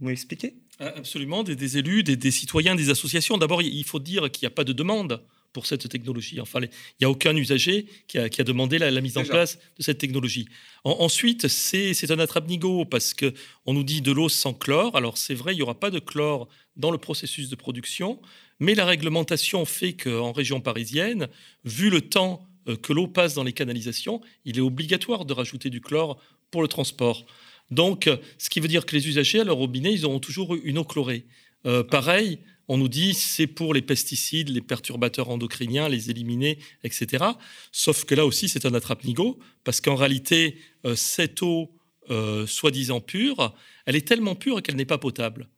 Vous 0.00 0.08
m'expliquez 0.08 0.54
Absolument, 0.78 1.42
des, 1.42 1.78
élus, 1.78 2.02
des, 2.02 2.30
citoyens, 2.30 2.74
des 2.74 2.90
associations. 2.90 3.38
D'abord, 3.38 3.62
il 3.62 3.84
faut 3.84 3.98
dire 3.98 4.30
qu'il 4.30 4.46
n'y 4.46 4.52
a 4.52 4.54
pas 4.54 4.64
de 4.64 4.74
demande 4.74 5.22
pour 5.56 5.64
cette 5.64 5.88
technologie. 5.88 6.38
Enfin, 6.38 6.60
il 6.60 6.68
n'y 7.00 7.06
a 7.06 7.08
aucun 7.08 7.34
usager 7.34 7.86
qui 8.08 8.18
a, 8.18 8.44
demandé 8.44 8.76
la, 8.76 9.00
mise 9.00 9.16
en 9.16 9.24
place 9.24 9.58
de 9.78 9.82
cette 9.82 9.96
technologie. 9.96 10.46
ensuite, 10.84 11.48
c'est 11.48 12.10
un 12.10 12.18
attrape-nigo 12.18 12.84
parce 12.84 13.14
qu'on 13.14 13.72
nous 13.72 13.82
dit 13.82 14.02
de 14.02 14.12
l'eau 14.12 14.28
sans 14.28 14.52
chlore. 14.52 14.94
Alors, 14.96 15.16
c'est 15.16 15.32
vrai, 15.32 15.54
il 15.54 15.56
n'y 15.56 15.62
aura 15.62 15.80
pas 15.80 15.90
de 15.90 15.98
chlore 15.98 16.46
dans 16.76 16.90
le 16.90 16.98
processus 16.98 17.48
de 17.48 17.56
production, 17.56 18.20
mais 18.60 18.74
la 18.74 18.84
réglementation 18.84 19.64
fait 19.64 19.94
qu'en 19.94 20.32
région 20.32 20.60
parisienne, 20.60 21.26
vu 21.64 21.88
le 21.88 22.02
temps 22.02 22.46
euh, 22.68 22.76
que 22.76 22.92
l'eau 22.92 23.06
passe 23.06 23.32
dans 23.32 23.44
les 23.44 23.54
canalisations, 23.54 24.20
il 24.44 24.58
est 24.58 24.60
obligatoire 24.60 25.24
de 25.24 25.32
rajouter 25.32 25.70
du 25.70 25.80
chlore 25.80 26.20
pour 26.50 26.60
le 26.60 26.68
transport. 26.68 27.24
Donc, 27.70 28.10
ce 28.36 28.50
qui 28.50 28.60
veut 28.60 28.68
dire 28.68 28.84
que 28.84 28.94
les 28.94 29.08
usagers, 29.08 29.40
à 29.40 29.44
leur 29.44 29.56
robinet, 29.56 29.90
ils 29.90 30.04
auront 30.04 30.20
toujours 30.20 30.54
une 30.54 30.76
eau 30.76 30.84
chlorée. 30.84 31.24
Euh, 31.64 31.82
pareil, 31.82 32.40
on 32.68 32.76
nous 32.76 32.88
dit 32.88 33.14
c'est 33.14 33.46
pour 33.46 33.74
les 33.74 33.82
pesticides, 33.82 34.48
les 34.48 34.60
perturbateurs 34.60 35.30
endocriniens, 35.30 35.88
les 35.88 36.10
éliminer, 36.10 36.58
etc. 36.84 37.24
Sauf 37.72 38.04
que 38.04 38.14
là 38.14 38.26
aussi, 38.26 38.48
c'est 38.48 38.66
un 38.66 38.74
attrape-nigo, 38.74 39.38
parce 39.64 39.80
qu'en 39.80 39.96
réalité, 39.96 40.58
euh, 40.84 40.96
cette 40.96 41.42
eau 41.42 41.70
euh, 42.10 42.46
soi-disant 42.46 43.00
pure, 43.00 43.54
elle 43.84 43.96
est 43.96 44.06
tellement 44.06 44.34
pure 44.34 44.62
qu'elle 44.62 44.76
n'est 44.76 44.84
pas 44.84 44.98
potable. 44.98 45.48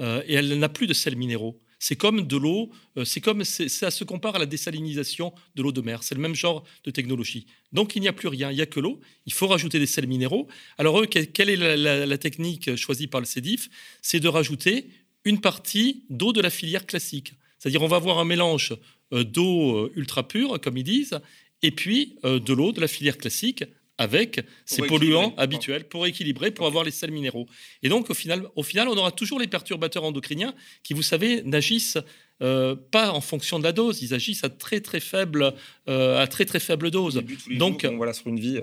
Euh, 0.00 0.22
et 0.26 0.34
elle 0.34 0.58
n'a 0.58 0.68
plus 0.68 0.86
de 0.86 0.94
sels 0.94 1.16
minéraux. 1.16 1.58
C'est 1.80 1.96
comme 1.96 2.26
de 2.26 2.36
l'eau, 2.36 2.72
c'est 3.04 3.20
comme 3.20 3.44
ça 3.44 3.92
se 3.92 4.02
compare 4.02 4.34
à 4.34 4.40
la 4.40 4.46
désalinisation 4.46 5.32
de 5.54 5.62
l'eau 5.62 5.70
de 5.70 5.80
mer. 5.80 6.02
C'est 6.02 6.16
le 6.16 6.20
même 6.20 6.34
genre 6.34 6.64
de 6.82 6.90
technologie. 6.90 7.46
Donc 7.72 7.94
il 7.94 8.02
n'y 8.02 8.08
a 8.08 8.12
plus 8.12 8.26
rien, 8.26 8.50
il 8.50 8.56
n'y 8.56 8.62
a 8.62 8.66
que 8.66 8.80
l'eau. 8.80 8.98
Il 9.26 9.32
faut 9.32 9.46
rajouter 9.46 9.78
des 9.78 9.86
sels 9.86 10.08
minéraux. 10.08 10.48
Alors 10.76 11.06
quelle 11.08 11.50
est 11.50 11.56
la, 11.56 12.18
technique 12.18 12.74
choisie 12.74 13.06
par 13.06 13.20
le 13.20 13.26
CEDIF 13.26 13.70
C'est 14.02 14.18
de 14.18 14.26
rajouter 14.26 14.90
une 15.24 15.40
partie 15.40 16.04
d'eau 16.10 16.32
de 16.32 16.40
la 16.40 16.50
filière 16.50 16.86
classique. 16.86 17.34
C'est-à-dire 17.58 17.82
on 17.82 17.88
va 17.88 17.96
avoir 17.96 18.18
un 18.18 18.24
mélange 18.24 18.74
euh, 19.12 19.24
d'eau 19.24 19.76
euh, 19.76 19.92
ultra 19.96 20.26
pure, 20.26 20.60
comme 20.60 20.76
ils 20.76 20.84
disent, 20.84 21.20
et 21.62 21.72
puis 21.72 22.16
de 22.22 22.52
l'eau 22.52 22.70
de 22.70 22.80
la 22.80 22.86
filière 22.86 23.18
classique 23.18 23.64
avec 23.98 24.46
ces 24.64 24.82
polluants 24.82 25.34
habituels 25.36 25.88
pour 25.88 26.06
équilibrer, 26.06 26.52
pour 26.52 26.66
avoir 26.66 26.84
les 26.84 26.92
sels 26.92 27.10
minéraux. 27.10 27.48
Et 27.82 27.88
donc, 27.88 28.08
au 28.10 28.14
final, 28.14 28.46
au 28.54 28.62
final, 28.62 28.88
on 28.88 28.96
aura 28.96 29.10
toujours 29.10 29.40
les 29.40 29.48
perturbateurs 29.48 30.04
endocriniens 30.04 30.54
qui, 30.84 30.94
vous 30.94 31.02
savez, 31.02 31.42
n'agissent 31.42 31.98
euh, 32.40 32.76
pas 32.76 33.10
en 33.12 33.20
fonction 33.20 33.58
de 33.58 33.64
la 33.64 33.72
dose, 33.72 34.00
ils 34.02 34.14
agissent 34.14 34.44
à 34.44 34.48
très 34.48 34.80
très 34.80 35.00
faible, 35.00 35.54
euh, 35.88 36.22
à 36.22 36.26
très 36.26 36.44
très 36.44 36.60
faible 36.60 36.90
dose. 36.90 37.22
Donc, 37.50 37.84
voilà, 37.84 38.12
sur 38.12 38.28
une 38.28 38.38
vie. 38.38 38.60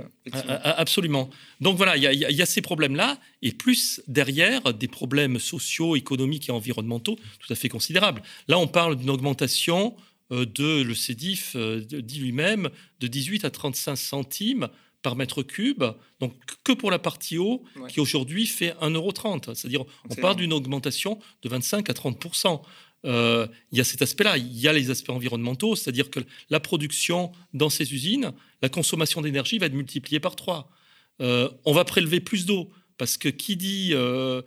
Absolument. 0.64 1.30
Donc 1.60 1.76
voilà, 1.78 1.98
il 1.98 2.04
y, 2.04 2.34
y, 2.34 2.42
a 2.42 2.46
ces 2.46 2.62
problèmes-là, 2.62 3.20
et 3.42 3.52
plus 3.52 4.02
derrière 4.08 4.74
des 4.74 4.88
problèmes 4.88 5.40
sociaux, 5.40 5.96
économiques 5.96 6.50
et 6.50 6.52
environnementaux 6.52 7.18
tout 7.40 7.52
à 7.52 7.56
fait 7.56 7.70
considérables. 7.70 8.22
Là, 8.48 8.58
on 8.58 8.68
parle 8.68 8.96
d'une 8.96 9.10
augmentation 9.10 9.96
euh, 10.32 10.46
de, 10.46 10.82
le 10.82 10.96
CEDIF 10.96 11.56
dit 11.56 12.20
lui-même, 12.20 12.70
de 13.00 13.08
18 13.08 13.46
à 13.46 13.50
35 13.50 13.96
centimes 13.96 14.70
par 15.06 15.16
mètre 15.16 15.44
cube, 15.44 15.84
donc 16.20 16.34
que 16.64 16.72
pour 16.72 16.90
la 16.90 16.98
partie 16.98 17.38
eau, 17.38 17.64
qui 17.90 18.00
aujourd'hui 18.00 18.48
fait 18.48 18.72
1,30€. 18.82 19.54
C'est-à-dire, 19.54 19.86
on 20.10 20.16
part 20.16 20.36
d'une 20.36 20.52
augmentation 20.52 21.20
de 21.44 21.50
25 21.50 21.88
à 21.92 21.94
30%. 21.94 22.62
Euh, 23.06 23.48
il 23.72 23.78
y 23.78 23.82
a 23.82 23.84
cet 23.84 24.02
aspect-là. 24.02 24.38
Il 24.38 24.60
y 24.60 24.68
a 24.68 24.74
les 24.74 24.90
aspects 24.90 25.10
environnementaux, 25.10 25.76
c'est-à-dire 25.76 26.10
que 26.10 26.20
la 26.50 26.60
production 26.60 27.32
dans 27.54 27.70
ces 27.70 27.94
usines, 27.94 28.34
la 28.62 28.70
consommation 28.70 29.22
d'énergie 29.22 29.58
va 29.58 29.68
être 29.68 29.74
multipliée 29.74 30.20
par 30.20 30.36
3. 30.36 30.70
Euh, 31.22 31.50
on 31.66 31.74
va 31.74 31.86
prélever 31.86 32.20
plus 32.20 32.46
d'eau, 32.46 32.70
parce 32.98 33.18
que 33.18 33.30
qui 33.30 33.56
dit 33.56 33.92
euh, 33.94 34.42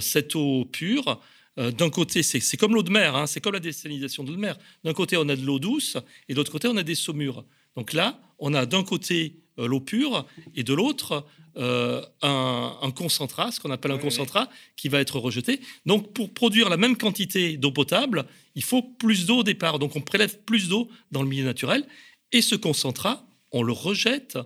cette 0.00 0.36
eau 0.36 0.64
pure, 0.66 1.20
d'un 1.56 1.88
côté, 1.88 2.24
c'est 2.24 2.56
comme 2.56 2.74
l'eau 2.74 2.82
de 2.82 2.90
mer, 2.90 3.14
hein, 3.14 3.28
c'est 3.28 3.40
comme 3.40 3.52
la 3.52 3.60
désalinisation 3.60 4.24
de 4.24 4.30
l'eau 4.30 4.34
de 4.34 4.40
mer. 4.40 4.58
D'un 4.82 4.92
côté, 4.92 5.16
on 5.16 5.28
a 5.28 5.36
de 5.36 5.42
l'eau 5.42 5.60
douce, 5.60 5.96
et 6.28 6.32
de 6.32 6.38
l'autre 6.38 6.50
côté, 6.50 6.66
on 6.66 6.76
a 6.76 6.82
des 6.82 6.96
saumures. 6.96 7.44
Donc 7.76 7.92
là, 7.92 8.20
on 8.40 8.54
a 8.54 8.66
d'un 8.66 8.82
côté 8.82 9.36
l'eau 9.56 9.80
pure, 9.80 10.26
et 10.54 10.62
de 10.62 10.74
l'autre, 10.74 11.24
euh, 11.56 12.04
un, 12.22 12.90
concentrat, 12.90 13.52
ce 13.52 13.60
qu'on 13.60 13.70
appelle 13.70 13.92
un 13.92 13.98
concentrat, 13.98 14.48
qui 14.76 14.88
va 14.88 15.00
être 15.00 15.18
rejeté. 15.18 15.60
Donc, 15.86 16.12
pour 16.12 16.32
produire 16.32 16.68
la 16.68 16.76
même 16.76 16.96
quantité 16.96 17.56
d'eau 17.56 17.70
potable, 17.70 18.26
il 18.54 18.64
faut 18.64 18.82
plus 18.82 19.26
d'eau 19.26 19.38
au 19.38 19.42
départ. 19.42 19.78
Donc, 19.78 19.96
on 19.96 20.00
prélève 20.00 20.38
plus 20.40 20.68
d'eau 20.68 20.88
dans 21.12 21.22
le 21.22 21.28
milieu 21.28 21.44
naturel, 21.44 21.86
et 22.32 22.42
ce 22.42 22.56
concentrat, 22.56 23.26
on 23.52 23.62
le 23.62 23.72
rejette 23.72 24.38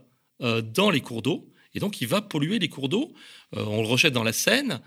euh, 0.42 0.60
dans 0.60 0.90
les 0.90 1.00
cours 1.00 1.22
d'eau, 1.22 1.50
et 1.74 1.80
donc 1.80 2.00
il 2.00 2.08
va 2.08 2.20
polluer 2.20 2.58
les 2.58 2.68
cours 2.68 2.88
d'eau. 2.88 3.12
on 3.52 3.82
le 3.82 3.88
rejette 3.88 4.12
dans 4.12 4.24
la 4.24 4.32
Seine 4.32 4.80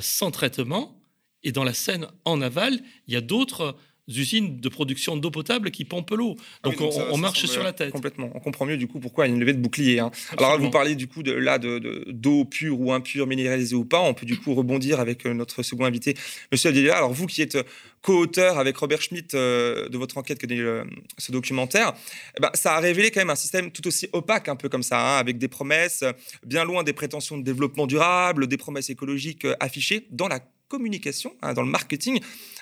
sans 0.00 0.30
traitement, 0.30 1.00
et 1.42 1.52
dans 1.52 1.64
la 1.64 1.74
Seine 1.74 2.06
en 2.24 2.40
aval, 2.40 2.80
il 3.06 3.14
y 3.14 3.16
a 3.16 3.20
d'autres 3.20 3.76
usines 4.08 4.60
de 4.60 4.68
production 4.68 5.16
d'eau 5.16 5.30
potable 5.30 5.70
qui 5.70 5.84
pompent 5.84 6.10
l'eau. 6.10 6.36
Ah 6.62 6.70
donc, 6.70 6.80
on, 6.80 7.18
marche 7.18 7.44
sur 7.46 7.62
la 7.62 7.72
tête. 7.72 7.90
Complètement. 7.90 8.30
On 8.34 8.40
comprend 8.40 8.64
mieux 8.66 8.76
du 8.76 8.86
coup 8.86 9.00
pourquoi 9.00 9.26
il 9.26 9.30
y 9.30 9.32
a 9.32 9.34
une 9.34 9.40
levée 9.40 9.52
de 9.52 9.60
bouclier. 9.60 9.98
Hein. 9.98 10.10
Alors 10.36 10.58
vous 10.58 10.70
parlez 10.70 10.94
du 10.94 11.06
coup 11.06 11.22
de, 11.22 11.32
là 11.32 11.58
d'eau 11.58 11.78
de, 11.78 12.04
d'eau 12.08 12.44
pure 12.44 12.80
ou 12.80 12.92
impure, 12.92 13.26
minéralisée 13.26 13.76
ou 13.76 13.84
pas. 13.84 14.00
On 14.00 14.14
peut 14.14 14.26
du 14.26 14.38
coup 14.38 14.54
rebondir 14.54 15.00
avec 15.00 15.26
euh, 15.26 15.34
notre 15.34 15.62
second 15.62 15.84
invité, 15.84 16.14
Monsieur 16.52 16.70
Abdelia. 16.70 16.96
Alors 16.96 17.12
vous 17.12 17.26
qui 17.26 17.42
êtes 17.42 17.56
euh, 17.56 17.62
co-auteur 18.02 18.58
avec 18.58 18.76
Robert 18.76 19.02
Schmitt 19.02 19.34
euh, 19.34 19.88
de 19.88 19.98
votre 19.98 20.18
enquête 20.18 20.38
que 20.38 20.84
ce 21.18 21.32
documentaire, 21.32 21.92
eh 22.36 22.40
ben, 22.40 22.50
ça 22.54 22.74
a 22.74 22.80
révélé 22.80 23.10
quand 23.10 23.20
même 23.20 23.30
un 23.30 23.34
système 23.36 23.70
tout 23.70 23.86
aussi 23.86 24.08
opaque, 24.12 24.48
un 24.48 24.56
peu 24.56 24.68
comme 24.68 24.82
ça, 24.82 25.00
hein, 25.00 25.18
avec 25.18 25.38
des 25.38 25.48
promesses 25.48 26.04
bien 26.46 26.64
loin 26.64 26.84
des 26.84 26.92
prétentions 26.92 27.36
de 27.36 27.42
développement 27.42 27.86
durable, 27.86 28.46
des 28.46 28.56
promesses 28.56 28.90
écologiques 28.90 29.46
affichées 29.60 30.06
dans 30.10 30.28
la 30.28 30.40
communication, 30.68 31.34
hein, 31.42 31.54
dans 31.54 31.62
le 31.62 31.70
marketing 31.70 32.20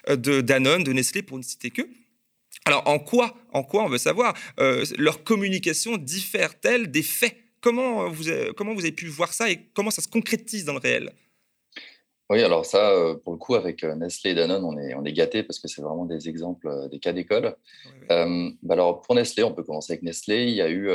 euh, 0.08 0.16
de 0.16 0.40
Danone, 0.40 0.84
de 0.84 0.92
Nestlé, 0.92 1.22
pour 1.22 1.38
ne 1.38 1.42
citer 1.42 1.70
que. 1.70 1.82
Alors, 2.64 2.88
en 2.88 2.98
quoi, 2.98 3.36
en 3.52 3.62
quoi 3.62 3.84
on 3.84 3.88
veut 3.88 3.98
savoir, 3.98 4.34
euh, 4.58 4.84
leur 4.96 5.22
communication 5.24 5.98
diffère-t-elle 5.98 6.90
des 6.90 7.02
faits? 7.02 7.36
Comment 7.60 8.08
vous, 8.08 8.28
avez, 8.28 8.52
comment 8.56 8.74
vous 8.74 8.80
avez 8.80 8.92
pu 8.92 9.06
voir 9.06 9.32
ça 9.32 9.50
et 9.50 9.60
comment 9.74 9.90
ça 9.90 10.02
se 10.02 10.08
concrétise 10.08 10.64
dans 10.64 10.72
le 10.72 10.78
réel? 10.78 11.12
Oui, 12.28 12.42
alors 12.42 12.66
ça, 12.66 12.90
euh, 12.90 13.14
pour 13.14 13.32
le 13.32 13.38
coup, 13.38 13.54
avec 13.54 13.84
Nestlé 13.84 14.32
et 14.32 14.34
Danone, 14.34 14.64
on 14.64 14.76
est, 14.78 14.94
on 14.94 15.04
est 15.04 15.12
gâtés 15.12 15.44
parce 15.44 15.60
que 15.60 15.68
c'est 15.68 15.80
vraiment 15.80 16.06
des 16.06 16.28
exemples, 16.28 16.88
des 16.90 16.98
cas 16.98 17.12
d'école. 17.12 17.56
Bah 18.08 18.74
alors, 18.74 19.00
pour 19.02 19.14
Nestlé, 19.14 19.44
on 19.44 19.52
peut 19.52 19.62
commencer 19.62 19.92
avec 19.92 20.02
Nestlé. 20.02 20.44
Il 20.44 20.54
y 20.54 20.62
a 20.62 20.68
eu 20.68 20.90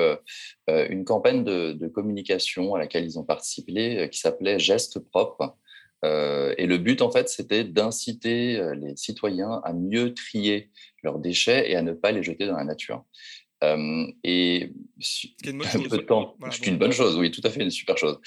une 0.68 1.06
campagne 1.06 1.44
de, 1.46 1.72
de, 1.72 1.88
communication 1.88 2.76
à 2.76 2.80
laquelle 2.80 3.06
ils 3.06 3.18
ont 3.18 3.24
participé 3.24 4.10
qui 4.12 4.20
s'appelait 4.20 4.60
Geste 4.60 5.00
propre. 5.00 5.56
Euh, 6.04 6.54
et 6.58 6.66
le 6.66 6.78
but, 6.78 7.02
en 7.02 7.12
fait, 7.12 7.30
c'était 7.30 7.64
d'inciter 7.64 8.58
euh, 8.58 8.76
les 8.76 8.96
citoyens 8.96 9.62
à 9.64 9.74
mieux 9.74 10.14
trier 10.14 10.72
leurs 11.04 11.20
déchets 11.20 11.70
et 11.70 11.76
à 11.76 11.82
ne 11.82 11.94
pas 11.94 12.12
les 12.12 12.24
jeter 12.24 12.48
dans 12.48 12.58
la 12.58 12.64
nature. 12.64 13.04
Euh, 13.64 14.08
et 14.24 14.74
chose. 15.00 15.32
Peu 15.44 15.98
de 15.98 16.04
temps, 16.04 16.36
c'est 16.50 16.66
une 16.66 16.80
bonne 16.80 16.92
chose, 16.92 17.16
oui, 17.18 17.30
tout 17.30 17.42
à 17.44 17.52
fait, 17.52 17.62
une 17.62 17.70
super 17.70 17.96
chose. 17.96 18.20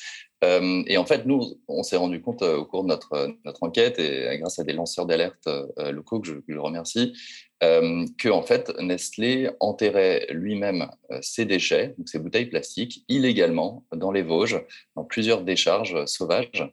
et 0.42 0.96
en 0.96 1.06
fait, 1.06 1.26
nous, 1.26 1.58
on 1.66 1.82
s'est 1.82 1.96
rendu 1.96 2.20
compte 2.20 2.42
au 2.42 2.64
cours 2.66 2.84
de 2.84 2.88
notre, 2.88 3.34
notre 3.44 3.64
enquête, 3.64 3.98
et 3.98 4.38
grâce 4.38 4.60
à 4.60 4.62
des 4.62 4.74
lanceurs 4.74 5.06
d'alerte 5.06 5.48
locaux 5.78 6.20
que 6.20 6.28
je, 6.28 6.34
je, 6.46 6.58
remercie, 6.58 7.14
que 7.60 8.28
en 8.28 8.42
fait, 8.42 8.70
Nestlé 8.78 9.50
enterrait 9.58 10.26
lui-même 10.30 10.88
ses 11.20 11.46
déchets, 11.46 11.94
donc 11.98 12.08
ses 12.08 12.20
bouteilles 12.20 12.46
plastiques, 12.46 13.04
illégalement 13.08 13.84
dans 13.90 14.12
les 14.12 14.22
Vosges, 14.22 14.62
dans 14.94 15.04
plusieurs 15.04 15.42
décharges 15.42 16.04
sauvages 16.04 16.70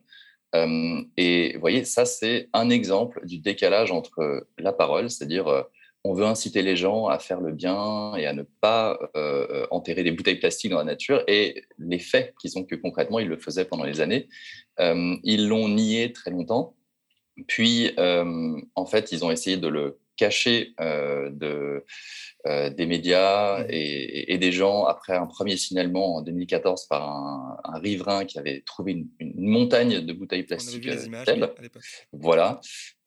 et 0.54 1.54
vous 1.54 1.60
voyez, 1.60 1.86
ça, 1.86 2.06
c'est 2.06 2.50
un 2.54 2.70
exemple 2.70 3.26
du 3.26 3.40
décalage 3.40 3.92
entre 3.92 4.48
la 4.58 4.74
parole, 4.74 5.10
c'est-à-dire 5.10 5.66
on 6.04 6.14
veut 6.14 6.26
inciter 6.26 6.62
les 6.62 6.76
gens 6.76 7.08
à 7.08 7.20
faire 7.20 7.40
le 7.42 7.52
bien 7.52 8.16
et 8.16 8.26
à 8.26 8.34
ne 8.34 8.44
pas 8.44 9.00
enterrer 9.70 10.04
des 10.04 10.12
bouteilles 10.12 10.40
plastiques 10.40 10.72
dans 10.72 10.80
la 10.80 10.84
nature, 10.84 11.24
et 11.28 11.64
les 11.78 12.00
faits 12.00 12.34
qui 12.42 12.50
sont 12.50 12.66
que 12.66 12.76
concrètement, 12.76 13.20
ils 13.20 13.28
le 13.28 13.38
faisaient 13.38 13.66
pendant 13.66 13.86
les 13.86 14.02
années. 14.02 14.28
ils 14.80 15.48
l'ont 15.48 15.70
nié 15.70 16.12
très 16.12 16.32
longtemps. 16.32 16.76
Puis, 17.48 17.96
en 17.98 18.86
fait, 18.86 19.12
ils 19.12 19.24
ont 19.24 19.32
essayé 19.32 19.58
de 19.58 19.68
le 19.68 20.01
cacher 20.22 20.74
de, 20.80 21.84
euh, 22.48 22.72
des 22.72 22.88
médias 22.88 23.60
mmh. 23.60 23.68
et, 23.70 24.38
des 24.40 24.52
gens 24.52 24.86
après 24.86 25.14
un 25.14 25.28
premier 25.28 25.58
signalement 25.58 26.16
en 26.16 26.22
2014 26.24 26.88
par 26.88 27.08
un, 27.08 27.80
riverain 27.80 28.26
qui 28.26 28.40
avait 28.40 28.64
trouvé 28.66 29.06
une, 29.20 29.34
montagne 29.36 30.00
de 30.00 30.12
bouteilles 30.14 30.42
plastiques. 30.42 30.88
Euh, 30.88 31.48
voilà. 32.12 32.60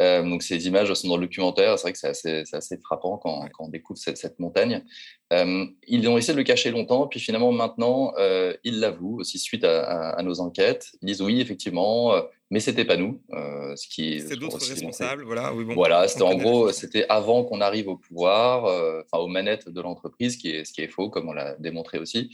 Euh, 0.02 0.22
donc 0.22 0.44
ces 0.44 0.68
images 0.68 0.92
sont 0.94 1.08
dans 1.08 1.16
le 1.16 1.26
documentaire. 1.26 1.76
C'est 1.76 1.82
vrai 1.82 1.92
que 1.92 1.98
c'est 1.98 2.54
assez, 2.54 2.78
frappant 2.78 3.18
quand, 3.18 3.48
on 3.58 3.68
découvre 3.68 3.98
cette, 3.98 4.38
montagne. 4.38 4.84
ils 5.32 6.08
ont 6.08 6.16
essayé 6.16 6.34
de 6.34 6.38
le 6.38 6.44
cacher 6.44 6.70
longtemps, 6.70 7.08
puis 7.08 7.18
finalement 7.18 7.50
maintenant 7.50 8.14
ils 8.62 8.78
l'avouent 8.78 9.18
aussi 9.18 9.40
suite 9.40 9.64
à, 9.64 10.22
nos 10.22 10.38
enquêtes. 10.38 10.92
Ils 11.02 11.06
disent 11.06 11.22
oui 11.22 11.40
effectivement, 11.40 12.14
mais 12.50 12.60
c'était 12.60 12.84
pas 12.84 12.96
nous. 12.96 13.22
ce 13.30 13.88
qui 13.88 14.20
c'est 14.20 14.36
d'autres 14.36 14.58
responsables. 14.58 15.24
Voilà. 15.24 15.54
Oui, 15.54 15.64
bon, 15.64 15.74
voilà. 15.74 16.06
C'était 16.08 16.22
en 16.22 16.36
gros, 16.36 16.72
c'était 16.72 17.06
avant 17.08 17.44
qu'on 17.44 17.60
arrive 17.60 17.88
au 17.88 17.96
pouvoir. 17.96 18.64
Enfin 18.64 19.22
aux 19.22 19.28
manettes 19.28 19.68
de 19.68 19.80
l'entreprise, 19.80 20.36
qui 20.36 20.50
est, 20.50 20.64
ce 20.64 20.72
qui 20.72 20.82
est 20.82 20.88
faux, 20.88 21.10
comme 21.10 21.28
on 21.28 21.32
l'a 21.32 21.56
démontré 21.56 21.98
aussi. 21.98 22.30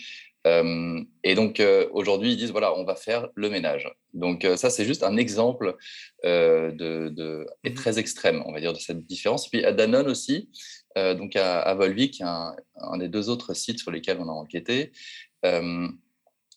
Euh, 0.47 1.03
et 1.23 1.35
donc 1.35 1.61
euh, 1.61 1.89
aujourd'hui, 1.93 2.33
ils 2.33 2.37
disent 2.37 2.51
voilà, 2.51 2.75
on 2.77 2.85
va 2.85 2.95
faire 2.95 3.29
le 3.35 3.51
ménage. 3.51 3.91
Donc 4.15 4.45
euh, 4.45 4.57
ça, 4.57 4.71
c'est 4.71 4.85
juste 4.85 5.03
un 5.03 5.17
exemple 5.17 5.77
de, 6.25 7.09
de 7.09 7.47
et 7.65 7.71
mmh 7.71 7.75
très 7.75 7.99
extrême, 7.99 8.43
on 8.47 8.53
va 8.53 8.61
dire, 8.61 8.73
de 8.73 8.79
cette 8.79 9.07
différence. 9.07 9.49
Puis 9.49 9.65
à 9.65 9.73
Danone 9.73 10.09
aussi, 10.09 10.51
donc 10.97 11.37
à, 11.37 11.61
à 11.61 11.75
Volvic, 11.75 12.21
un, 12.21 12.55
un, 12.77 12.99
des 12.99 13.09
deux 13.09 13.31
autres 13.31 13.55
sites 13.55 13.79
sur 13.79 13.91
lesquels 13.91 14.19
on 14.21 14.29
a 14.29 14.33
enquêté. 14.33 14.93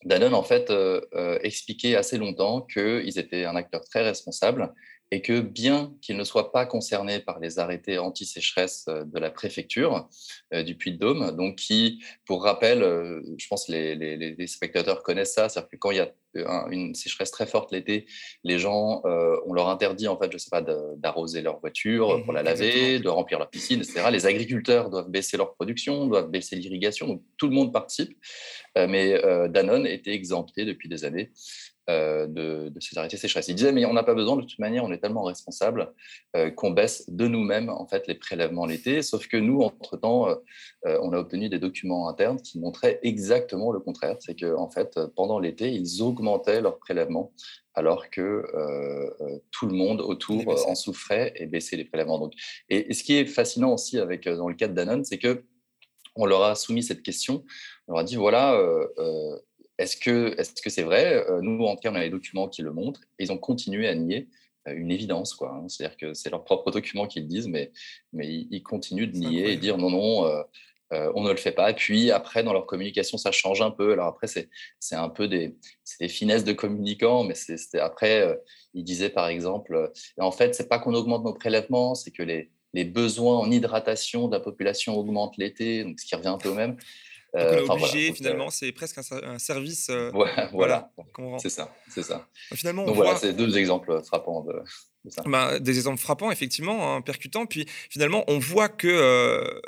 Danone, 0.05 0.33
en 0.33 0.43
fait, 0.43 0.71
expliquait 1.41 1.95
assez 1.95 2.17
longtemps 2.17 2.61
qu'ils 2.61 3.19
étaient 3.19 3.45
un 3.45 3.55
acteur 3.55 3.81
très 3.85 4.03
responsable 4.03 4.73
et 5.13 5.21
que 5.21 5.41
bien 5.41 5.93
qu'ils 6.01 6.17
ne 6.17 6.23
soient 6.23 6.51
pas 6.51 6.65
concernés 6.65 7.19
par 7.19 7.39
les 7.39 7.59
arrêtés 7.59 7.99
anti-sécheresse 7.99 8.85
euh, 8.89 9.03
de 9.03 9.19
la 9.19 9.29
préfecture 9.29 10.09
euh, 10.55 10.63
du 10.63 10.73
Puy-de-Dôme, 10.73 11.35
donc 11.35 11.57
qui, 11.57 12.03
pour 12.25 12.43
rappel, 12.43 12.81
euh, 12.81 13.21
je 13.37 13.47
pense 13.47 13.67
que 13.67 13.73
les, 13.73 13.95
les, 13.95 14.47
spectateurs 14.47 15.03
connaissent 15.03 15.35
ça, 15.35 15.49
c'est-à-dire 15.49 15.69
que 15.69 15.77
quand 15.77 15.91
il 15.91 15.97
y 15.97 15.99
a 15.99 16.11
une 16.71 16.95
sécheresse 16.95 17.29
très 17.29 17.45
forte 17.45 17.71
l'été, 17.71 18.07
les 18.43 18.57
gens, 18.57 19.03
on 19.05 19.53
leur 19.53 19.69
interdit, 19.69 20.07
en 20.07 20.17
fait, 20.17 20.31
je 20.31 20.39
sais 20.39 20.49
pas, 20.49 20.63
d'arroser 20.97 21.43
leur 21.43 21.59
voiture 21.59 22.17
mmh 22.17 22.23
pour 22.23 22.33
la 22.33 22.41
laver, 22.41 22.99
de 22.99 23.07
remplir 23.07 23.37
leur 23.37 23.51
piscine, 23.51 23.81
etc. 23.81 24.05
Les 24.11 24.25
agriculteurs 24.25 24.89
doivent 24.89 25.09
baisser 25.09 25.37
leur 25.37 25.53
production, 25.53 26.07
doivent 26.07 26.31
baisser 26.31 26.55
l'irrigation, 26.55 27.07
donc 27.07 27.21
tout 27.37 27.47
le 27.47 27.53
monde 27.53 27.71
participe, 27.71 28.17
mais 28.75 29.21
Danone 29.49 29.85
était 29.85 30.13
exempté 30.13 30.65
depuis 30.65 30.89
des 30.89 31.05
années 31.05 31.31
euh, 31.89 32.27
de, 32.27 32.71
ces 32.79 32.97
arrêtés 32.97 33.17
sécheresse. 33.17 33.47
Il 33.47 33.55
disait, 33.55 33.71
mais 33.71 33.85
on 33.85 33.93
n'a 33.93 34.03
pas 34.03 34.13
besoin, 34.13 34.37
de 34.37 34.41
toute 34.41 34.59
manière, 34.59 34.83
on 34.83 34.91
est 34.91 34.99
tellement 34.99 35.23
responsable 35.23 35.93
euh, 36.35 36.49
qu'on 36.49 36.71
baisse 36.71 37.09
de 37.09 37.27
nous-mêmes 37.27 37.69
en 37.69 37.85
fait, 37.87 38.07
les 38.07 38.15
prélèvements 38.15 38.65
l'été, 38.65 39.01
sauf 39.01 39.27
que 39.27 39.37
nous, 39.37 39.61
entre-temps, 39.61 40.27
on 40.85 41.13
a 41.13 41.17
obtenu 41.17 41.49
des 41.49 41.59
documents 41.59 42.07
internes 42.09 42.41
qui 42.41 42.59
montraient 42.59 42.99
exactement 43.03 43.71
le 43.71 43.79
contraire, 43.79 44.17
c'est 44.19 44.39
qu'en 44.39 44.63
en 44.63 44.69
fait, 44.69 44.99
pendant 45.15 45.39
l'été, 45.39 45.71
ils 45.71 46.01
augmentaient 46.01 46.61
leurs 46.61 46.77
prélèvements 46.77 47.31
alors 47.73 48.09
que 48.09 48.43
tout 49.51 49.67
le 49.67 49.73
monde 49.73 50.01
autour 50.01 50.47
en 50.67 50.75
souffrait 50.75 51.33
et 51.35 51.45
baissait 51.45 51.75
les 51.75 51.85
prélèvements. 51.85 52.19
Donc, 52.19 52.33
et, 52.69 52.91
et, 52.91 52.93
ce 52.93 53.03
qui 53.03 53.15
est 53.15 53.25
fascinant 53.25 53.73
aussi 53.73 53.97
avec, 53.97 54.27
dans 54.27 54.49
le 54.49 54.55
cas 54.55 54.67
de 54.67 54.73
Danone, 54.73 55.03
c'est 55.03 55.17
que 55.17 55.43
on 56.15 56.25
leur 56.25 56.43
a 56.43 56.55
soumis 56.55 56.83
cette 56.83 57.03
question. 57.03 57.43
On 57.87 57.93
leur 57.93 58.01
a 58.01 58.03
dit 58.03 58.15
voilà, 58.15 58.53
euh, 58.53 58.87
euh, 58.97 59.37
est-ce 59.77 59.97
que 59.97 60.35
c'est 60.69 60.83
vrai? 60.83 61.25
Euh, 61.29 61.41
Nous, 61.41 61.63
en 61.65 61.75
cas, 61.75 61.91
on 61.91 61.95
a 61.95 62.01
les 62.01 62.09
documents 62.09 62.47
qui 62.47 62.61
le 62.61 62.71
montrent. 62.71 63.01
Et 63.19 63.23
ils 63.23 63.31
ont 63.31 63.37
continué 63.37 63.87
à 63.87 63.95
nier 63.95 64.27
une 64.65 64.91
évidence, 64.91 65.33
quoi. 65.33 65.51
Hein. 65.53 65.67
C'est-à-dire 65.67 65.97
que 65.97 66.13
c'est 66.13 66.29
leurs 66.29 66.45
propres 66.45 66.71
documents 66.71 67.05
qui 67.05 67.19
le 67.19 67.25
disent, 67.25 67.49
mais 67.49 67.71
mais 68.13 68.27
ils, 68.29 68.63
continuent 68.63 69.11
de 69.11 69.17
nier 69.17 69.51
et 69.51 69.57
dire 69.57 69.77
non, 69.77 69.89
non. 69.89 70.43
on 70.91 71.23
ne 71.23 71.31
le 71.31 71.37
fait 71.37 71.51
pas. 71.51 71.73
Puis 71.73 72.11
après, 72.11 72.43
dans 72.43 72.53
leur 72.53 72.65
communication, 72.65 73.17
ça 73.17 73.31
change 73.31 73.61
un 73.61 73.71
peu. 73.71 73.91
Alors 73.91 74.07
après, 74.07 74.27
c'est, 74.27 74.47
un 74.95 75.09
peu 75.09 75.27
des, 75.27 75.57
des 75.99 76.07
finesses 76.07 76.45
de 76.45 76.53
communicants, 76.53 77.25
mais 77.25 77.35
c'est, 77.35 77.77
après, 77.77 78.39
ils 78.73 78.85
disaient 78.85 79.09
par 79.09 79.27
exemple, 79.27 79.91
en 80.17 80.31
fait, 80.31 80.55
c'est 80.55 80.69
pas 80.69 80.79
qu'on 80.79 80.93
augmente 80.93 81.25
nos 81.25 81.33
prélèvements, 81.33 81.93
c'est 81.93 82.11
que 82.11 82.23
les, 82.23 82.49
les 82.73 82.85
besoins 82.85 83.37
en 83.37 83.51
hydratation 83.51 84.27
de 84.27 84.33
la 84.35 84.39
population 84.39 84.97
augmentent 84.97 85.37
l'été, 85.37 85.83
donc 85.83 85.99
ce 85.99 86.05
qui 86.05 86.15
revient 86.15 86.29
un 86.29 86.37
peu 86.37 86.49
au 86.49 86.55
même. 86.55 86.77
Donc 87.33 87.43
on 87.43 87.51
est 87.51 87.57
euh, 87.61 87.65
obligé, 87.67 88.11
euh, 88.11 88.13
finalement, 88.13 88.49
c'est 88.51 88.71
presque 88.71 88.99
un, 88.99 89.39
service. 89.39 89.89
Euh, 89.89 90.11
voilà, 90.53 90.91
c'est 91.39 91.49
ça, 91.49 91.73
c'est 91.89 92.03
ça. 92.03 92.27
Finalement, 92.53 92.85
donc 92.85 92.95
voilà, 92.95 93.15
c'est 93.15 93.33
deux 93.33 93.57
exemples 93.57 94.01
frappants 94.03 94.41
de, 94.43 94.53
ça. 95.09 95.23
Bah, 95.25 95.59
des 95.59 95.77
exemples 95.77 95.99
frappants, 95.99 96.29
effectivement, 96.29 96.95
hein, 96.95 97.01
percutants. 97.01 97.47
Puis 97.47 97.65
finalement, 97.89 98.23
on 98.27 98.37
voit 98.37 98.69
que 98.69 99.61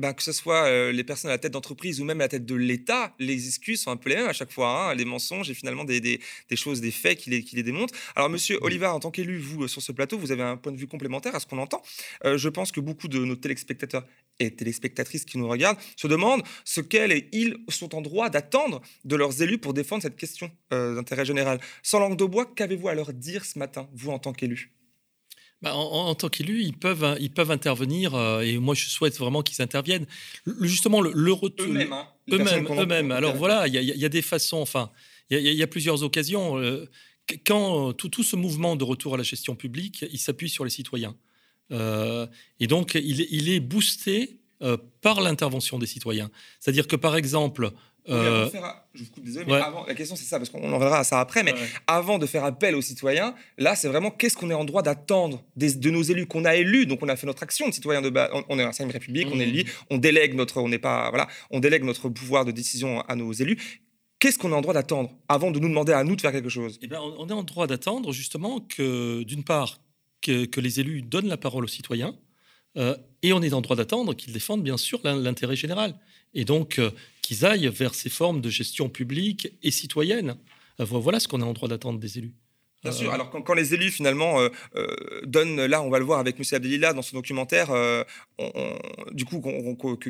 bah, 0.00 0.14
que 0.14 0.22
ce 0.22 0.32
soit 0.32 0.64
euh, 0.64 0.92
les 0.92 1.04
personnes 1.04 1.30
à 1.30 1.34
la 1.34 1.38
tête 1.38 1.52
d'entreprise 1.52 2.00
ou 2.00 2.04
même 2.04 2.20
à 2.20 2.24
la 2.24 2.28
tête 2.28 2.46
de 2.46 2.54
l'État, 2.54 3.14
les 3.18 3.46
excuses 3.46 3.82
sont 3.82 3.90
un 3.90 3.96
peu 3.96 4.08
les 4.08 4.16
mêmes 4.16 4.28
à 4.28 4.32
chaque 4.32 4.50
fois. 4.50 4.90
Hein. 4.90 4.94
les 4.94 5.04
mensonges 5.04 5.50
et 5.50 5.54
finalement 5.54 5.84
des, 5.84 6.00
des, 6.00 6.20
des, 6.48 6.56
choses, 6.56 6.80
des 6.80 6.90
faits 6.90 7.18
qui 7.18 7.28
les, 7.28 7.42
qui 7.42 7.54
les 7.54 7.62
démontrent. 7.62 7.94
Alors, 8.16 8.30
monsieur 8.30 8.58
Oliver, 8.62 8.86
en 8.86 8.98
tant 8.98 9.10
qu'élu, 9.10 9.38
vous, 9.38 9.64
euh, 9.64 9.68
sur 9.68 9.82
ce 9.82 9.92
plateau, 9.92 10.18
vous 10.18 10.32
avez 10.32 10.42
un 10.42 10.56
point 10.56 10.72
de 10.72 10.78
vue 10.78 10.86
complémentaire 10.86 11.34
à 11.34 11.40
ce 11.40 11.46
qu'on 11.46 11.58
entend. 11.58 11.82
Euh, 12.24 12.38
je 12.38 12.48
pense 12.48 12.72
que 12.72 12.80
beaucoup 12.80 13.08
de 13.08 13.18
nos 13.18 13.36
téléspectateurs 13.36 14.06
et 14.38 14.50
téléspectatrices 14.50 15.26
qui 15.26 15.36
nous 15.36 15.48
regardent 15.48 15.78
se 15.96 16.06
demandent 16.06 16.42
ce 16.64 16.80
qu'elles 16.80 17.12
et 17.12 17.28
ils 17.32 17.58
sont 17.68 17.94
en 17.94 18.00
droit 18.00 18.30
d'attendre 18.30 18.80
de 19.04 19.16
leurs 19.16 19.42
élus 19.42 19.58
pour 19.58 19.74
défendre 19.74 20.02
cette 20.02 20.16
question 20.16 20.50
d'intérêt 20.70 21.26
général. 21.26 21.60
Sans 21.82 22.00
langue 22.00 22.16
de 22.16 22.24
bois, 22.24 22.46
qu'avez-vous 22.46 22.88
à 22.88 22.94
leur 22.94 23.12
dire 23.12 23.44
ce 23.44 23.58
matin, 23.58 23.86
vous, 23.92 24.10
en 24.10 24.18
tant 24.18 24.32
qu'élu? 24.32 24.79
Bah, 25.62 25.74
en, 25.74 26.14
tant 26.14 26.30
qu'élu, 26.30 26.62
ils 26.62 26.72
peuvent, 26.72 27.16
ils 27.20 27.30
peuvent 27.30 27.50
intervenir 27.50 28.14
euh, 28.14 28.40
et 28.40 28.56
moi 28.56 28.74
je 28.74 28.86
souhaite 28.86 29.18
vraiment 29.18 29.42
qu'ils 29.42 29.60
interviennent. 29.60 30.06
justement, 30.62 31.02
le, 31.02 31.32
retour. 31.32 31.66
Eux-mêmes. 31.66 31.92
Hein, 31.92 32.06
eux-mêmes. 32.32 32.66
Eux-mêmes. 32.70 33.12
Alors 33.12 33.36
voilà, 33.36 33.68
il 33.68 33.74
y, 33.74 34.04
a 34.04 34.08
des 34.08 34.22
façons, 34.22 34.58
enfin, 34.58 34.90
il 35.28 35.38
y, 35.38 35.62
a 35.62 35.66
plusieurs 35.66 36.02
occasions. 36.02 36.58
Euh, 36.58 36.88
quand 37.46 37.92
tout, 37.92 38.08
tout, 38.08 38.22
ce 38.22 38.36
mouvement 38.36 38.74
de 38.74 38.84
retour 38.84 39.14
à 39.14 39.16
la 39.18 39.22
gestion 39.22 39.54
publique, 39.54 40.04
il 40.10 40.18
s'appuie 40.18 40.48
sur 40.48 40.64
les 40.64 40.70
citoyens. 40.70 41.14
Euh, 41.72 42.26
et 42.58 42.66
donc, 42.66 42.94
il, 42.94 43.26
il 43.30 43.50
est 43.50 43.60
boosté 43.60 44.38
par 45.00 45.20
l'intervention 45.20 45.78
des 45.78 45.86
citoyens. 45.86 46.30
C'est-à-dire 46.58 46.86
que, 46.86 46.96
par 46.96 47.16
exemple, 47.16 47.72
euh, 48.10 48.48
je 48.94 49.04
vous 49.04 49.10
coupe, 49.10 49.24
désolé, 49.24 49.46
mais 49.46 49.54
avant, 49.54 49.84
la 49.86 49.94
question 49.94 50.16
c'est 50.16 50.24
ça, 50.24 50.38
parce 50.38 50.50
qu'on 50.50 50.72
en 50.72 50.78
verra 50.78 50.98
à 50.98 51.04
ça 51.04 51.20
après, 51.20 51.42
mais 51.42 51.54
avant 51.86 52.18
de 52.18 52.26
faire 52.26 52.44
appel 52.44 52.74
aux 52.74 52.82
citoyens, 52.82 53.34
là 53.58 53.76
c'est 53.76 53.88
vraiment 53.88 54.10
qu'est-ce 54.10 54.36
qu'on 54.36 54.50
est 54.50 54.54
en 54.54 54.64
droit 54.64 54.82
d'attendre 54.82 55.42
de 55.56 55.90
nos 55.90 56.02
élus 56.02 56.26
qu'on 56.26 56.44
a 56.44 56.56
élus, 56.56 56.86
donc 56.86 57.00
on 57.02 57.08
a 57.08 57.16
fait 57.16 57.26
notre 57.26 57.42
action 57.42 57.68
de 57.68 57.72
citoyen 57.72 58.02
de 58.02 58.10
base, 58.10 58.30
on, 58.48 58.58
est 58.58 58.62
un 58.62 58.88
république, 58.88 59.28
on 59.32 59.38
est 59.38 59.46
mmh. 59.46 59.50
élu, 59.50 59.64
on 59.90 59.98
délègue 59.98 60.34
notre, 60.34 60.60
on 60.60 60.68
n'est 60.68 60.78
pas, 60.78 61.08
voilà, 61.10 61.28
on 61.50 61.60
délègue 61.60 61.84
notre 61.84 62.08
pouvoir 62.08 62.44
de 62.44 62.50
décision 62.50 63.00
à 63.02 63.14
nos 63.14 63.32
élus. 63.32 63.58
Qu'est-ce 64.18 64.38
qu'on 64.38 64.50
est 64.50 64.54
en 64.54 64.60
droit 64.60 64.74
d'attendre 64.74 65.10
avant 65.28 65.50
de 65.50 65.58
nous 65.58 65.68
demander 65.68 65.92
à 65.92 66.04
nous 66.04 66.14
de 66.14 66.20
faire 66.20 66.32
quelque 66.32 66.50
chose? 66.50 66.78
Eh 66.82 66.88
ben, 66.88 67.00
On 67.00 67.26
est 67.28 67.32
en 67.32 67.42
droit 67.42 67.66
d'attendre 67.66 68.12
justement 68.12 68.60
que, 68.60 69.22
d'une 69.22 69.44
part, 69.44 69.80
que, 70.20 70.44
que, 70.44 70.60
les 70.60 70.78
élus 70.78 71.00
donnent 71.00 71.28
la 71.28 71.38
parole 71.38 71.64
aux 71.64 71.68
citoyens, 71.68 72.14
euh, 72.76 72.96
et 73.22 73.32
on 73.32 73.42
est 73.42 73.52
en 73.52 73.60
droit 73.60 73.76
d'attendre 73.76 74.14
qu'ils 74.14 74.32
défendent 74.32 74.62
bien 74.62 74.76
sûr 74.76 75.00
l'intérêt 75.04 75.56
général. 75.56 75.94
Et 76.34 76.44
donc, 76.44 76.78
euh, 76.78 76.90
qu'ils 77.30 77.44
aillent 77.44 77.68
vers 77.68 77.94
ces 77.94 78.10
formes 78.10 78.40
de 78.40 78.50
gestion 78.50 78.88
publique 78.88 79.52
et 79.62 79.70
citoyenne. 79.70 80.36
Euh, 80.80 80.84
voilà 80.84 81.20
ce 81.20 81.28
qu'on 81.28 81.40
est 81.40 81.44
en 81.44 81.52
droit 81.52 81.68
d'attendre 81.68 82.00
des 82.00 82.18
élus. 82.18 82.32
Bien 82.82 82.90
sûr. 82.90 83.10
Euh, 83.10 83.14
Alors 83.14 83.30
quand, 83.30 83.54
les 83.54 83.72
élus 83.72 83.90
finalement 83.90 84.40
euh, 84.40 84.48
donnent, 85.24 85.64
là, 85.66 85.80
on 85.82 85.90
va 85.90 86.00
le 86.00 86.04
voir 86.04 86.18
avec 86.18 86.40
M. 86.40 86.44
Abdelila 86.50 86.92
dans 86.92 87.02
son 87.02 87.16
documentaire, 87.16 87.68
du 89.12 89.24
coup, 89.24 89.40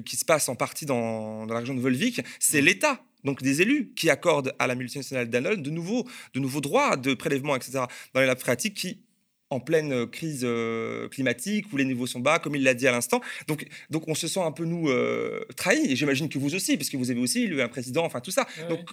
qui 0.04 0.16
se 0.16 0.24
passe 0.24 0.48
en 0.48 0.56
partie 0.56 0.86
dans, 0.86 1.44
la 1.46 1.58
région 1.58 1.74
de 1.74 1.80
Volvic, 1.80 2.22
c'est 2.38 2.62
mmh. 2.62 2.64
l'État. 2.64 3.04
Donc 3.22 3.42
des 3.42 3.60
élus 3.60 3.92
qui 3.94 4.08
accordent 4.08 4.54
à 4.58 4.66
la 4.66 4.74
multinationale 4.74 5.28
Danone 5.28 5.62
de 5.62 5.68
nouveaux, 5.68 6.08
de 6.32 6.40
nouveaux 6.40 6.62
droits 6.62 6.96
de 6.96 7.12
prélèvement, 7.12 7.54
etc. 7.54 7.80
dans 8.14 8.20
les 8.20 8.26
labs 8.26 8.38
phréatiques 8.38 8.78
qui 8.78 9.02
en 9.50 9.60
pleine 9.60 9.92
euh, 9.92 10.06
crise 10.06 10.42
euh, 10.44 11.08
climatique 11.08 11.72
où 11.72 11.76
les 11.76 11.84
niveaux 11.84 12.06
sont 12.06 12.20
bas, 12.20 12.38
comme 12.38 12.54
il 12.54 12.62
l'a 12.62 12.74
dit 12.74 12.86
à 12.86 12.92
l'instant. 12.92 13.20
Donc, 13.48 13.66
donc 13.90 14.08
on 14.08 14.14
se 14.14 14.28
sent 14.28 14.40
un 14.40 14.52
peu, 14.52 14.64
nous, 14.64 14.88
euh, 14.88 15.44
trahis. 15.56 15.90
Et 15.90 15.96
j'imagine 15.96 16.28
que 16.28 16.38
vous 16.38 16.54
aussi, 16.54 16.76
parce 16.76 16.88
que 16.88 16.96
vous 16.96 17.10
avez 17.10 17.20
aussi 17.20 17.42
eu 17.42 17.60
un 17.60 17.68
président, 17.68 18.04
enfin 18.04 18.20
tout 18.20 18.30
ça. 18.30 18.46
Donc, 18.68 18.90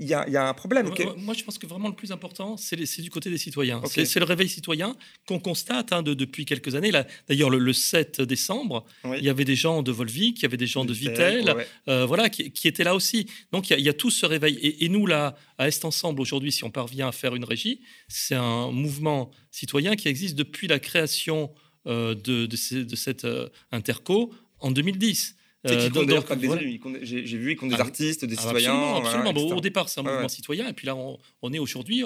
il 0.00 0.06
y, 0.06 0.14
a, 0.14 0.48
un 0.48 0.54
problème. 0.54 0.90
Moi, 1.18 1.34
je 1.34 1.44
pense 1.44 1.58
que 1.58 1.66
vraiment 1.66 1.88
le 1.88 1.94
plus 1.94 2.10
important, 2.10 2.56
c'est 2.56 2.76
du 3.02 3.10
côté 3.10 3.28
des 3.28 3.36
citoyens. 3.36 3.82
C'est 3.86 4.18
le 4.18 4.24
réveil 4.24 4.48
citoyen 4.48 4.96
qu'on 5.26 5.38
constate 5.38 5.92
hein, 5.92 6.02
depuis 6.02 6.46
quelques 6.46 6.74
années. 6.74 6.90
D'ailleurs, 7.28 7.50
le, 7.50 7.72
7 7.72 8.22
décembre, 8.22 8.86
il 9.04 9.22
y 9.22 9.28
avait 9.28 9.44
des 9.44 9.56
gens 9.56 9.82
de 9.82 9.92
Volvic, 9.92 10.38
il 10.38 10.42
y 10.42 10.46
avait 10.46 10.56
des 10.56 10.66
gens 10.66 10.86
de 10.86 10.92
Vitel, 10.94 11.54
euh, 11.88 12.06
voilà, 12.06 12.30
qui, 12.30 12.66
étaient 12.66 12.84
là 12.84 12.94
aussi. 12.94 13.26
Donc, 13.52 13.68
il 13.68 13.80
y, 13.80 13.88
a, 13.90 13.92
tout 13.92 14.10
ce 14.10 14.24
réveil. 14.24 14.58
Et, 14.80 14.88
nous, 14.88 15.06
là, 15.06 15.36
à 15.58 15.68
Est 15.68 15.84
Ensemble, 15.84 16.22
aujourd'hui, 16.22 16.50
si 16.50 16.64
on 16.64 16.70
parvient 16.70 17.08
à 17.08 17.12
faire 17.12 17.34
une 17.34 17.44
régie, 17.44 17.80
c'est 18.08 18.36
un 18.36 18.70
mouvement 18.70 19.30
citoyen 19.50 19.96
qui 19.96 20.08
existe 20.08 20.34
depuis 20.34 20.66
la 20.66 20.78
création 20.78 21.52
euh, 21.86 22.14
de, 22.14 22.46
de, 22.46 22.96
cette 22.96 23.26
euh, 23.26 23.50
interco 23.70 24.32
en 24.60 24.70
2010. 24.70 25.36
Compte 25.64 26.06
d'ailleurs 26.06 26.24
pas 26.24 26.36
des 26.36 26.46
élus. 26.46 26.80
J'ai 27.02 27.38
vu, 27.38 27.52
ils 27.52 27.56
comptent 27.56 27.70
des 27.70 27.76
ah 27.76 27.82
artistes, 27.82 28.24
des 28.24 28.36
ah, 28.38 28.42
citoyens. 28.42 28.96
Absolument. 28.96 29.30
au 29.30 29.60
départ, 29.60 29.88
c'est 29.88 30.00
un 30.00 30.02
mouvement 30.02 30.28
citoyen. 30.28 30.68
Et 30.68 30.72
puis 30.72 30.86
là, 30.86 30.96
on, 30.96 31.52
est 31.52 31.58
aujourd'hui, 31.58 32.04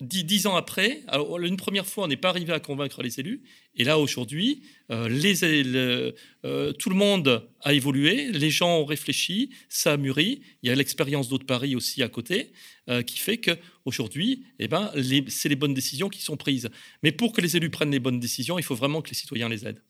dix, 0.00 0.46
ans 0.46 0.56
après. 0.56 1.02
Alors, 1.06 1.38
une 1.38 1.56
première 1.56 1.86
fois, 1.86 2.04
on 2.04 2.08
n'est 2.08 2.16
pas 2.16 2.30
arrivé 2.30 2.52
à 2.52 2.60
convaincre 2.60 3.02
les 3.02 3.20
élus. 3.20 3.42
Et 3.74 3.84
là, 3.84 3.98
aujourd'hui, 3.98 4.62
euh, 4.90 5.08
les, 5.08 5.44
euh, 5.44 6.72
tout 6.72 6.88
le 6.88 6.96
monde 6.96 7.48
a 7.60 7.74
évolué. 7.74 8.32
Les 8.32 8.50
gens 8.50 8.78
ont 8.78 8.84
réfléchi. 8.84 9.50
Ça 9.68 9.92
a 9.92 9.96
mûri. 9.96 10.40
Il 10.62 10.68
y 10.68 10.72
a 10.72 10.74
l'expérience 10.74 11.28
d'Aude 11.28 11.44
Paris 11.44 11.76
aussi 11.76 12.02
à 12.02 12.08
côté. 12.08 12.52
Euh, 12.88 13.02
qui 13.02 13.18
fait 13.18 13.36
qu'aujourd'hui, 13.36 14.46
eh 14.58 14.66
ben, 14.66 14.90
c'est 15.28 15.50
les 15.50 15.56
bonnes 15.56 15.74
décisions 15.74 16.08
qui 16.08 16.22
sont 16.22 16.38
prises. 16.38 16.70
Mais 17.02 17.12
pour 17.12 17.34
que 17.34 17.42
les 17.42 17.54
élus 17.54 17.68
prennent 17.68 17.90
les 17.90 17.98
bonnes 17.98 18.18
décisions, 18.18 18.58
il 18.58 18.62
faut 18.62 18.74
vraiment 18.74 19.02
que 19.02 19.10
les 19.10 19.14
citoyens 19.14 19.50
les 19.50 19.66
aident. 19.66 19.82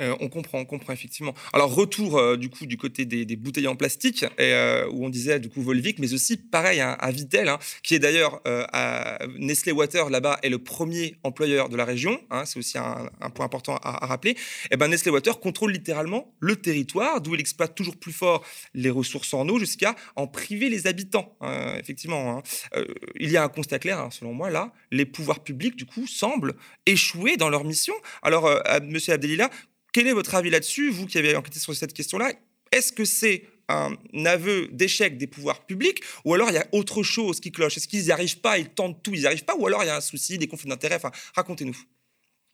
Euh, 0.00 0.14
on 0.20 0.28
comprend, 0.28 0.58
on 0.58 0.64
comprend 0.64 0.92
effectivement. 0.92 1.34
Alors 1.52 1.74
retour 1.74 2.18
euh, 2.18 2.36
du 2.36 2.50
coup 2.50 2.66
du 2.66 2.76
côté 2.76 3.04
des, 3.04 3.36
bouteilles 3.36 3.66
en 3.66 3.74
plastique 3.74 4.24
euh, 4.38 4.86
où 4.92 5.04
on 5.04 5.08
disait 5.08 5.40
du 5.40 5.48
coup 5.48 5.60
Volvic, 5.60 5.98
mais 5.98 6.12
aussi 6.14 6.36
pareil 6.36 6.80
hein, 6.80 6.96
à 7.00 7.10
Vitel, 7.10 7.48
hein, 7.48 7.58
qui 7.82 7.96
est 7.96 7.98
d'ailleurs 7.98 8.40
à 8.44 9.18
Nestlé 9.38 9.72
Water 9.72 10.08
là-bas 10.10 10.38
est 10.42 10.48
le 10.48 10.58
premier 10.58 11.16
employeur 11.24 11.68
de 11.68 11.76
la 11.76 11.84
région. 11.84 12.20
Hein, 12.30 12.44
c'est 12.44 12.58
aussi 12.58 12.78
un, 12.78 13.10
point 13.34 13.46
important 13.46 13.76
à, 13.76 14.06
rappeler. 14.06 14.32
Et 14.32 14.36
eh 14.72 14.76
ben 14.76 14.88
Nestlé 14.88 15.10
Water 15.10 15.40
contrôle 15.40 15.72
littéralement 15.72 16.32
le 16.40 16.56
territoire 16.56 17.20
d'où 17.20 17.34
il 17.34 17.40
exploite 17.40 17.74
toujours 17.74 17.96
plus 17.96 18.12
fort 18.12 18.44
les 18.74 18.90
ressources 18.90 19.34
en 19.34 19.48
eau 19.48 19.58
jusqu'à 19.58 19.96
en 20.16 20.26
priver 20.26 20.68
les 20.68 20.86
habitants. 20.86 21.36
effectivement, 21.78 22.42
il 23.18 23.30
y 23.30 23.36
a 23.36 23.42
un 23.42 23.48
constat 23.48 23.78
clair 23.78 24.08
selon 24.10 24.32
moi 24.32 24.50
là. 24.50 24.72
Les 24.90 25.06
pouvoirs 25.06 25.42
publics 25.42 25.76
du 25.76 25.86
coup 25.86 26.06
semblent 26.06 26.54
échouer 26.86 27.36
dans 27.36 27.48
leur 27.48 27.64
mission. 27.64 27.94
Alors 28.22 28.48
Monsieur 28.82 29.14
Abdelila, 29.14 29.50
quel 29.92 30.06
est 30.06 30.12
votre 30.12 30.34
avis 30.34 30.50
là-dessus, 30.50 30.90
vous 30.90 31.06
qui 31.06 31.18
avez 31.18 31.34
enquêté 31.36 31.58
sur 31.58 31.74
cette 31.74 31.92
question-là? 31.92 32.32
Est-ce 32.72 32.92
que 32.92 33.04
c'est 33.04 33.44
un 33.68 33.96
aveu 34.24 34.68
d'échec 34.72 35.18
des 35.18 35.26
pouvoirs 35.26 35.66
publics 35.66 36.02
ou 36.24 36.34
alors 36.34 36.48
il 36.50 36.54
y 36.54 36.58
a 36.58 36.66
autre 36.72 37.02
chose 37.02 37.40
qui 37.40 37.52
cloche? 37.52 37.76
Est-ce 37.76 37.88
qu'ils 37.88 38.04
n'y 38.04 38.10
arrivent 38.10 38.40
pas, 38.40 38.58
ils 38.58 38.68
tentent 38.68 39.02
tout, 39.02 39.14
ils 39.14 39.20
n'y 39.20 39.26
arrivent 39.26 39.44
pas 39.44 39.56
ou 39.56 39.66
alors 39.66 39.82
il 39.82 39.86
y 39.86 39.90
a 39.90 39.96
un 39.96 40.00
souci, 40.00 40.38
des 40.38 40.46
conflits 40.46 40.68
d'intérêts? 40.68 40.96
Enfin, 40.96 41.12
Racontez-nous. 41.34 41.76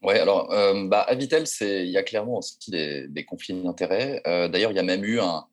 Oui, 0.03 0.15
alors 0.15 0.51
euh, 0.51 0.87
bah, 0.87 1.01
à 1.01 1.15
Vitel, 1.15 1.45
il 1.61 1.89
y 1.89 1.97
a 1.97 2.03
clairement 2.03 2.37
aussi 2.37 2.69
des, 2.69 3.25
conflits 3.25 3.53
d'intérêts. 3.53 4.21
Euh, 4.27 4.47
d'ailleurs, 4.47 4.71
il 4.71 4.75
y 4.75 4.79
a 4.79 4.83
même 4.83 5.03
eu 5.03 5.19
un, 5.19 5.45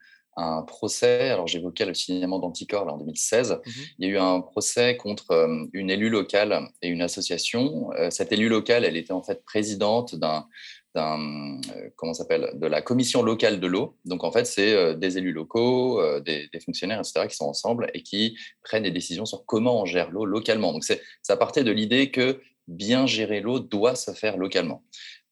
procès, 0.67 1.29
alors 1.29 1.47
j'évoquais 1.47 1.85
le 1.85 1.93
signalement 1.93 2.39
d'Anticor 2.39 2.89
en 2.89 2.97
2016, 2.97 3.53
mmh 3.53 3.71
il 3.99 4.07
y 4.07 4.11
a 4.11 4.13
eu 4.15 4.19
un 4.19 4.41
procès 4.41 4.97
contre 4.97 5.33
euh, 5.33 5.67
une 5.75 5.91
élue 5.91 6.09
locale 6.09 6.69
et 6.81 6.89
une 6.89 7.03
association. 7.03 7.91
cette 8.09 8.33
élue 8.33 8.49
locale, 8.49 8.87
elle 8.87 8.97
était 8.97 9.13
en 9.13 9.23
fait 9.23 9.45
présidente 9.45 10.15
d'un 10.15 10.47
comment 10.95 12.15
s'appelle 12.15 12.51
de 12.55 12.67
la 12.67 12.83
commission 12.83 13.23
locale 13.23 13.61
de 13.61 13.67
l'eau. 13.67 13.97
Donc 14.05 14.25
en 14.25 14.33
fait, 14.33 14.45
c'est 14.45 14.97
des 14.97 15.19
élus 15.19 15.33
locaux, 15.33 16.01
des, 16.21 16.49
des, 16.53 16.61
fonctionnaires, 16.61 17.01
etc., 17.01 17.27
qui 17.29 17.37
sont 17.37 17.47
ensemble 17.47 17.91
et 17.95 18.03
qui 18.03 18.37
prennent 18.63 18.83
des 18.83 18.91
décisions 18.91 19.25
sur 19.25 19.47
comment 19.47 19.83
on 19.83 19.85
gère 19.87 20.11
l'eau 20.11 20.25
localement. 20.25 20.73
Donc 20.73 20.85
ça 20.85 21.37
partait 21.37 21.65
de 21.65 21.71
l'idée 21.71 22.11
que 22.11 22.41
bien 22.69 23.07
gérer 23.07 23.41
l'eau 23.41 23.59
doit 23.59 23.95
se 23.95 24.13
faire 24.13 24.37
localement. 24.37 24.83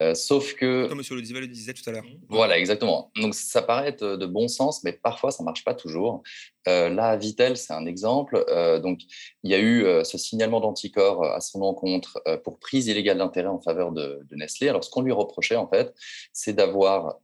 Euh, 0.03 0.15
sauf 0.15 0.55
que. 0.55 0.89
Comme 0.89 1.01
M. 1.01 1.05
Lodival 1.11 1.43
le 1.43 1.49
disait 1.49 1.75
tout 1.75 1.89
à 1.89 1.93
l'heure. 1.93 2.05
Voilà, 2.29 2.59
exactement. 2.59 3.11
Donc 3.17 3.35
ça 3.35 3.61
paraît 3.61 3.89
être 3.89 4.17
de 4.17 4.27
bon 4.27 4.49
sens, 4.49 4.83
mais 4.83 4.93
parfois 4.93 5.31
ça 5.31 5.43
ne 5.43 5.47
marche 5.47 5.65
pas 5.65 5.75
toujours. 5.75 6.23
Euh, 6.69 6.91
là, 6.91 7.17
Vitel, 7.17 7.57
c'est 7.57 7.73
un 7.73 7.87
exemple. 7.87 8.43
Euh, 8.49 8.79
donc 8.81 9.01
il 9.43 9.51
y 9.51 9.55
a 9.55 9.61
eu 9.61 9.85
ce 10.05 10.17
signalement 10.17 10.61
d'anticorps 10.61 11.25
à 11.25 11.41
son 11.41 11.63
encontre 11.63 12.23
pour 12.45 12.59
prise 12.59 12.87
illégale 12.87 13.19
d'intérêt 13.19 13.49
en 13.49 13.61
faveur 13.61 13.93
de, 13.93 14.21
de, 14.29 14.37
Nestlé. 14.37 14.69
Alors 14.69 14.85
ce 14.85 14.91
qu'on 14.91 15.03
lui 15.03 15.13
reprochait, 15.13 15.57
en 15.57 15.69
fait, 15.69 15.95
c'est 16.33 16.53
d'avoir 16.55 17.19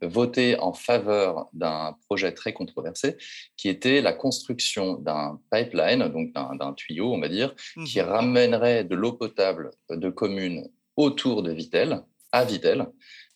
voté 0.00 0.58
en 0.58 0.72
faveur 0.72 1.48
d'un 1.52 1.96
projet 2.06 2.32
très 2.32 2.52
controversé 2.52 3.16
qui 3.56 3.68
était 3.68 4.00
la 4.00 4.12
construction 4.12 4.94
d'un 4.94 5.40
pipeline, 5.50 6.08
donc 6.08 6.32
d'un 6.32 6.72
tuyau, 6.74 7.12
on 7.12 7.20
va 7.20 7.28
dire, 7.28 7.54
qui 7.86 8.00
mmh 8.00 8.02
ramènerait 8.02 8.84
de 8.84 8.94
l'eau 8.94 9.12
potable 9.12 9.70
de 9.90 10.10
communes 10.10 10.68
autour 10.96 11.42
de 11.42 11.52
Vitel 11.52 12.02
à 12.32 12.44
Vitel 12.44 12.86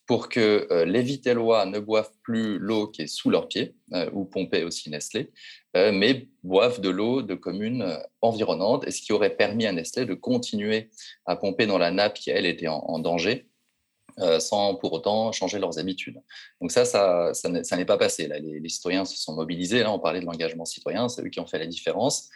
pour 0.06 0.28
que 0.28 0.68
euh, 0.70 0.84
les 0.84 1.02
Vitellois 1.02 1.66
ne 1.66 1.80
boivent 1.80 2.12
plus 2.22 2.58
l'eau 2.58 2.86
qui 2.86 3.02
est 3.02 3.06
sous 3.06 3.28
leurs 3.28 3.48
pieds, 3.48 3.74
euh, 3.92 4.08
ou 4.12 4.24
pompée 4.24 4.62
aussi 4.62 4.88
Nestlé, 4.88 5.32
euh, 5.76 5.90
mais 5.92 6.28
boivent 6.44 6.80
de 6.80 6.88
l'eau 6.88 7.22
de 7.22 7.34
communes 7.34 7.98
environnantes, 8.20 8.86
et 8.86 8.92
ce 8.92 9.02
qui 9.02 9.12
aurait 9.12 9.36
permis 9.36 9.66
à 9.66 9.72
Nestlé 9.72 10.06
de 10.06 10.14
continuer 10.14 10.90
à 11.26 11.36
pomper 11.36 11.66
dans 11.66 11.78
la 11.78 11.90
nappe 11.90 12.14
qui, 12.14 12.30
elle, 12.30 12.46
était 12.46 12.68
en, 12.68 12.98
danger, 13.00 13.48
sans 14.38 14.76
pour 14.76 14.94
autant 14.94 15.30
changer 15.32 15.58
leurs 15.58 15.78
habitudes. 15.78 16.22
Donc 16.60 16.70
ça, 16.72 16.86
ça, 16.86 17.76
n'est 17.76 17.84
pas 17.84 17.98
passé. 17.98 18.28
Les, 18.28 18.68
citoyens 18.68 19.04
se 19.04 19.18
sont 19.18 19.34
mobilisés, 19.34 19.80
là 19.80 19.92
on 19.92 19.98
parlait 19.98 20.20
de 20.20 20.24
l'engagement 20.24 20.64
citoyen, 20.64 21.08
c'est 21.08 21.22
eux 21.22 21.28
qui 21.28 21.40
ont 21.40 21.46
fait 21.46 21.58
la 21.58 21.66
différence. 21.66 22.30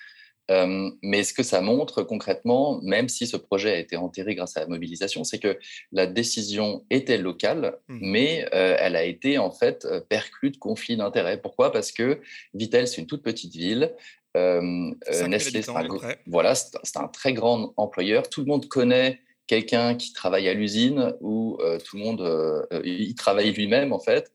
Euh, 0.50 0.90
mais 1.02 1.22
ce 1.22 1.32
que 1.32 1.42
ça 1.42 1.60
montre 1.60 2.02
concrètement, 2.02 2.80
même 2.82 3.08
si 3.08 3.26
ce 3.26 3.36
projet 3.36 3.72
a 3.72 3.78
été 3.78 3.96
enterré 3.96 4.34
grâce 4.34 4.56
à 4.56 4.60
la 4.60 4.66
mobilisation, 4.66 5.22
c'est 5.24 5.38
que 5.38 5.58
la 5.92 6.06
décision 6.06 6.84
était 6.90 7.18
locale, 7.18 7.78
mmh. 7.88 7.98
mais 8.00 8.46
euh, 8.52 8.76
elle 8.78 8.96
a 8.96 9.04
été 9.04 9.38
en 9.38 9.50
fait 9.50 9.84
euh, 9.84 10.00
perclue 10.00 10.50
de 10.50 10.56
conflits 10.56 10.96
d'intérêts. 10.96 11.40
Pourquoi? 11.40 11.72
Parce 11.72 11.92
que 11.92 12.20
Vitel, 12.54 12.88
c'est 12.88 13.00
une 13.00 13.06
toute 13.06 13.22
petite 13.22 13.54
ville. 13.54 13.92
Nestlé, 14.34 15.62
c'est 15.62 15.70
un, 15.70 15.88
voilà, 16.26 16.54
c'est 16.54 16.96
un 16.96 17.08
très 17.08 17.32
grand 17.32 17.72
employeur. 17.76 18.28
Tout 18.28 18.40
le 18.42 18.46
monde 18.46 18.68
connaît 18.68 19.20
quelqu'un 19.50 19.96
qui 19.96 20.12
travaille 20.12 20.48
à 20.48 20.54
l'usine 20.54 21.14
ou 21.20 21.58
tout 21.84 21.96
le 21.96 22.02
monde 22.04 22.68
il 22.84 23.14
travaille 23.16 23.52
lui-même 23.52 23.92
en 23.92 23.98
fait 23.98 24.30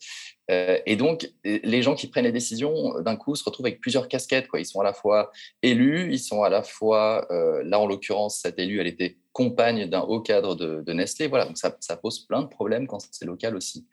euh, 0.51 0.77
et 0.85 0.95
donc, 0.95 1.29
les 1.43 1.81
gens 1.81 1.95
qui 1.95 2.07
prennent 2.07 2.25
les 2.25 2.31
décisions, 2.31 2.97
euh, 2.97 3.01
d'un 3.01 3.15
coup, 3.15 3.35
se 3.35 3.43
retrouvent 3.43 3.65
avec 3.65 3.81
plusieurs 3.81 4.07
casquettes. 4.07 4.47
Ils 4.57 4.65
sont 4.65 4.79
à 4.79 4.83
la 4.83 4.93
fois 4.93 5.31
élus, 5.61 6.11
ils 6.11 6.19
sont 6.19 6.43
à 6.43 6.49
la 6.49 6.63
fois, 6.63 7.27
euh, 7.31 7.63
là 7.65 7.79
en 7.79 7.87
l'occurrence, 7.87 8.39
cette 8.41 8.59
élue, 8.59 8.79
elle 8.79 8.87
était 8.87 9.17
compagne 9.33 9.87
d'un 9.87 10.01
haut 10.01 10.21
cadre 10.21 10.55
de, 10.55 10.93
Nestlé. 10.93 11.27
Voilà, 11.27 11.45
donc 11.45 11.57
ça, 11.57 11.97
pose 11.97 12.19
plein 12.25 12.41
de 12.41 12.47
problèmes 12.47 12.87
quand 12.87 12.99
c'est 13.11 13.25
local 13.25 13.55
aussi. 13.55 13.87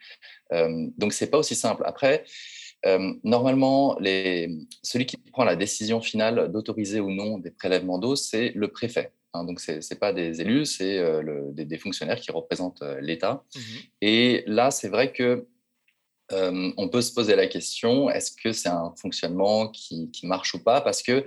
Euh, 0.53 0.89
donc, 0.99 1.13
c'est 1.13 1.31
pas 1.31 1.39
aussi 1.39 1.55
simple. 1.55 1.83
Après, 1.87 2.25
euh, 2.85 3.13
normalement, 3.25 3.97
celui 4.83 5.07
qui 5.07 5.17
prend 5.17 5.45
la 5.45 5.57
décision 5.57 6.01
finale 6.01 6.51
d'autoriser 6.53 7.01
ou 7.01 7.11
non 7.11 7.39
des 7.39 7.51
prélèvements 7.51 7.99
d'eau, 7.99 8.17
c'est 8.17 8.53
le 8.55 8.69
préfet. 8.69 9.13
Hein, 9.35 9.45
donc, 9.45 9.61
ce 9.61 9.73
n'est 9.73 9.99
pas 9.99 10.13
des 10.13 10.41
élus, 10.41 10.67
c'est 10.67 11.03
des, 11.53 11.65
des, 11.65 11.79
fonctionnaires 11.79 12.21
qui 12.21 12.31
représentent 12.31 12.83
l'État. 13.01 13.45
Mmh 13.55 13.61
Et 14.03 14.45
là, 14.47 14.71
c'est 14.71 14.89
vrai 14.89 15.13
que 15.13 15.47
euh, 16.33 16.71
on 16.77 16.89
peut 16.89 17.03
se 17.03 17.13
poser 17.13 17.37
la 17.37 17.47
question 17.47 18.11
est-ce 18.11 18.33
que 18.33 18.53
c'est 18.53 18.69
un 18.69 18.93
fonctionnement 19.01 19.69
qui, 19.69 20.11
marche 20.23 20.55
ou 20.55 20.63
pas? 20.63 20.81
Parce 20.81 21.03
que, 21.03 21.27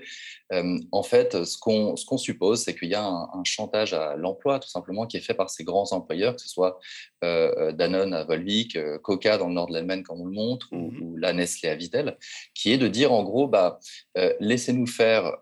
euh, 0.53 0.79
en 0.91 1.03
fait, 1.03 1.43
ce 1.45 1.57
qu'on 1.57 2.17
suppose, 2.17 2.63
c'est 2.63 2.75
qu'il 2.75 2.89
y 2.89 2.95
a 2.95 3.05
un, 3.05 3.43
chantage 3.43 3.93
à 3.93 4.15
l'emploi, 4.15 4.59
tout 4.59 4.69
simplement, 4.69 5.05
qui 5.05 5.17
est 5.17 5.21
fait 5.21 5.33
par 5.33 5.49
ces 5.49 5.63
grands 5.63 5.91
employeurs, 5.91 6.35
que 6.35 6.41
ce 6.41 6.49
soit 6.49 6.79
euh, 7.23 7.71
Danone 7.71 8.13
à 8.13 8.23
Volvic, 8.23 8.77
Coca 9.01 9.37
dans 9.37 9.47
le 9.47 9.53
nord 9.53 9.67
de 9.67 9.73
l'Allemagne, 9.73 10.03
comme 10.03 10.21
on 10.21 10.25
le 10.25 10.31
montre, 10.31 10.67
ou, 10.71 10.91
mmh 10.91 11.01
ou, 11.01 11.17
la 11.17 11.33
Nestlé 11.33 11.69
à 11.69 11.75
Vittel, 11.75 12.17
qui 12.53 12.71
est 12.71 12.77
de 12.77 12.87
dire, 12.87 13.11
en 13.11 13.23
gros, 13.23 13.47
bah, 13.47 13.79
laissez-nous 14.39 14.87
faire 14.87 15.35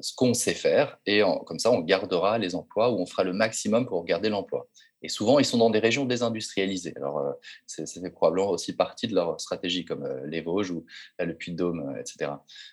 ce 0.00 0.14
qu'on 0.14 0.34
sait 0.34 0.54
faire, 0.54 0.98
et 1.06 1.22
comme 1.46 1.58
ça, 1.58 1.70
on 1.70 1.80
gardera 1.80 2.38
les 2.38 2.54
emplois, 2.54 2.90
ou 2.90 3.00
on 3.00 3.06
fera 3.06 3.24
le 3.24 3.32
maximum 3.32 3.86
pour 3.86 4.04
garder 4.04 4.28
l'emploi. 4.28 4.68
Et 5.02 5.08
souvent, 5.08 5.38
ils 5.38 5.44
sont 5.44 5.58
dans 5.58 5.70
des 5.70 5.78
régions 5.78 6.04
désindustrialisées. 6.04 6.92
Alors, 6.96 7.18
euh, 7.18 7.32
ça 7.66 7.84
fait 7.86 8.10
probablement 8.10 8.50
aussi 8.50 8.74
partie 8.74 9.06
de 9.06 9.14
leur 9.14 9.40
stratégie, 9.40 9.84
comme 9.84 10.02
euh, 10.02 10.26
les 10.26 10.40
Vosges 10.40 10.70
ou 10.70 10.84
euh, 11.20 11.24
le 11.24 11.34
Puy-de-Dôme, 11.34 11.96
etc. 11.98 12.32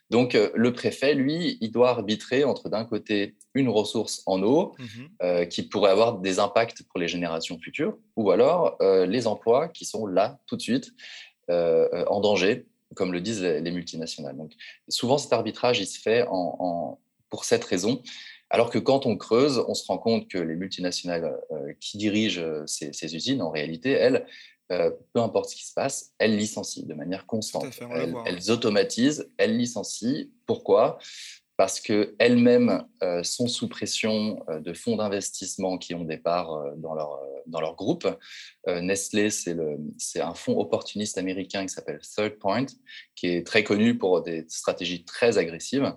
Donc, 0.09 0.33
le 0.33 0.73
préfet, 0.73 1.13
lui, 1.13 1.57
il 1.61 1.71
doit 1.71 1.89
arbitrer 1.89 2.43
entre, 2.43 2.69
d'un 2.69 2.85
côté, 2.85 3.35
une 3.53 3.69
ressource 3.69 4.23
en 4.25 4.41
eau 4.43 4.73
mmh 4.79 4.85
qui 5.49 5.63
pourrait 5.63 5.91
avoir 5.91 6.19
des 6.19 6.39
impacts 6.39 6.83
pour 6.83 6.99
les 6.99 7.07
générations 7.07 7.57
futures, 7.59 7.97
ou 8.15 8.31
alors 8.31 8.77
les 8.81 9.27
emplois 9.27 9.67
qui 9.67 9.85
sont 9.85 10.05
là, 10.05 10.39
tout 10.45 10.55
de 10.55 10.61
suite, 10.61 10.93
en 11.49 12.19
danger, 12.19 12.67
comme 12.95 13.11
le 13.11 13.21
disent 13.21 13.41
les, 13.41 13.71
multinationales. 13.71 14.37
Donc, 14.37 14.53
souvent, 14.87 15.17
cet 15.17 15.33
arbitrage, 15.33 15.79
il 15.79 15.87
se 15.87 15.99
fait 15.99 16.25
en, 16.29 16.99
pour 17.29 17.43
cette 17.43 17.63
raison. 17.65 18.01
Alors 18.49 18.69
que 18.69 18.77
quand 18.77 19.05
on 19.05 19.17
creuse, 19.17 19.63
on 19.67 19.73
se 19.73 19.85
rend 19.87 19.97
compte 19.97 20.27
que 20.27 20.37
les 20.37 20.55
multinationales 20.55 21.39
euh, 21.51 21.73
qui 21.79 21.97
dirigent 21.97 22.41
euh, 22.41 22.63
ces, 22.67 23.15
usines, 23.15 23.41
en 23.41 23.49
réalité, 23.49 23.91
elles, 23.91 24.25
euh, 24.71 24.91
peu 25.13 25.19
importe 25.19 25.49
ce 25.49 25.55
qui 25.55 25.65
se 25.65 25.73
passe, 25.73 26.13
elles 26.19 26.37
licencient 26.37 26.85
de 26.85 26.93
manière 26.93 27.25
constante. 27.25 27.67
elles, 28.25 28.51
automatisent, 28.51 29.29
elles 29.37 29.57
licencient. 29.57 30.27
Pourquoi? 30.45 30.99
Parce 31.57 31.79
qu'elles-mêmes 31.79 32.83
sont 33.23 33.47
sous 33.47 33.69
pression 33.69 34.43
de 34.49 34.73
fonds 34.73 34.97
d'investissement 34.97 35.77
qui 35.77 35.95
ont 35.95 36.03
des 36.03 36.17
parts 36.17 36.75
dans 36.75 36.93
leur, 36.93 37.21
dans 37.47 37.61
leur 37.61 37.77
groupe. 37.77 38.05
Nestlé, 38.67 39.29
c'est 39.29 40.19
un 40.19 40.33
fonds 40.33 40.59
opportuniste 40.59 41.17
américain 41.17 41.65
qui 41.65 41.73
s'appelle 41.73 42.01
Third 42.01 42.39
Point, 42.39 42.65
qui 43.15 43.27
est 43.27 43.47
très 43.47 43.63
connu 43.63 43.97
pour 43.97 44.21
des 44.21 44.43
stratégies 44.49 45.05
très 45.05 45.37
agressives 45.37 45.95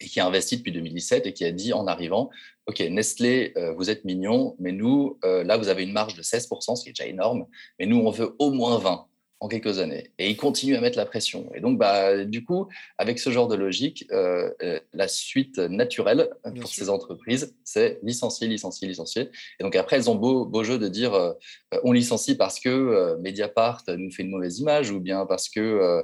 et 0.00 0.06
qui 0.06 0.20
a 0.20 0.26
investi 0.26 0.56
depuis 0.56 0.72
2017 0.72 1.26
et 1.26 1.32
qui 1.32 1.44
a 1.44 1.52
dit 1.52 1.72
en 1.72 1.86
arrivant, 1.86 2.30
OK, 2.66 2.80
Nestlé, 2.80 3.52
euh, 3.56 3.72
vous 3.74 3.90
êtes 3.90 4.04
mignon, 4.04 4.56
mais 4.58 4.72
nous, 4.72 5.18
euh, 5.24 5.44
là, 5.44 5.56
vous 5.56 5.68
avez 5.68 5.82
une 5.82 5.92
marge 5.92 6.14
de 6.14 6.22
16%, 6.22 6.76
ce 6.76 6.82
qui 6.82 6.88
est 6.88 6.92
déjà 6.92 7.06
énorme, 7.06 7.46
mais 7.78 7.86
nous, 7.86 7.98
on 7.98 8.10
veut 8.10 8.34
au 8.38 8.50
moins 8.50 8.78
20 8.78 9.06
en 9.40 9.48
quelques 9.48 9.78
années. 9.78 10.10
Et 10.18 10.30
il 10.30 10.36
continue 10.38 10.74
à 10.74 10.80
mettre 10.80 10.96
la 10.96 11.04
pression. 11.04 11.50
Et 11.54 11.60
donc, 11.60 11.78
bah, 11.78 12.24
du 12.24 12.42
coup, 12.42 12.68
avec 12.96 13.18
ce 13.18 13.28
genre 13.30 13.48
de 13.48 13.54
logique, 13.54 14.06
euh, 14.10 14.50
la 14.94 15.08
suite 15.08 15.58
naturelle 15.58 16.30
pour 16.58 16.68
ces 16.68 16.88
entreprises, 16.88 17.54
c'est 17.62 17.98
licencier, 18.02 18.48
licencier, 18.48 18.88
licencier. 18.88 19.28
Et 19.60 19.62
donc 19.62 19.76
après, 19.76 19.96
elles 19.96 20.08
ont 20.08 20.14
beau, 20.14 20.46
beau 20.46 20.64
jeu 20.64 20.78
de 20.78 20.88
dire, 20.88 21.34
on 21.82 21.92
licencie 21.92 22.36
parce 22.36 22.58
que 22.58 23.18
Mediapart 23.20 23.82
nous 23.88 24.10
fait 24.10 24.22
une 24.22 24.30
mauvaise 24.30 24.60
image, 24.60 24.90
ou 24.90 25.00
bien 25.00 25.26
parce 25.26 25.50
que 25.50 26.02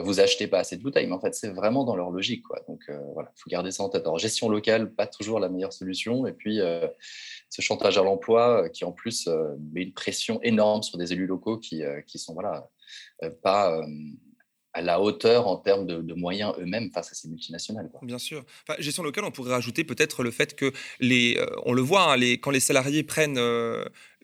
vous 0.00 0.20
achetez 0.20 0.46
pas 0.46 0.58
assez 0.58 0.76
de 0.76 0.82
bouteilles. 0.82 1.06
Mais 1.06 1.14
en 1.14 1.20
fait, 1.20 1.34
c'est 1.34 1.50
vraiment 1.50 1.84
dans 1.84 1.96
leur 1.96 2.10
logique. 2.10 2.42
Quoi. 2.44 2.60
Donc 2.68 2.80
euh, 2.88 2.98
voilà, 3.12 3.30
il 3.36 3.40
faut 3.40 3.50
garder 3.50 3.70
ça 3.70 3.82
en 3.82 3.88
tête. 3.88 4.02
Alors, 4.02 4.18
gestion 4.18 4.48
locale, 4.48 4.92
pas 4.94 5.06
toujours 5.06 5.40
la 5.40 5.48
meilleure 5.48 5.72
solution. 5.72 6.26
Et 6.26 6.32
puis, 6.32 6.60
euh, 6.60 6.88
ce 7.50 7.60
chantage 7.62 7.98
à 7.98 8.02
l'emploi 8.02 8.68
qui, 8.70 8.84
en 8.84 8.92
plus, 8.92 9.28
met 9.72 9.82
une 9.82 9.92
pression 9.92 10.40
énorme 10.42 10.82
sur 10.82 10.96
des 10.98 11.12
élus 11.12 11.26
locaux 11.26 11.58
qui, 11.58 11.82
qui 12.06 12.18
sont 12.18 12.32
voilà, 12.32 12.70
pas 13.42 13.78
à 14.72 14.80
la 14.80 15.02
hauteur 15.02 15.46
en 15.46 15.56
termes 15.56 15.86
de, 15.86 16.14
moyens 16.14 16.54
eux-mêmes 16.58 16.90
face 16.90 17.12
à 17.12 17.14
ces 17.14 17.28
multinationales. 17.28 17.90
Bien 18.00 18.18
sûr. 18.18 18.44
gestion 18.78 19.02
locale, 19.02 19.24
on 19.24 19.30
pourrait 19.30 19.52
rajouter 19.52 19.84
peut-être 19.84 20.22
le 20.22 20.30
fait 20.30 20.54
que 20.54 20.72
les, 20.98 21.38
on 21.66 21.74
le 21.74 21.82
voit, 21.82 22.12
hein, 22.12 22.16
les, 22.16 22.38
quand 22.38 22.50
les 22.50 22.60
salariés 22.60 23.02
prennent 23.02 23.38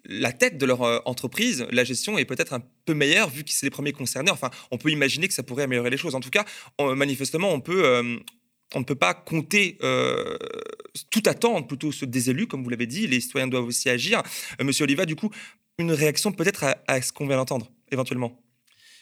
la 0.09 0.33
tête 0.33 0.59
de 0.59 0.67
leur 0.67 0.83
euh, 0.83 0.99
entreprise, 1.05 1.67
la 1.71 1.85
gestion 1.85 2.19
est 2.19 2.25
peut-être 2.25 2.55
un 2.55 2.63
peu 2.87 2.95
meilleure 2.95 3.29
vu 3.29 3.45
que 3.45 3.51
c'est 3.53 3.67
les 3.67 3.71
premiers 3.71 3.93
concernés. 3.93 4.31
Enfin, 4.31 4.51
on 4.71 4.79
peut 4.79 4.91
imaginer 4.91 5.29
que 5.29 5.35
ça 5.35 5.43
pourrait 5.43 5.65
améliorer 5.65 5.91
les 5.91 5.97
choses. 5.97 6.15
En 6.15 6.21
tout 6.21 6.31
cas, 6.31 6.45
manifestement, 6.81 7.53
on 7.53 7.61
peut, 7.61 7.85
euh, 7.85 8.17
on 8.75 8.81
ne 8.81 8.85
peut 8.85 8.95
pas 8.95 9.15
compter 9.15 9.77
euh, 9.83 10.39
tout 11.11 11.23
attendre 11.27 11.67
plutôt 11.67 11.91
des 12.03 12.31
élus, 12.31 12.47
comme 12.47 12.65
vous 12.65 12.71
l'avez 12.71 12.87
dit. 12.87 13.07
Les 13.07 13.21
citoyens 13.21 13.49
doivent 13.49 13.67
aussi 13.67 13.91
agir. 13.91 14.23
Monsieur 14.63 14.85
Oliva, 14.85 15.05
du 15.05 15.15
coup, 15.15 15.31
une 15.79 15.93
réaction 15.93 16.33
peut-être 16.33 16.65
à, 16.87 17.03
ce 17.03 17.13
qu'on 17.13 17.27
vient 17.27 17.37
d'entendre, 17.37 17.71
éventuellement? 17.93 18.41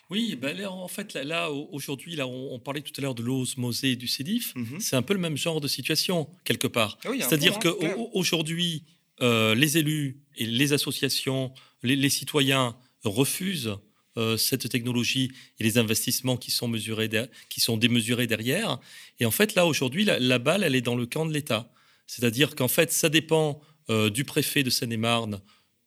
Oui, 0.08 0.36
ben 0.36 0.64
en 0.66 0.86
fait, 0.86 1.14
là, 1.14 1.50
aujourd'hui, 1.50 2.14
là, 2.14 2.28
on, 2.28 2.60
parlait 2.60 2.80
tout 2.80 2.92
à 2.96 3.00
l'heure 3.00 3.16
de 3.16 3.24
l'osmose 3.24 3.82
et 3.82 3.96
du 3.96 4.06
CEDIF. 4.06 4.54
Mhm. 4.54 4.78
C'est 4.78 4.94
un 4.94 5.02
peu 5.02 5.14
le 5.14 5.20
même 5.20 5.36
genre 5.36 5.60
de 5.60 5.66
situation, 5.66 6.28
quelque 6.44 6.68
part. 6.68 6.98
Ah 7.04 7.10
C'est-à-dire 7.18 7.56
hein, 7.56 7.58
qu'aujourd'hui, 7.60 8.84
euh, 9.22 9.54
les 9.54 9.78
élus 9.78 10.20
et 10.36 10.46
les 10.46 10.72
associations, 10.72 11.52
les, 11.82 12.10
citoyens 12.10 12.76
refusent 13.04 13.76
euh, 14.18 14.36
cette 14.36 14.68
technologie 14.68 15.30
et 15.58 15.64
les 15.64 15.78
investissements 15.78 16.36
qui 16.36 16.50
sont, 16.50 16.68
mesurés 16.68 17.10
qui 17.48 17.60
sont 17.60 17.76
démesurés 17.76 18.26
derrière. 18.26 18.78
Et 19.20 19.26
en 19.26 19.30
fait, 19.30 19.54
là, 19.54 19.66
aujourd'hui, 19.66 20.04
la, 20.04 20.38
balle, 20.38 20.64
elle 20.64 20.74
est 20.74 20.82
dans 20.82 20.96
le 20.96 21.06
camp 21.06 21.26
de 21.26 21.32
l'État. 21.32 21.70
C'est-à-dire 22.06 22.54
qu'en 22.54 22.68
fait, 22.68 22.92
ça 22.92 23.08
dépend 23.08 23.60
euh, 23.90 24.10
du 24.10 24.24
préfet 24.24 24.62
de 24.62 24.70
Seine-et-Marne 24.70 25.40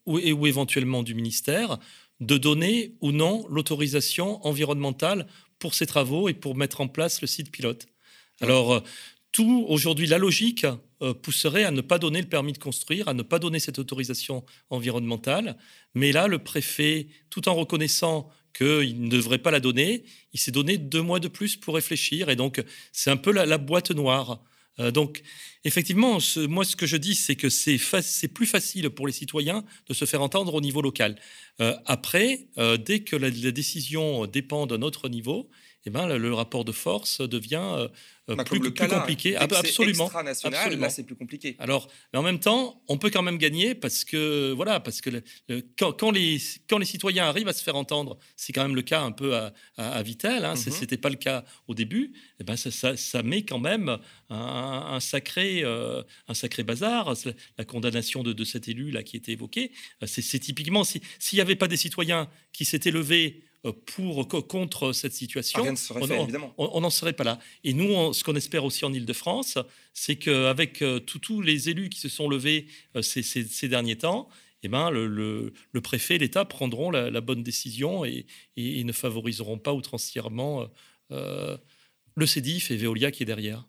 ou, 0.05 0.19
et, 0.19 0.32
ou 0.32 0.47
éventuellement 0.47 1.03
du 1.03 1.13
ministère 1.13 1.80
de 2.19 2.38
donner 2.38 2.95
ou 2.99 3.11
non 3.11 3.47
l'autorisation 3.49 4.45
environnementale 4.45 5.27
pour 5.57 5.73
ces 5.73 5.86
travaux 5.86 6.30
et 6.30 6.34
pour 6.34 6.55
mettre 6.55 6.82
en 6.82 6.88
place 6.88 7.21
le 7.21 7.27
site 7.27 7.51
pilote. 7.51 7.88
Alors, 8.41 8.84
tout 9.32 9.65
aujourd'hui, 9.67 10.07
la 10.07 10.17
logique 10.17 10.65
euh, 11.01 11.13
pousserait 11.13 11.63
à 11.63 11.71
ne 11.71 11.82
pas 11.82 11.99
donner 11.99 12.21
le 12.21 12.27
permis 12.27 12.53
de 12.53 12.57
construire, 12.57 13.07
à 13.07 13.13
ne 13.13 13.21
pas 13.21 13.39
donner 13.39 13.59
cette 13.59 13.80
autorisation 13.80 14.43
environnementale. 14.69 15.57
Mais 15.93 16.11
là, 16.11 16.27
le 16.27 16.39
préfet, 16.39 17.07
tout 17.30 17.47
en 17.47 17.53
reconnaissant 17.53 18.30
qu'il 18.57 19.01
ne 19.01 19.09
devrait 19.09 19.38
pas 19.38 19.51
la 19.51 19.59
donner, 19.59 20.03
il 20.34 20.39
s'est 20.39 20.51
donné 20.51 20.77
deux 20.77 21.01
mois 21.01 21.19
de 21.19 21.27
plus 21.27 21.55
pour 21.55 21.75
réfléchir. 21.75 22.30
Et 22.30 22.36
donc, 22.36 22.63
c'est 22.91 23.11
un 23.11 23.17
peu 23.17 23.32
la, 23.32 23.57
boîte 23.59 23.91
noire. 23.91 24.43
Euh, 24.80 24.89
donc, 24.89 25.21
effectivement, 25.63 26.17
moi, 26.47 26.65
ce 26.65 26.75
que 26.75 26.88
je 26.88 26.97
dis, 26.97 27.13
c'est 27.13 27.36
que 27.36 27.49
c'est 27.49 28.34
plus 28.34 28.47
facile 28.47 28.89
pour 28.89 29.05
les 29.05 29.13
citoyens 29.13 29.63
de 29.88 29.93
se 29.93 30.05
faire 30.05 30.23
entendre 30.23 30.55
au 30.55 30.61
niveau 30.61 30.82
local. 30.82 31.15
Euh, 31.61 31.75
après, 31.86 32.47
dès 32.84 33.01
que 33.01 33.15
la, 33.15 33.30
décision 33.30 34.25
dépend 34.25 34.65
d'un 34.65 34.82
autre 34.82 35.07
niveau, 35.07 35.49
eh 35.86 35.89
ben, 35.89 36.07
le, 36.07 36.34
rapport 36.34 36.65
de 36.65 36.71
force 36.71 37.21
devient 37.21 37.88
euh, 38.30 38.36
bah, 38.36 38.43
plus, 38.43 38.59
compliqué. 38.59 39.36
Ah, 39.38 39.43
absolument. 39.43 40.11
Là, 40.13 40.89
c'est 40.89 41.03
plus 41.03 41.15
compliqué. 41.15 41.55
Alors, 41.59 41.88
mais 42.13 42.19
en 42.19 42.23
même 42.23 42.39
temps, 42.39 42.82
on 42.88 42.97
peut 42.97 43.09
quand 43.09 43.21
même 43.21 43.38
gagner 43.38 43.75
parce 43.75 44.03
que 44.03 44.51
voilà, 44.51 44.80
parce 44.80 45.01
que 45.01 45.09
quand, 45.77 46.11
les 46.11 46.39
quand 46.69 46.77
les 46.77 46.86
citoyens 46.86 47.25
arrivent 47.25 47.47
à 47.47 47.53
se 47.53 47.63
faire 47.63 47.75
entendre, 47.75 48.17
c'est 48.36 48.53
quand 48.53 48.63
même 48.63 48.75
le 48.75 48.82
cas 48.82 49.01
un 49.01 49.11
peu 49.11 49.36
à, 49.36 49.53
à, 49.77 50.03
Vitel. 50.03 50.45
Hein. 50.45 50.55
C'était 50.55 50.97
pas 50.97 51.09
le 51.09 51.15
cas 51.15 51.43
au 51.67 51.73
début. 51.73 52.13
Eh 52.39 52.43
ben 52.43 52.55
ça, 52.55 52.97
ça, 52.97 53.23
met 53.23 53.43
quand 53.43 53.59
même 53.59 53.97
un, 54.30 54.99
sacré 54.99 55.61
euh, 55.63 56.03
un 56.27 56.34
sacré 56.34 56.63
bazar. 56.63 57.13
La 57.57 57.65
condamnation 57.65 58.21
de, 58.23 58.34
de 58.34 58.43
cet 58.43 58.67
élu 58.67 58.91
là 58.91 59.03
qui 59.03 59.17
était 59.17 59.32
évoqué, 59.32 59.71
euh, 60.03 60.07
c'est 60.07 60.39
typiquement 60.39 60.84
s'il 60.84 61.01
n'y 61.34 61.41
avait 61.41 61.55
pas 61.55 61.67
des 61.67 61.77
citoyens 61.77 62.30
qui 62.53 62.65
s'étaient 62.65 62.91
levés 62.91 63.43
euh, 63.43 63.48
pour, 63.86 64.28
contre 64.47 64.93
cette 64.93 65.14
situation, 65.14 65.62
on 66.57 66.82
n'en 66.82 66.89
serait 66.89 67.14
pas 67.14 67.24
là. 67.24 67.39
Et 67.64 67.74
nous, 67.74 68.14
ce 68.14 68.24
qu'on 68.24 68.36
espère 68.36 68.64
aussi 68.64 68.86
en 68.86 68.93
Ile-de-France, 68.93 69.57
c'est 69.93 70.16
qu'avec 70.16 70.82
euh, 70.82 70.99
tous 70.99 71.41
les 71.41 71.70
élus 71.70 71.89
qui 71.89 71.99
se 71.99 72.07
sont 72.07 72.30
levés 72.30 72.68
euh, 72.95 73.01
ces, 73.01 73.68
derniers 73.68 73.97
temps, 73.97 74.30
eh 74.64 74.70
ben, 74.70 74.89
le, 74.89 75.53
préfet 75.84 76.16
et 76.16 76.20
l'État 76.20 76.45
prendront 76.45 76.89
la, 76.89 77.22
bonne 77.22 77.43
décision 77.43 78.05
et, 78.05 78.26
ne 78.57 78.91
favoriseront 78.91 79.57
pas 79.57 79.74
outrancièrement 79.74 80.70
le 81.10 82.26
CEDIF 82.26 82.72
et 82.72 82.78
Veolia 82.78 83.12
qui 83.12 83.24
est 83.24 83.26
derrière. 83.26 83.66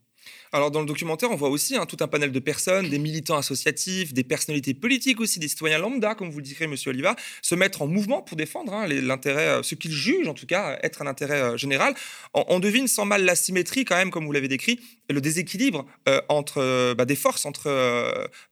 Alors 0.53 0.72
dans 0.72 0.80
le 0.80 0.86
documentaire, 0.86 1.30
on 1.30 1.36
voit 1.36 1.48
aussi 1.48 1.76
hein, 1.76 1.86
tout 1.86 1.98
un 2.01 2.09
panel 2.09 2.32
de 2.32 2.38
personnes, 2.40 2.88
des 2.88 2.98
militants 2.98 3.36
associatifs, 3.36 4.12
des 4.12 4.24
personnalités 4.24 4.74
politiques 4.74 5.20
aussi, 5.20 5.38
des 5.38 5.46
citoyens 5.46 5.78
lambda, 5.78 6.16
comme 6.16 6.28
vous 6.30 6.38
le 6.38 6.44
disiez, 6.44 6.66
Monsieur 6.66 6.90
Oliva, 6.90 7.14
se 7.40 7.55
mettre 7.55 7.82
en 7.82 7.86
mouvement 7.86 8.20
pour 8.20 8.36
défendre 8.36 8.74
hein, 8.74 8.88
l'intérêt, 8.88 9.46
euh, 9.46 9.62
ce 9.62 9.76
qu'ils 9.76 9.92
jugent 9.92 10.26
en 10.26 10.34
tout 10.34 10.46
cas 10.46 10.76
être 10.82 11.03
un 11.03 11.07
intérêt 11.07 11.40
euh, 11.40 11.57
général. 11.57 11.94
On, 12.34 12.59
devine 12.59 12.88
sans 12.88 13.05
mal 13.05 13.24
la 13.24 13.36
symétrie 13.36 13.84
quand 13.84 13.96
même, 13.96 14.11
comme 14.11 14.26
vous 14.26 14.32
l'avez 14.32 14.48
décrit, 14.48 14.80
le 15.09 15.20
déséquilibre 15.20 15.86
euh, 16.09 16.20
entre 16.28 16.94
bah, 16.94 17.05
des 17.05 17.16
forces 17.16 17.46
entre 17.46 17.70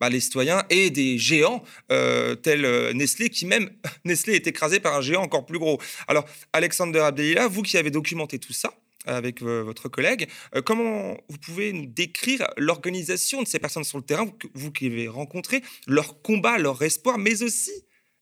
bah, 0.01 0.09
les 0.09 0.21
citoyens 0.21 0.63
et 0.71 0.91
des 0.91 1.19
géants 1.19 1.63
tels 1.89 2.93
Nestlé, 2.95 3.29
qui 3.29 3.45
même 3.45 3.71
Nestlé 4.05 4.35
est 4.35 4.47
écrasé 4.47 4.81
par 4.81 4.95
un 4.95 5.01
géant 5.01 5.23
encore 5.23 5.47
plus 5.47 5.59
gros. 5.59 5.81
Alors 6.07 6.25
Alexander 6.53 7.01
Abdelila, 7.01 7.49
vous 7.49 7.63
qui 7.63 7.77
avez 7.77 7.91
documenté 7.91 8.39
tout 8.39 8.53
ça 8.53 8.73
avec 9.09 9.43
votre 9.43 9.89
collègue. 9.89 10.29
Euh, 10.55 10.63
comment 10.63 11.17
vous 11.29 11.39
pouvez 11.39 11.73
nous 11.73 11.87
décrire 11.87 12.47
l'organisation 12.57 13.43
de 13.43 13.49
ces 13.49 13.59
personnes 13.59 13.85
sur 13.85 13.99
le 13.99 14.05
terrain, 14.05 14.27
vous, 14.55 14.71
qui 14.71 14.87
avez 14.87 15.09
rencontré, 15.09 15.63
leur 15.87 16.23
combat, 16.23 16.59
leur 16.59 16.81
espoir, 16.83 17.19
mais 17.19 17.43
aussi 17.43 17.73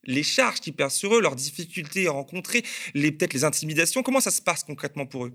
les 0.05 0.23
charges 0.23 0.61
qui 0.61 0.73
pèsent 0.73 0.95
sur 0.95 1.15
eux, 1.15 1.21
leurs 1.21 1.35
difficultés 1.35 2.07
à 2.07 2.13
rencontrer, 2.13 2.63
peut-être 2.95 3.35
les 3.35 3.45
intimidations. 3.45 4.03
Comment 4.03 4.21
ça 4.21 4.31
se 4.31 4.41
passe 4.41 4.63
concrètement 4.63 5.07
pour 5.07 5.27
eux? 5.27 5.33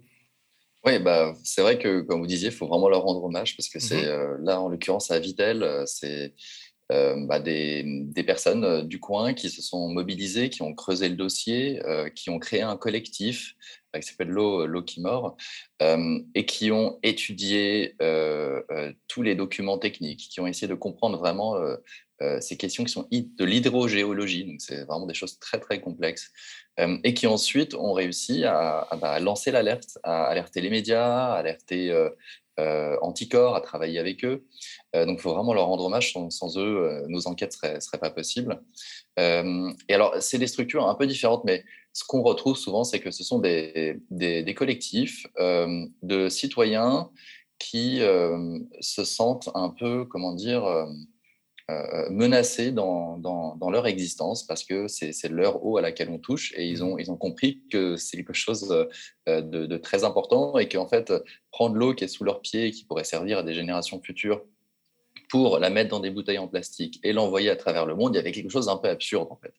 Oui, 0.83 0.97
bah, 0.97 1.35
c'est 1.43 1.61
vrai 1.61 1.77
que, 1.77 2.01
comme 2.01 2.21
vous 2.21 2.27
disiez, 2.27 2.47
il 2.47 2.53
faut 2.53 2.67
vraiment 2.67 2.89
leur 2.89 3.03
rendre 3.03 3.23
hommage 3.23 3.55
parce 3.55 3.69
que 3.69 3.77
mmh 3.77 3.81
c'est 3.81 4.05
euh, 4.05 4.37
là, 4.41 4.59
en 4.59 4.67
l'occurrence, 4.67 5.11
à 5.11 5.19
Vitel, 5.19 5.61
euh, 5.61 5.85
c'est 5.85 6.33
bah, 7.27 7.39
des, 7.39 8.23
personnes 8.25 8.87
du 8.87 8.99
coin 8.99 9.33
qui 9.33 9.49
se 9.49 9.61
sont 9.61 9.89
mobilisées, 9.89 10.49
qui 10.49 10.61
ont 10.61 10.73
creusé 10.73 11.09
le 11.09 11.15
dossier, 11.15 11.81
qui 12.15 12.29
ont 12.29 12.39
créé 12.39 12.61
un 12.61 12.77
collectif 12.77 13.55
qui 13.99 14.03
s'appelle 14.03 14.29
L'eau, 14.29 14.65
l'eau 14.65 14.83
qui 14.83 15.01
mord, 15.01 15.35
et 15.81 16.45
qui 16.45 16.71
ont 16.71 16.99
étudié 17.03 17.95
tous 19.07 19.21
les 19.21 19.35
documents 19.35 19.77
techniques, 19.77 20.29
qui 20.31 20.39
ont 20.39 20.47
essayé 20.47 20.67
de 20.67 20.75
comprendre 20.75 21.17
vraiment 21.17 21.55
ces 22.39 22.55
questions 22.57 22.83
qui 22.83 22.91
sont 22.91 23.07
de 23.11 23.45
l'hydrogéologie, 23.45 24.45
donc 24.45 24.61
c'est 24.61 24.83
vraiment 24.83 25.07
des 25.07 25.13
choses 25.13 25.39
très 25.39 25.59
très 25.59 25.81
complexes, 25.81 26.31
et 26.77 27.13
qui 27.13 27.27
ensuite 27.27 27.73
ont 27.73 27.93
réussi 27.93 28.45
à, 28.45 28.87
bah, 29.01 29.19
lancer 29.19 29.51
l'alerte, 29.51 29.97
à 30.03 30.25
alerter 30.25 30.61
les 30.61 30.69
médias, 30.69 31.33
à 31.33 31.35
alerter 31.35 31.93
euh, 32.61 32.97
anticorps, 33.01 33.55
à 33.55 33.61
travailler 33.61 33.99
avec 33.99 34.23
eux. 34.23 34.45
Euh, 34.95 35.05
donc, 35.05 35.17
il 35.19 35.21
faut 35.21 35.33
vraiment 35.33 35.53
leur 35.53 35.65
rendre 35.65 35.85
hommage. 35.85 36.13
Sans, 36.13 36.57
eux, 36.57 36.61
euh, 36.61 37.05
nos 37.07 37.27
enquêtes 37.27 37.57
ne 37.63 37.79
seraient, 37.79 37.97
pas 37.99 38.11
possibles. 38.11 38.61
et 39.17 39.93
alors, 39.93 40.15
c'est 40.19 40.37
des 40.37 40.47
structures 40.47 40.87
un 40.87 40.95
peu 40.95 41.07
différentes, 41.07 41.43
mais 41.43 41.63
ce 41.93 42.03
qu'on 42.05 42.21
retrouve 42.21 42.55
souvent, 42.55 42.83
c'est 42.83 42.99
que 42.99 43.11
ce 43.11 43.23
sont 43.23 43.39
des, 43.39 43.97
des 44.09 44.53
collectifs 44.53 45.25
de 45.37 46.29
citoyens 46.29 47.09
qui 47.59 48.01
se 48.79 49.03
sentent 49.03 49.49
un 49.53 49.69
peu, 49.69 50.05
comment 50.05 50.33
dire, 50.33 50.65
euh, 50.65 50.85
menacés 52.09 52.71
dans, 52.71 53.17
dans, 53.17 53.69
leur 53.69 53.87
existence 53.87 54.45
parce 54.45 54.63
que 54.63 54.87
c'est 54.87 55.29
leur 55.29 55.65
eau 55.65 55.77
à 55.77 55.81
laquelle 55.81 56.09
on 56.09 56.17
touche 56.17 56.53
et 56.57 56.67
ils 56.67 56.79
mmh. 56.79 56.87
ont, 56.87 56.97
ils 56.97 57.11
ont 57.11 57.17
compris 57.17 57.61
que 57.71 57.95
c'est 57.95 58.17
quelque 58.17 58.33
chose 58.33 58.87
euh, 59.29 59.41
de, 59.41 59.77
très 59.77 60.03
important 60.03 60.57
et 60.57 60.67
qu'en 60.67 60.87
fait, 60.87 61.13
prendre 61.51 61.75
l'eau 61.75 61.93
qui 61.93 62.03
est 62.03 62.09
sous 62.09 62.23
leurs 62.23 62.41
pieds 62.41 62.67
et 62.67 62.71
qui 62.71 62.83
pourrait 62.85 63.03
servir 63.03 63.39
à 63.39 63.43
des 63.43 63.53
générations 63.53 64.01
futures 64.01 64.43
pour 65.31 65.57
la 65.57 65.69
mettre 65.69 65.89
dans 65.89 65.99
des 65.99 66.11
bouteilles 66.11 66.37
en 66.37 66.47
plastique 66.47 66.99
et 67.03 67.13
l'envoyer 67.13 67.49
à 67.49 67.55
travers 67.55 67.85
le 67.85 67.95
monde, 67.95 68.13
il 68.13 68.17
y 68.17 68.19
avait 68.19 68.31
quelque 68.31 68.51
chose 68.51 68.67
d'un 68.67 68.77
peu 68.77 68.89
absurde 68.89 69.29
en 69.31 69.37
fait. 69.37 69.53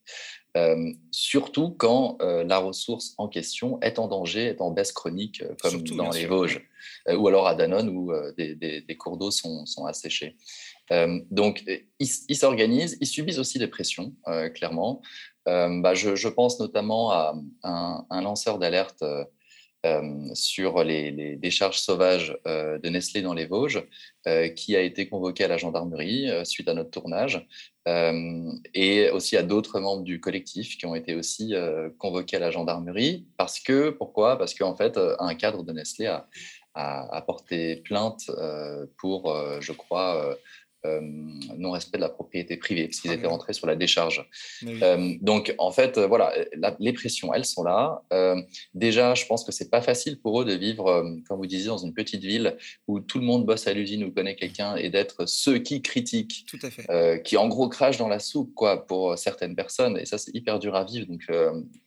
Euh, 0.54 0.92
surtout 1.10 1.70
quand 1.70 2.18
la 2.20 2.58
ressource 2.58 3.14
en 3.16 3.26
question 3.26 3.80
est 3.80 3.98
en 3.98 4.06
danger, 4.06 4.48
est 4.48 4.60
en 4.60 4.70
baisse 4.70 4.92
chronique, 4.92 5.42
comme 5.62 5.82
dans 5.82 6.10
les 6.10 6.26
Vosges, 6.26 6.60
ou 7.08 7.26
alors 7.26 7.46
à 7.46 7.54
Danone 7.54 7.88
où 7.88 8.12
des, 8.36 8.54
des, 8.54 8.82
des, 8.82 8.96
cours 8.98 9.16
d'eau 9.16 9.30
sont, 9.30 9.64
sont 9.64 9.86
asséchés. 9.86 10.36
Euh, 10.92 11.20
donc, 11.30 11.64
ils 11.98 12.36
s'organisent, 12.36 12.98
ils 13.00 13.06
subissent 13.06 13.38
aussi 13.38 13.58
des 13.58 13.68
pressions, 13.68 14.14
euh, 14.28 14.48
clairement. 14.48 15.00
Euh, 15.48 15.80
bah, 15.80 15.94
je, 15.94 16.28
pense 16.28 16.60
notamment 16.60 17.10
à 17.10 17.34
un, 17.62 18.22
lanceur 18.22 18.58
d'alerte 18.58 19.04
sur 20.34 20.84
les, 20.84 21.36
décharges 21.36 21.78
sauvages 21.78 22.36
de 22.44 22.88
Nestlé 22.88 23.22
dans 23.22 23.34
les 23.34 23.46
Vosges, 23.46 23.84
qui 24.56 24.76
a 24.76 24.80
été 24.80 25.08
convoqué 25.08 25.44
à 25.44 25.48
la 25.48 25.56
gendarmerie 25.56 26.28
suite 26.44 26.68
à 26.68 26.74
notre 26.74 26.90
tournage, 26.90 27.46
et 28.74 29.10
aussi 29.10 29.36
à 29.36 29.42
d'autres 29.42 29.80
membres 29.80 30.04
du 30.04 30.20
collectif 30.20 30.78
qui 30.78 30.86
ont 30.86 30.94
été 30.94 31.14
aussi 31.14 31.54
convoqués 31.98 32.36
à 32.36 32.40
la 32.40 32.50
gendarmerie. 32.50 33.26
Parce 33.36 33.58
que, 33.58 33.90
pourquoi? 33.90 34.38
Parce 34.38 34.54
qu'en 34.54 34.76
fait, 34.76 34.98
un 35.18 35.34
cadre 35.34 35.64
de 35.64 35.72
Nestlé 35.72 36.06
a, 36.06 36.28
a 36.74 37.22
porté 37.22 37.76
plainte 37.76 38.30
pour, 38.98 39.34
je 39.60 39.72
crois, 39.72 40.36
euh, 40.84 41.00
non-respect 41.58 41.98
de 41.98 42.02
la 42.02 42.08
propriété 42.08 42.56
privée, 42.56 42.88
parce 42.88 43.00
qu'ils 43.00 43.12
étaient 43.12 43.28
rentrés 43.28 43.52
sur 43.52 43.68
la 43.68 43.76
décharge. 43.76 44.28
Euh, 44.66 45.14
donc, 45.20 45.54
en 45.58 45.70
fait, 45.70 45.96
euh, 45.96 46.08
voilà, 46.08 46.32
les 46.80 46.92
pressions, 46.92 47.32
elles 47.32 47.44
sont 47.44 47.62
là. 47.62 48.02
déjà, 48.74 49.14
je 49.14 49.24
pense 49.26 49.44
que 49.44 49.52
c'est 49.52 49.70
pas 49.70 49.80
facile 49.80 50.18
pour 50.18 50.40
eux 50.40 50.44
de 50.44 50.54
vivre, 50.54 51.04
comme 51.28 51.38
vous 51.38 51.46
disiez, 51.46 51.68
dans 51.68 51.78
une 51.78 51.94
petite 51.94 52.22
ville 52.24 52.56
où 52.88 52.98
tout 52.98 53.20
le 53.20 53.24
monde 53.24 53.46
bosse 53.46 53.68
à 53.68 53.72
l'usine 53.72 54.02
ou 54.02 54.10
connaît 54.10 54.34
quelqu'un 54.34 54.74
et 54.74 54.90
d'être 54.90 55.26
ceux 55.26 55.58
qui 55.58 55.82
critiquent, 55.82 56.46
tout 56.48 56.58
à 56.62 56.70
fait. 56.70 57.22
qui 57.22 57.36
en 57.36 57.46
gros 57.46 57.68
crachent 57.68 57.98
dans 57.98 58.08
la 58.08 58.18
soupe, 58.18 58.52
quoi, 58.54 58.84
pour 58.84 59.16
certaines 59.16 59.54
personnes. 59.54 59.96
Et 59.98 60.04
ça, 60.04 60.18
c'est 60.18 60.34
hyper 60.34 60.58
dur 60.58 60.74
à 60.74 60.84
vivre. 60.84 61.06
Donc, 61.06 61.30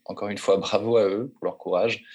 encore 0.06 0.30
une 0.30 0.38
fois, 0.38 0.58
bravo 0.66 0.98
à 0.98 1.08
eux 1.10 1.34
pour 1.36 1.46
leur 1.46 1.58
courage. 1.58 2.06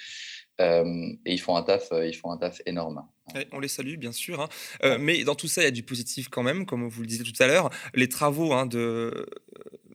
Et 0.61 1.33
ils 1.33 1.39
font 1.39 1.55
un 1.55 1.63
taf, 1.63 1.89
ils 1.91 2.15
font 2.15 2.31
un 2.31 2.37
taf 2.37 2.61
énorme 2.65 3.03
on 3.51 3.59
les 3.59 3.67
salue, 3.67 3.95
bien 3.95 4.11
sûr. 4.11 4.41
Hein. 4.41 4.49
Euh, 4.83 4.97
mais 4.99 5.23
dans 5.23 5.35
tout 5.35 5.47
ça, 5.47 5.61
il 5.61 5.65
y 5.65 5.67
a 5.67 5.71
du 5.71 5.83
positif 5.83 6.29
quand 6.29 6.43
même, 6.43 6.65
comme 6.65 6.87
vous 6.87 7.01
le 7.01 7.07
disiez 7.07 7.23
tout 7.23 7.43
à 7.43 7.47
l'heure. 7.47 7.69
Les 7.93 8.09
travaux 8.09 8.53
hein, 8.53 8.65
de, 8.65 9.25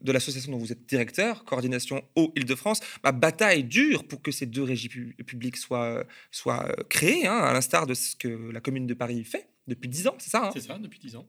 de 0.01 0.13
l'association 0.13 0.53
dont 0.53 0.59
vous 0.59 0.73
êtes 0.73 0.87
directeur, 0.87 1.45
Coordination 1.45 2.03
Eau 2.17 2.33
Île-de-France, 2.37 2.81
bah, 3.03 3.13
bataille 3.13 3.65
dure 3.65 4.07
pour 4.07 4.23
que 4.23 4.31
ces 4.31 4.47
deux 4.47 4.63
régies 4.63 4.89
publiques 4.89 5.57
soient, 5.57 6.05
soient 6.31 6.67
euh, 6.69 6.83
créées, 6.89 7.27
hein, 7.27 7.39
à 7.39 7.53
l'instar 7.53 7.87
de 7.87 7.95
ce 7.95 8.17
que 8.17 8.51
la 8.51 8.61
commune 8.61 8.87
de 8.87 8.95
Paris 8.95 9.25
fait 9.25 9.49
depuis 9.67 9.89
10 9.89 10.09
ans, 10.09 10.15
c'est 10.19 10.31
ça 10.31 10.51
C'est 10.53 10.61
ça, 10.61 10.79
depuis 10.79 10.99
10 10.99 11.17
ans. 11.17 11.27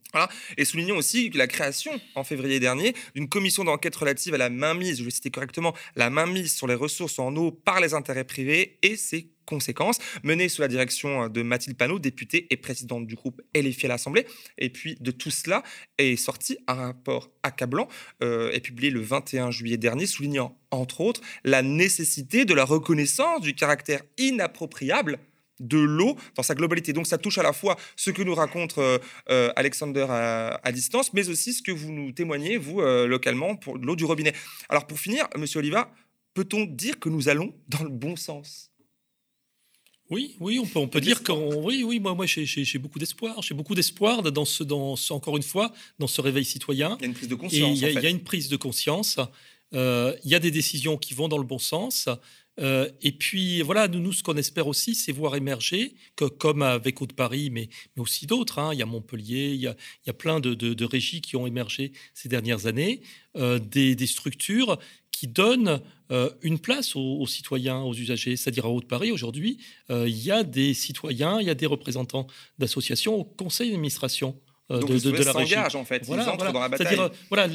Et 0.57 0.65
soulignons 0.65 0.97
aussi 0.97 1.29
la 1.31 1.47
création, 1.47 1.91
en 2.15 2.23
février 2.23 2.59
dernier, 2.59 2.93
d'une 3.15 3.29
commission 3.29 3.63
d'enquête 3.63 3.95
relative 3.95 4.33
à 4.33 4.37
la 4.37 4.49
mainmise, 4.49 4.99
je 4.99 5.03
vais 5.03 5.11
citer 5.11 5.31
correctement, 5.31 5.73
la 5.95 6.09
mainmise 6.09 6.53
sur 6.53 6.67
les 6.67 6.75
ressources 6.75 7.19
en 7.19 7.35
eau 7.35 7.51
par 7.51 7.79
les 7.79 7.93
intérêts 7.93 8.23
privés 8.23 8.77
et 8.81 8.95
ses 8.95 9.31
conséquences, 9.47 9.97
menée 10.23 10.49
sous 10.49 10.61
la 10.61 10.67
direction 10.67 11.29
de 11.29 11.41
Mathilde 11.41 11.77
Panot, 11.77 11.97
députée 11.97 12.47
et 12.51 12.57
présidente 12.57 13.07
du 13.07 13.15
groupe 13.15 13.41
LFI 13.55 13.85
à 13.85 13.89
l'Assemblée. 13.89 14.27
Et 14.57 14.69
puis 14.69 14.97
de 14.99 15.09
tout 15.09 15.31
cela 15.31 15.63
est 15.97 16.17
sorti 16.17 16.57
un 16.67 16.75
rapport 16.75 17.31
accablant 17.41 17.87
euh, 18.21 18.51
et 18.51 18.59
publié 18.59 18.91
le 18.91 18.99
21 18.99 19.49
juillet 19.49 19.77
dernier, 19.77 20.05
soulignant 20.05 20.55
entre 20.69 21.01
autres 21.01 21.21
la 21.43 21.63
nécessité 21.63 22.45
de 22.45 22.53
la 22.53 22.65
reconnaissance 22.65 23.41
du 23.41 23.55
caractère 23.55 24.01
inappropriable 24.17 25.17
de 25.59 25.77
l'eau 25.77 26.15
dans 26.35 26.43
sa 26.43 26.55
globalité. 26.55 26.93
Donc 26.93 27.07
ça 27.07 27.17
touche 27.17 27.37
à 27.37 27.43
la 27.43 27.53
fois 27.53 27.77
ce 27.95 28.11
que 28.11 28.21
nous 28.21 28.35
raconte 28.35 28.77
euh, 28.77 28.99
euh, 29.29 29.51
Alexander 29.55 30.05
à, 30.09 30.71
distance, 30.71 31.13
mais 31.13 31.29
aussi 31.29 31.53
ce 31.53 31.61
que 31.61 31.71
vous 31.71 31.91
nous 31.91 32.11
témoignez, 32.11 32.57
vous, 32.57 32.81
localement, 32.81 33.55
pour 33.55 33.77
l'eau 33.77 33.95
du 33.95 34.05
robinet. 34.05 34.33
Alors 34.69 34.85
pour 34.85 34.99
finir, 34.99 35.27
Monsieur 35.37 35.59
Oliva, 35.59 35.91
peut-on 36.33 36.65
dire 36.65 36.99
que 36.99 37.09
nous 37.09 37.29
allons 37.29 37.53
dans 37.67 37.83
le 37.83 37.89
bon 37.89 38.15
sens? 38.15 38.71
Oui, 40.09 40.35
oui, 40.39 40.57
on 40.59 40.65
peut, 40.65 40.79
on 40.79 40.87
peut 40.87 41.01
dire 41.01 41.21
que 41.21 41.31
oui, 41.31 41.83
oui, 41.83 41.99
moi, 41.99 42.15
moi, 42.15 42.25
j'ai 42.25 42.79
beaucoup 42.79 42.99
d'espoir. 42.99 43.41
J'ai 43.41 43.53
beaucoup 43.53 43.75
d'espoir 43.75 44.23
dans 44.23 44.45
ce, 44.45 44.63
dans 44.63 44.95
encore 45.09 45.35
une 45.35 45.43
fois, 45.43 45.73
dans 45.99 46.07
ce 46.07 46.21
réveil 46.21 46.45
citoyen. 46.45 46.97
Il 46.99 47.03
y 47.03 47.05
a 47.05 47.07
une 47.07 47.13
prise 47.13 47.27
de 47.27 47.35
conscience. 47.35 47.77
Il 47.77 48.03
y, 48.03 48.05
a 48.05 48.09
une 48.09 48.23
prise 48.23 48.47
de 48.47 48.55
conscience. 48.55 49.19
Euh, 49.73 50.15
il 50.23 50.31
y 50.31 50.35
a 50.35 50.39
des 50.39 50.51
décisions 50.51 50.97
qui 50.97 51.13
vont 51.13 51.27
dans 51.27 51.37
le 51.37 51.43
bon 51.43 51.59
sens. 51.59 52.07
Euh, 52.59 52.89
et 53.01 53.11
puis 53.11 53.61
voilà, 53.61 53.87
nous, 53.87 54.13
ce 54.13 54.23
qu'on 54.23 54.37
espère 54.37 54.67
aussi, 54.67 54.95
c'est 54.95 55.11
voir 55.11 55.35
émerger, 55.35 55.95
que, 56.15 56.25
comme 56.25 56.61
avec 56.61 57.01
Haute-Paris, 57.01 57.49
mais, 57.51 57.69
mais 57.95 58.01
aussi 58.01 58.25
d'autres. 58.25 58.59
Hein. 58.59 58.71
il 58.73 58.79
y 58.79 58.81
a 58.81 58.85
Montpellier, 58.85 59.51
il 59.53 59.61
y 59.61 59.67
a, 59.67 59.75
il 60.05 60.07
y 60.07 60.09
a 60.09 60.13
plein 60.13 60.39
de, 60.39 60.53
de, 60.53 60.85
régies 60.85 61.21
qui 61.21 61.35
ont 61.35 61.45
émergé 61.45 61.91
ces 62.13 62.29
dernières 62.29 62.65
années, 62.65 63.01
euh, 63.35 63.59
des, 63.59 64.07
structures 64.07 64.79
qui 65.11 65.27
donne 65.27 65.81
euh, 66.11 66.29
une 66.41 66.59
place 66.59 66.95
aux, 66.95 67.25
citoyens, 67.27 67.81
aux 67.81 67.93
usagers. 67.93 68.35
C'est-à-dire 68.35 68.65
à 68.65 68.69
Haute-Paris, 68.69 69.11
aujourd'hui, 69.11 69.57
euh, 69.89 70.07
il 70.07 70.17
y 70.17 70.31
a 70.31 70.43
des 70.43 70.73
citoyens, 70.73 71.39
il 71.41 71.47
y 71.47 71.49
a 71.49 71.55
des 71.55 71.65
représentants 71.65 72.27
d'associations 72.57 73.15
au 73.15 73.23
conseil 73.23 73.71
d'administration. 73.71 74.39
Euh, 74.69 74.81
de, 74.81 74.99
de, 74.99 75.11
de, 75.11 75.23
la 75.23 75.31
région. 75.31 75.61
en 75.75 75.85
fait, 75.85 76.05
voilà, 76.05 76.23
ils 76.23 76.29
entrent 76.29 76.51
dans 76.51 76.59
la 76.59 76.67
bataille. 76.67 76.99
voilà, 77.29 77.47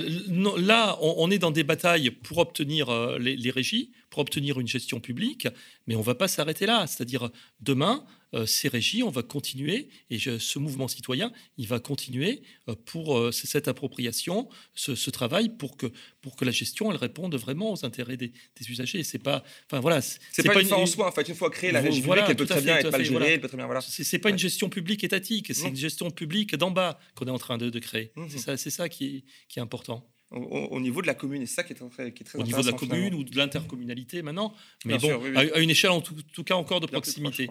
là, 0.56 0.96
on, 1.02 1.30
est 1.30 1.38
dans 1.38 1.50
des 1.50 1.62
batailles 1.62 2.10
pour 2.10 2.38
obtenir 2.38 3.18
les, 3.18 3.36
les, 3.36 3.50
régies, 3.50 3.90
pour 4.08 4.20
obtenir 4.20 4.58
une 4.58 4.66
gestion 4.66 4.98
publique, 4.98 5.46
mais 5.86 5.94
on 5.94 5.98
ne 5.98 6.04
va 6.04 6.14
pas 6.14 6.26
s'arrêter 6.26 6.64
là. 6.64 6.86
C'est-à-dire, 6.86 7.28
demain, 7.60 8.02
euh, 8.02 8.21
ces 8.46 8.68
régies, 8.68 9.02
on 9.02 9.10
va 9.10 9.22
continuer, 9.22 9.88
et 10.10 10.18
ce 10.18 10.58
mouvement 10.58 10.88
citoyen, 10.88 11.32
il 11.58 11.66
va 11.66 11.80
continuer 11.80 12.42
euh, 12.68 12.74
pour 12.84 13.18
euh, 13.18 13.32
cette 13.32 13.68
appropriation, 13.68 14.48
ce, 14.74 15.10
travail, 15.10 15.50
pour 15.56 15.76
que, 15.76 15.86
pour 16.20 16.36
que 16.36 16.44
la 16.44 16.50
gestion, 16.50 16.90
elle 16.90 16.96
réponde 16.96 17.34
vraiment 17.34 17.72
aux 17.72 17.84
intérêts 17.84 18.16
des, 18.16 18.32
usagers. 18.68 19.02
C'est 19.02 19.18
pas, 19.18 19.42
enfin 19.66 19.80
voilà, 19.80 20.00
c'est 20.00 20.42
pas, 20.44 20.60
une 20.60 20.66
fin 20.66 20.76
en 20.76 20.86
soi. 20.86 21.08
En 21.08 21.12
fait, 21.12 21.28
une 21.28 21.34
fois 21.34 21.50
créée, 21.50 21.72
la 21.72 21.80
régie 21.80 22.00
publique, 22.00 22.24
elle 22.28 22.36
peut 22.36 22.46
très 22.46 22.60
bien 22.60 22.76
être 22.76 22.90
mal 22.90 23.04
gérée, 23.04 23.38
peut 23.38 23.48
très 23.48 23.56
bien, 23.56 23.66
voilà. 23.66 23.80
C'est 23.80 24.18
pas 24.18 24.30
une 24.30 24.38
gestion 24.38 24.68
publique 24.68 25.04
étatique, 25.04 25.54
c'est 25.54 25.68
une 25.68 25.76
gestion 25.76 26.10
publique 26.10 26.56
d'en 26.56 26.70
bas 26.70 26.98
qu'on 27.14 27.26
est 27.26 27.30
en 27.30 27.38
train 27.38 27.58
de, 27.58 27.78
créer. 27.78 28.12
Mmh. 28.14 28.26
C'est 28.28 28.38
ça, 28.38 28.56
c'est 28.56 28.70
ça 28.70 28.88
qui 28.88 29.24
qui 29.48 29.58
est 29.58 29.62
important 29.62 30.06
au, 30.32 30.80
niveau 30.80 31.02
de 31.02 31.06
la 31.06 31.14
commune. 31.14 31.42
Et 31.42 31.46
c'est 31.46 31.56
ça 31.56 31.62
qui 31.62 31.72
est 31.72 31.76
très, 31.76 32.12
qui 32.12 32.22
est 32.22 32.26
très 32.26 32.38
Au 32.38 32.42
niveau 32.42 32.62
de 32.62 32.66
la 32.66 32.72
commune 32.72 33.14
ou 33.14 33.24
de 33.24 33.36
l'intercommunalité 33.36 34.22
maintenant. 34.22 34.54
Mais 34.84 34.98
bon, 34.98 35.20
À, 35.36 35.58
une 35.58 35.70
échelle 35.70 35.90
en 35.90 36.00
tout, 36.00 36.44
cas 36.44 36.54
encore 36.54 36.80
de 36.80 36.86
proximité. 36.86 37.50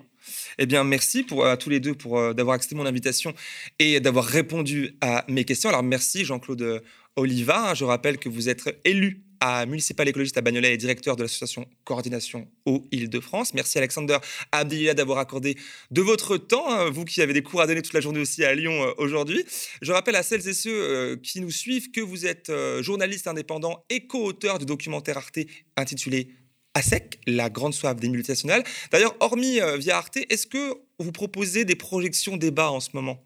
eh 0.57 0.65
bien, 0.65 0.83
merci 0.83 1.23
pour, 1.23 1.45
à 1.45 1.57
tous 1.57 1.69
les 1.69 1.79
deux 1.79 1.95
pour 1.95 2.17
euh, 2.17 2.33
d'avoir 2.33 2.55
accepté 2.55 2.75
mon 2.75 2.85
invitation 2.85 3.33
et 3.79 3.99
d'avoir 3.99 4.25
répondu 4.25 4.95
à 5.01 5.25
mes 5.27 5.45
questions. 5.45 5.69
Alors, 5.69 5.83
merci 5.83 6.25
Jean-Claude 6.25 6.83
Oliva. 7.15 7.73
Je 7.73 7.83
rappelle 7.83 8.17
que 8.17 8.29
vous 8.29 8.49
êtes 8.49 8.79
élu 8.83 9.23
à 9.41 9.65
municipal 9.65 10.07
écologiste 10.07 10.37
à 10.37 10.41
Bagnolet 10.41 10.73
et 10.73 10.77
directeur 10.77 11.15
de 11.15 11.23
l'association 11.23 11.67
Coordination 11.83 12.47
Eau 12.67 12.83
Île-de-France. 12.91 13.55
Merci 13.55 13.79
Alexander 13.79 14.19
Abdillah 14.51 14.93
d'avoir 14.93 15.17
accordé 15.17 15.57
de 15.89 16.01
votre 16.01 16.37
temps, 16.37 16.71
hein, 16.71 16.89
vous 16.91 17.03
qui 17.03 17.21
avez 17.21 17.33
des 17.33 17.41
cours 17.41 17.59
à 17.59 17.67
donner 17.67 17.81
toute 17.81 17.93
la 17.93 18.01
journée 18.01 18.19
aussi 18.19 18.45
à 18.45 18.53
Lyon 18.53 18.83
euh, 18.83 18.93
aujourd'hui. 18.99 19.43
Je 19.81 19.91
rappelle 19.91 20.15
à 20.15 20.21
celles 20.21 20.47
et 20.47 20.53
ceux 20.53 20.71
euh, 20.71 21.15
qui 21.17 21.41
nous 21.41 21.49
suivent 21.49 21.89
que 21.89 22.01
vous 22.01 22.27
êtes 22.27 22.51
euh, 22.51 22.83
journaliste 22.83 23.27
indépendant 23.27 23.83
et 23.89 24.05
co-auteur 24.05 24.59
du 24.59 24.65
documentaire 24.67 25.17
Arte 25.17 25.39
intitulé 25.75 26.29
à 26.75 26.83
sec, 26.83 27.19
la 27.25 27.49
grande 27.49 27.73
soif 27.73 27.99
des 27.99 28.09
multinationales. 28.09 28.63
D'ailleurs, 28.91 29.15
hormis 29.19 29.59
via 29.77 29.97
Arte, 29.97 30.19
est-ce 30.29 30.47
que 30.47 30.75
vous 30.99 31.11
proposez 31.11 31.65
des 31.65 31.75
projections 31.75 32.37
débat 32.37 32.71
en 32.71 32.79
ce 32.79 32.91
moment? 32.93 33.21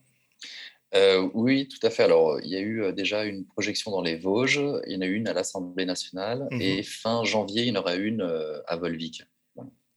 Euh, 0.93 1.29
oui, 1.33 1.67
tout 1.67 1.86
à 1.86 1.89
fait. 1.89 2.03
Alors, 2.03 2.39
il 2.41 2.49
y 2.49 2.55
a 2.55 2.61
eu 2.61 2.93
déjà 2.93 3.25
une 3.25 3.45
projection 3.45 3.91
dans 3.91 4.01
les 4.01 4.15
Vosges, 4.15 4.61
il 4.88 4.93
y 4.93 4.97
en 4.97 5.01
a 5.01 5.05
eu 5.05 5.15
une 5.15 5.27
à 5.27 5.33
l'Assemblée 5.33 5.86
nationale, 5.86 6.47
mmh 6.51 6.61
et 6.61 6.83
fin 6.83 7.23
janvier, 7.23 7.63
il 7.63 7.69
y 7.69 7.71
en 7.71 7.79
aura 7.79 7.95
une 7.95 8.21
à 8.67 8.75
Volvic. 8.77 9.23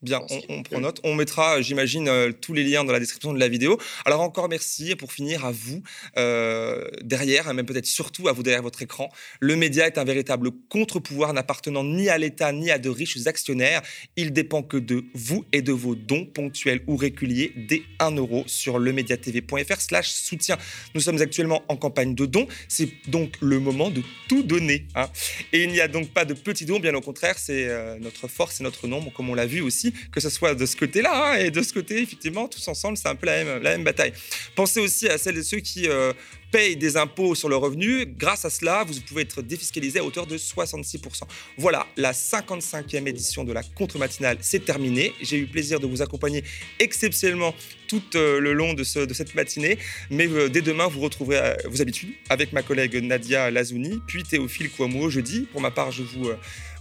Bien, 0.01 0.20
on, 0.49 0.62
prend 0.62 0.78
note. 0.78 1.01
On 1.03 1.16
mettra, 1.16 1.61
j'imagine, 1.61 2.07
euh, 2.07 2.30
tous 2.30 2.55
les 2.55 2.62
liens 2.62 2.84
dans 2.84 2.92
la 2.92 3.01
description 3.01 3.32
de 3.32 3.40
la 3.40 3.49
vidéo. 3.49 3.80
Alors 4.05 4.20
encore 4.20 4.49
merci. 4.49 4.92
Et 4.92 4.96
pour 4.96 5.12
finir, 5.12 5.44
à 5.44 5.51
vous, 5.51 5.82
euh, 6.16 6.84
derrière, 7.03 7.51
et 7.51 7.53
même 7.53 7.66
peut-être 7.66 7.86
surtout 7.86 8.28
à 8.28 8.32
vous 8.32 8.44
derrière 8.44 8.62
votre 8.62 8.80
écran, 8.80 9.09
le 9.40 9.57
média 9.57 9.88
est 9.88 9.99
un 9.99 10.05
véritable 10.05 10.53
contre-pouvoir 10.68 11.32
n'appartenant 11.32 11.82
ni 11.82 12.09
à 12.09 12.16
l'État 12.16 12.53
ni 12.53 12.70
à 12.70 12.78
de 12.78 12.88
riches 12.88 13.26
actionnaires. 13.26 13.82
Il 14.14 14.32
dépend 14.32 14.62
que 14.62 14.76
de 14.76 15.05
vous 15.14 15.44
et 15.53 15.62
de 15.62 15.72
vos 15.72 15.96
dons 15.96 16.26
ponctuels 16.26 16.82
ou 16.86 16.96
réguliers 16.96 17.53
dès 17.57 17.82
1 17.99 18.12
euro 18.12 18.44
sur 18.46 18.78
lemediatv.fr 18.78 19.80
slash 19.80 20.11
soutien. 20.11 20.59
Nous 20.94 21.01
sommes 21.01 21.20
actuellement 21.20 21.64
en 21.66 21.76
campagne 21.76 22.14
de 22.14 22.24
dons. 22.24 22.46
C'est 22.68 22.90
donc 23.09 23.32
le 23.40 23.59
moment 23.59 23.90
de 23.90 24.03
tout 24.28 24.44
donner. 24.44 24.86
Hein. 24.94 25.09
Et 25.53 25.64
il 25.64 25.72
n'y 25.72 25.80
a 25.80 25.88
donc 25.88 26.11
pas 26.11 26.24
de 26.24 26.34
petits 26.34 26.66
dons, 26.66 26.78
bien 26.78 26.94
au 26.94 27.01
contraire, 27.01 27.36
c'est 27.36 27.66
euh, 27.66 27.99
notre 27.99 28.28
force 28.28 28.61
et 28.61 28.62
notre 28.62 28.86
nombre, 28.86 29.12
comme 29.12 29.28
on 29.28 29.34
l'a 29.34 29.46
vu 29.46 29.61
aussi 29.61 29.88
que 30.12 30.20
ce 30.20 30.30
soit 30.30 30.55
de 30.55 30.66
ce 30.66 30.76
côté-là 30.76 31.32
hein, 31.32 31.39
et 31.39 31.51
de 31.51 31.62
ce 31.62 31.72
côté, 31.72 32.01
effectivement, 32.03 32.49
tous 32.49 32.66
ensemble, 32.68 32.97
c'est 32.97 33.09
un 33.09 33.14
peu 33.14 33.26
la 33.26 33.45
même, 33.45 33.62
la 33.62 33.70
même 33.70 33.84
bataille. 33.84 34.12
Pensez 34.55 34.80
aussi 34.80 35.09
à 35.09 35.18
celles 35.18 35.39
et 35.39 35.43
ceux 35.43 35.59
qui 35.59 35.89
euh, 35.89 36.12
payent 36.51 36.76
des 36.76 36.97
impôts 36.97 37.34
sur 37.34 37.49
le 37.49 37.57
revenu. 37.57 38.07
Grâce 38.07 38.45
à 38.45 38.51
cela, 38.51 38.84
vous 38.84 38.95
pouvez 39.01 39.22
être 39.22 39.43
défiscalisé 39.43 39.99
à 39.99 40.05
hauteur 40.05 40.26
de 40.26 40.36
66%. 40.36 41.22
Voilà, 41.57 41.86
la 41.97 42.12
55e 42.12 43.07
édition 43.07 43.45
de 43.45 43.53
la 43.53 43.62
contre-matinale, 43.62 44.39
c'est 44.41 44.64
terminé. 44.64 45.12
J'ai 45.20 45.39
eu 45.39 45.47
plaisir 45.47 45.80
de 45.80 45.86
vous 45.86 46.03
accompagner 46.03 46.45
exceptionnellement 46.78 47.55
tout 47.86 48.03
euh, 48.14 48.41
le 48.41 48.53
long 48.53 48.74
de, 48.74 48.84
ce, 48.84 49.01
de, 49.01 49.14
cette 49.14 49.34
matinée. 49.34 49.78
Mais 50.11 50.26
euh, 50.28 50.49
dès 50.49 50.62
demain, 50.62 50.86
vous 50.86 51.01
retrouverez 51.01 51.57
vos 51.66 51.80
habitudes 51.80 52.12
avec 52.28 52.53
ma 52.53 52.62
collègue 52.62 52.97
Nadia 53.03 53.51
Lazouni, 53.51 54.01
puis 54.07 54.22
Théophile 54.22 54.70
Kouamou 54.70 55.11
jeudi. 55.11 55.47
Pour 55.53 55.61
ma 55.61 55.70
part, 55.70 55.91
je 55.91 56.03
vous 56.03 56.30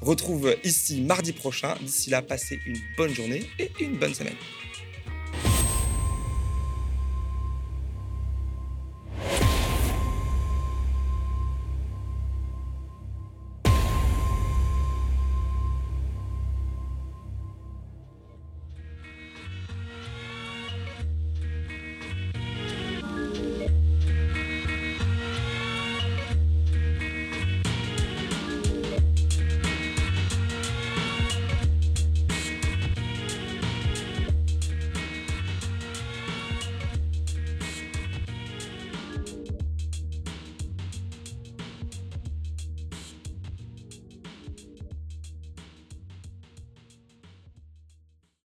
retrouve 0.01 0.55
ici 0.63 1.01
mardi 1.01 1.33
prochain. 1.33 1.75
D'ici 1.81 2.09
là, 2.09 2.21
passez 2.21 2.59
une 2.65 2.79
bonne 2.97 3.13
journée 3.13 3.49
et 3.59 3.71
une 3.79 3.97
bonne 3.97 4.13
semaine. 4.13 4.35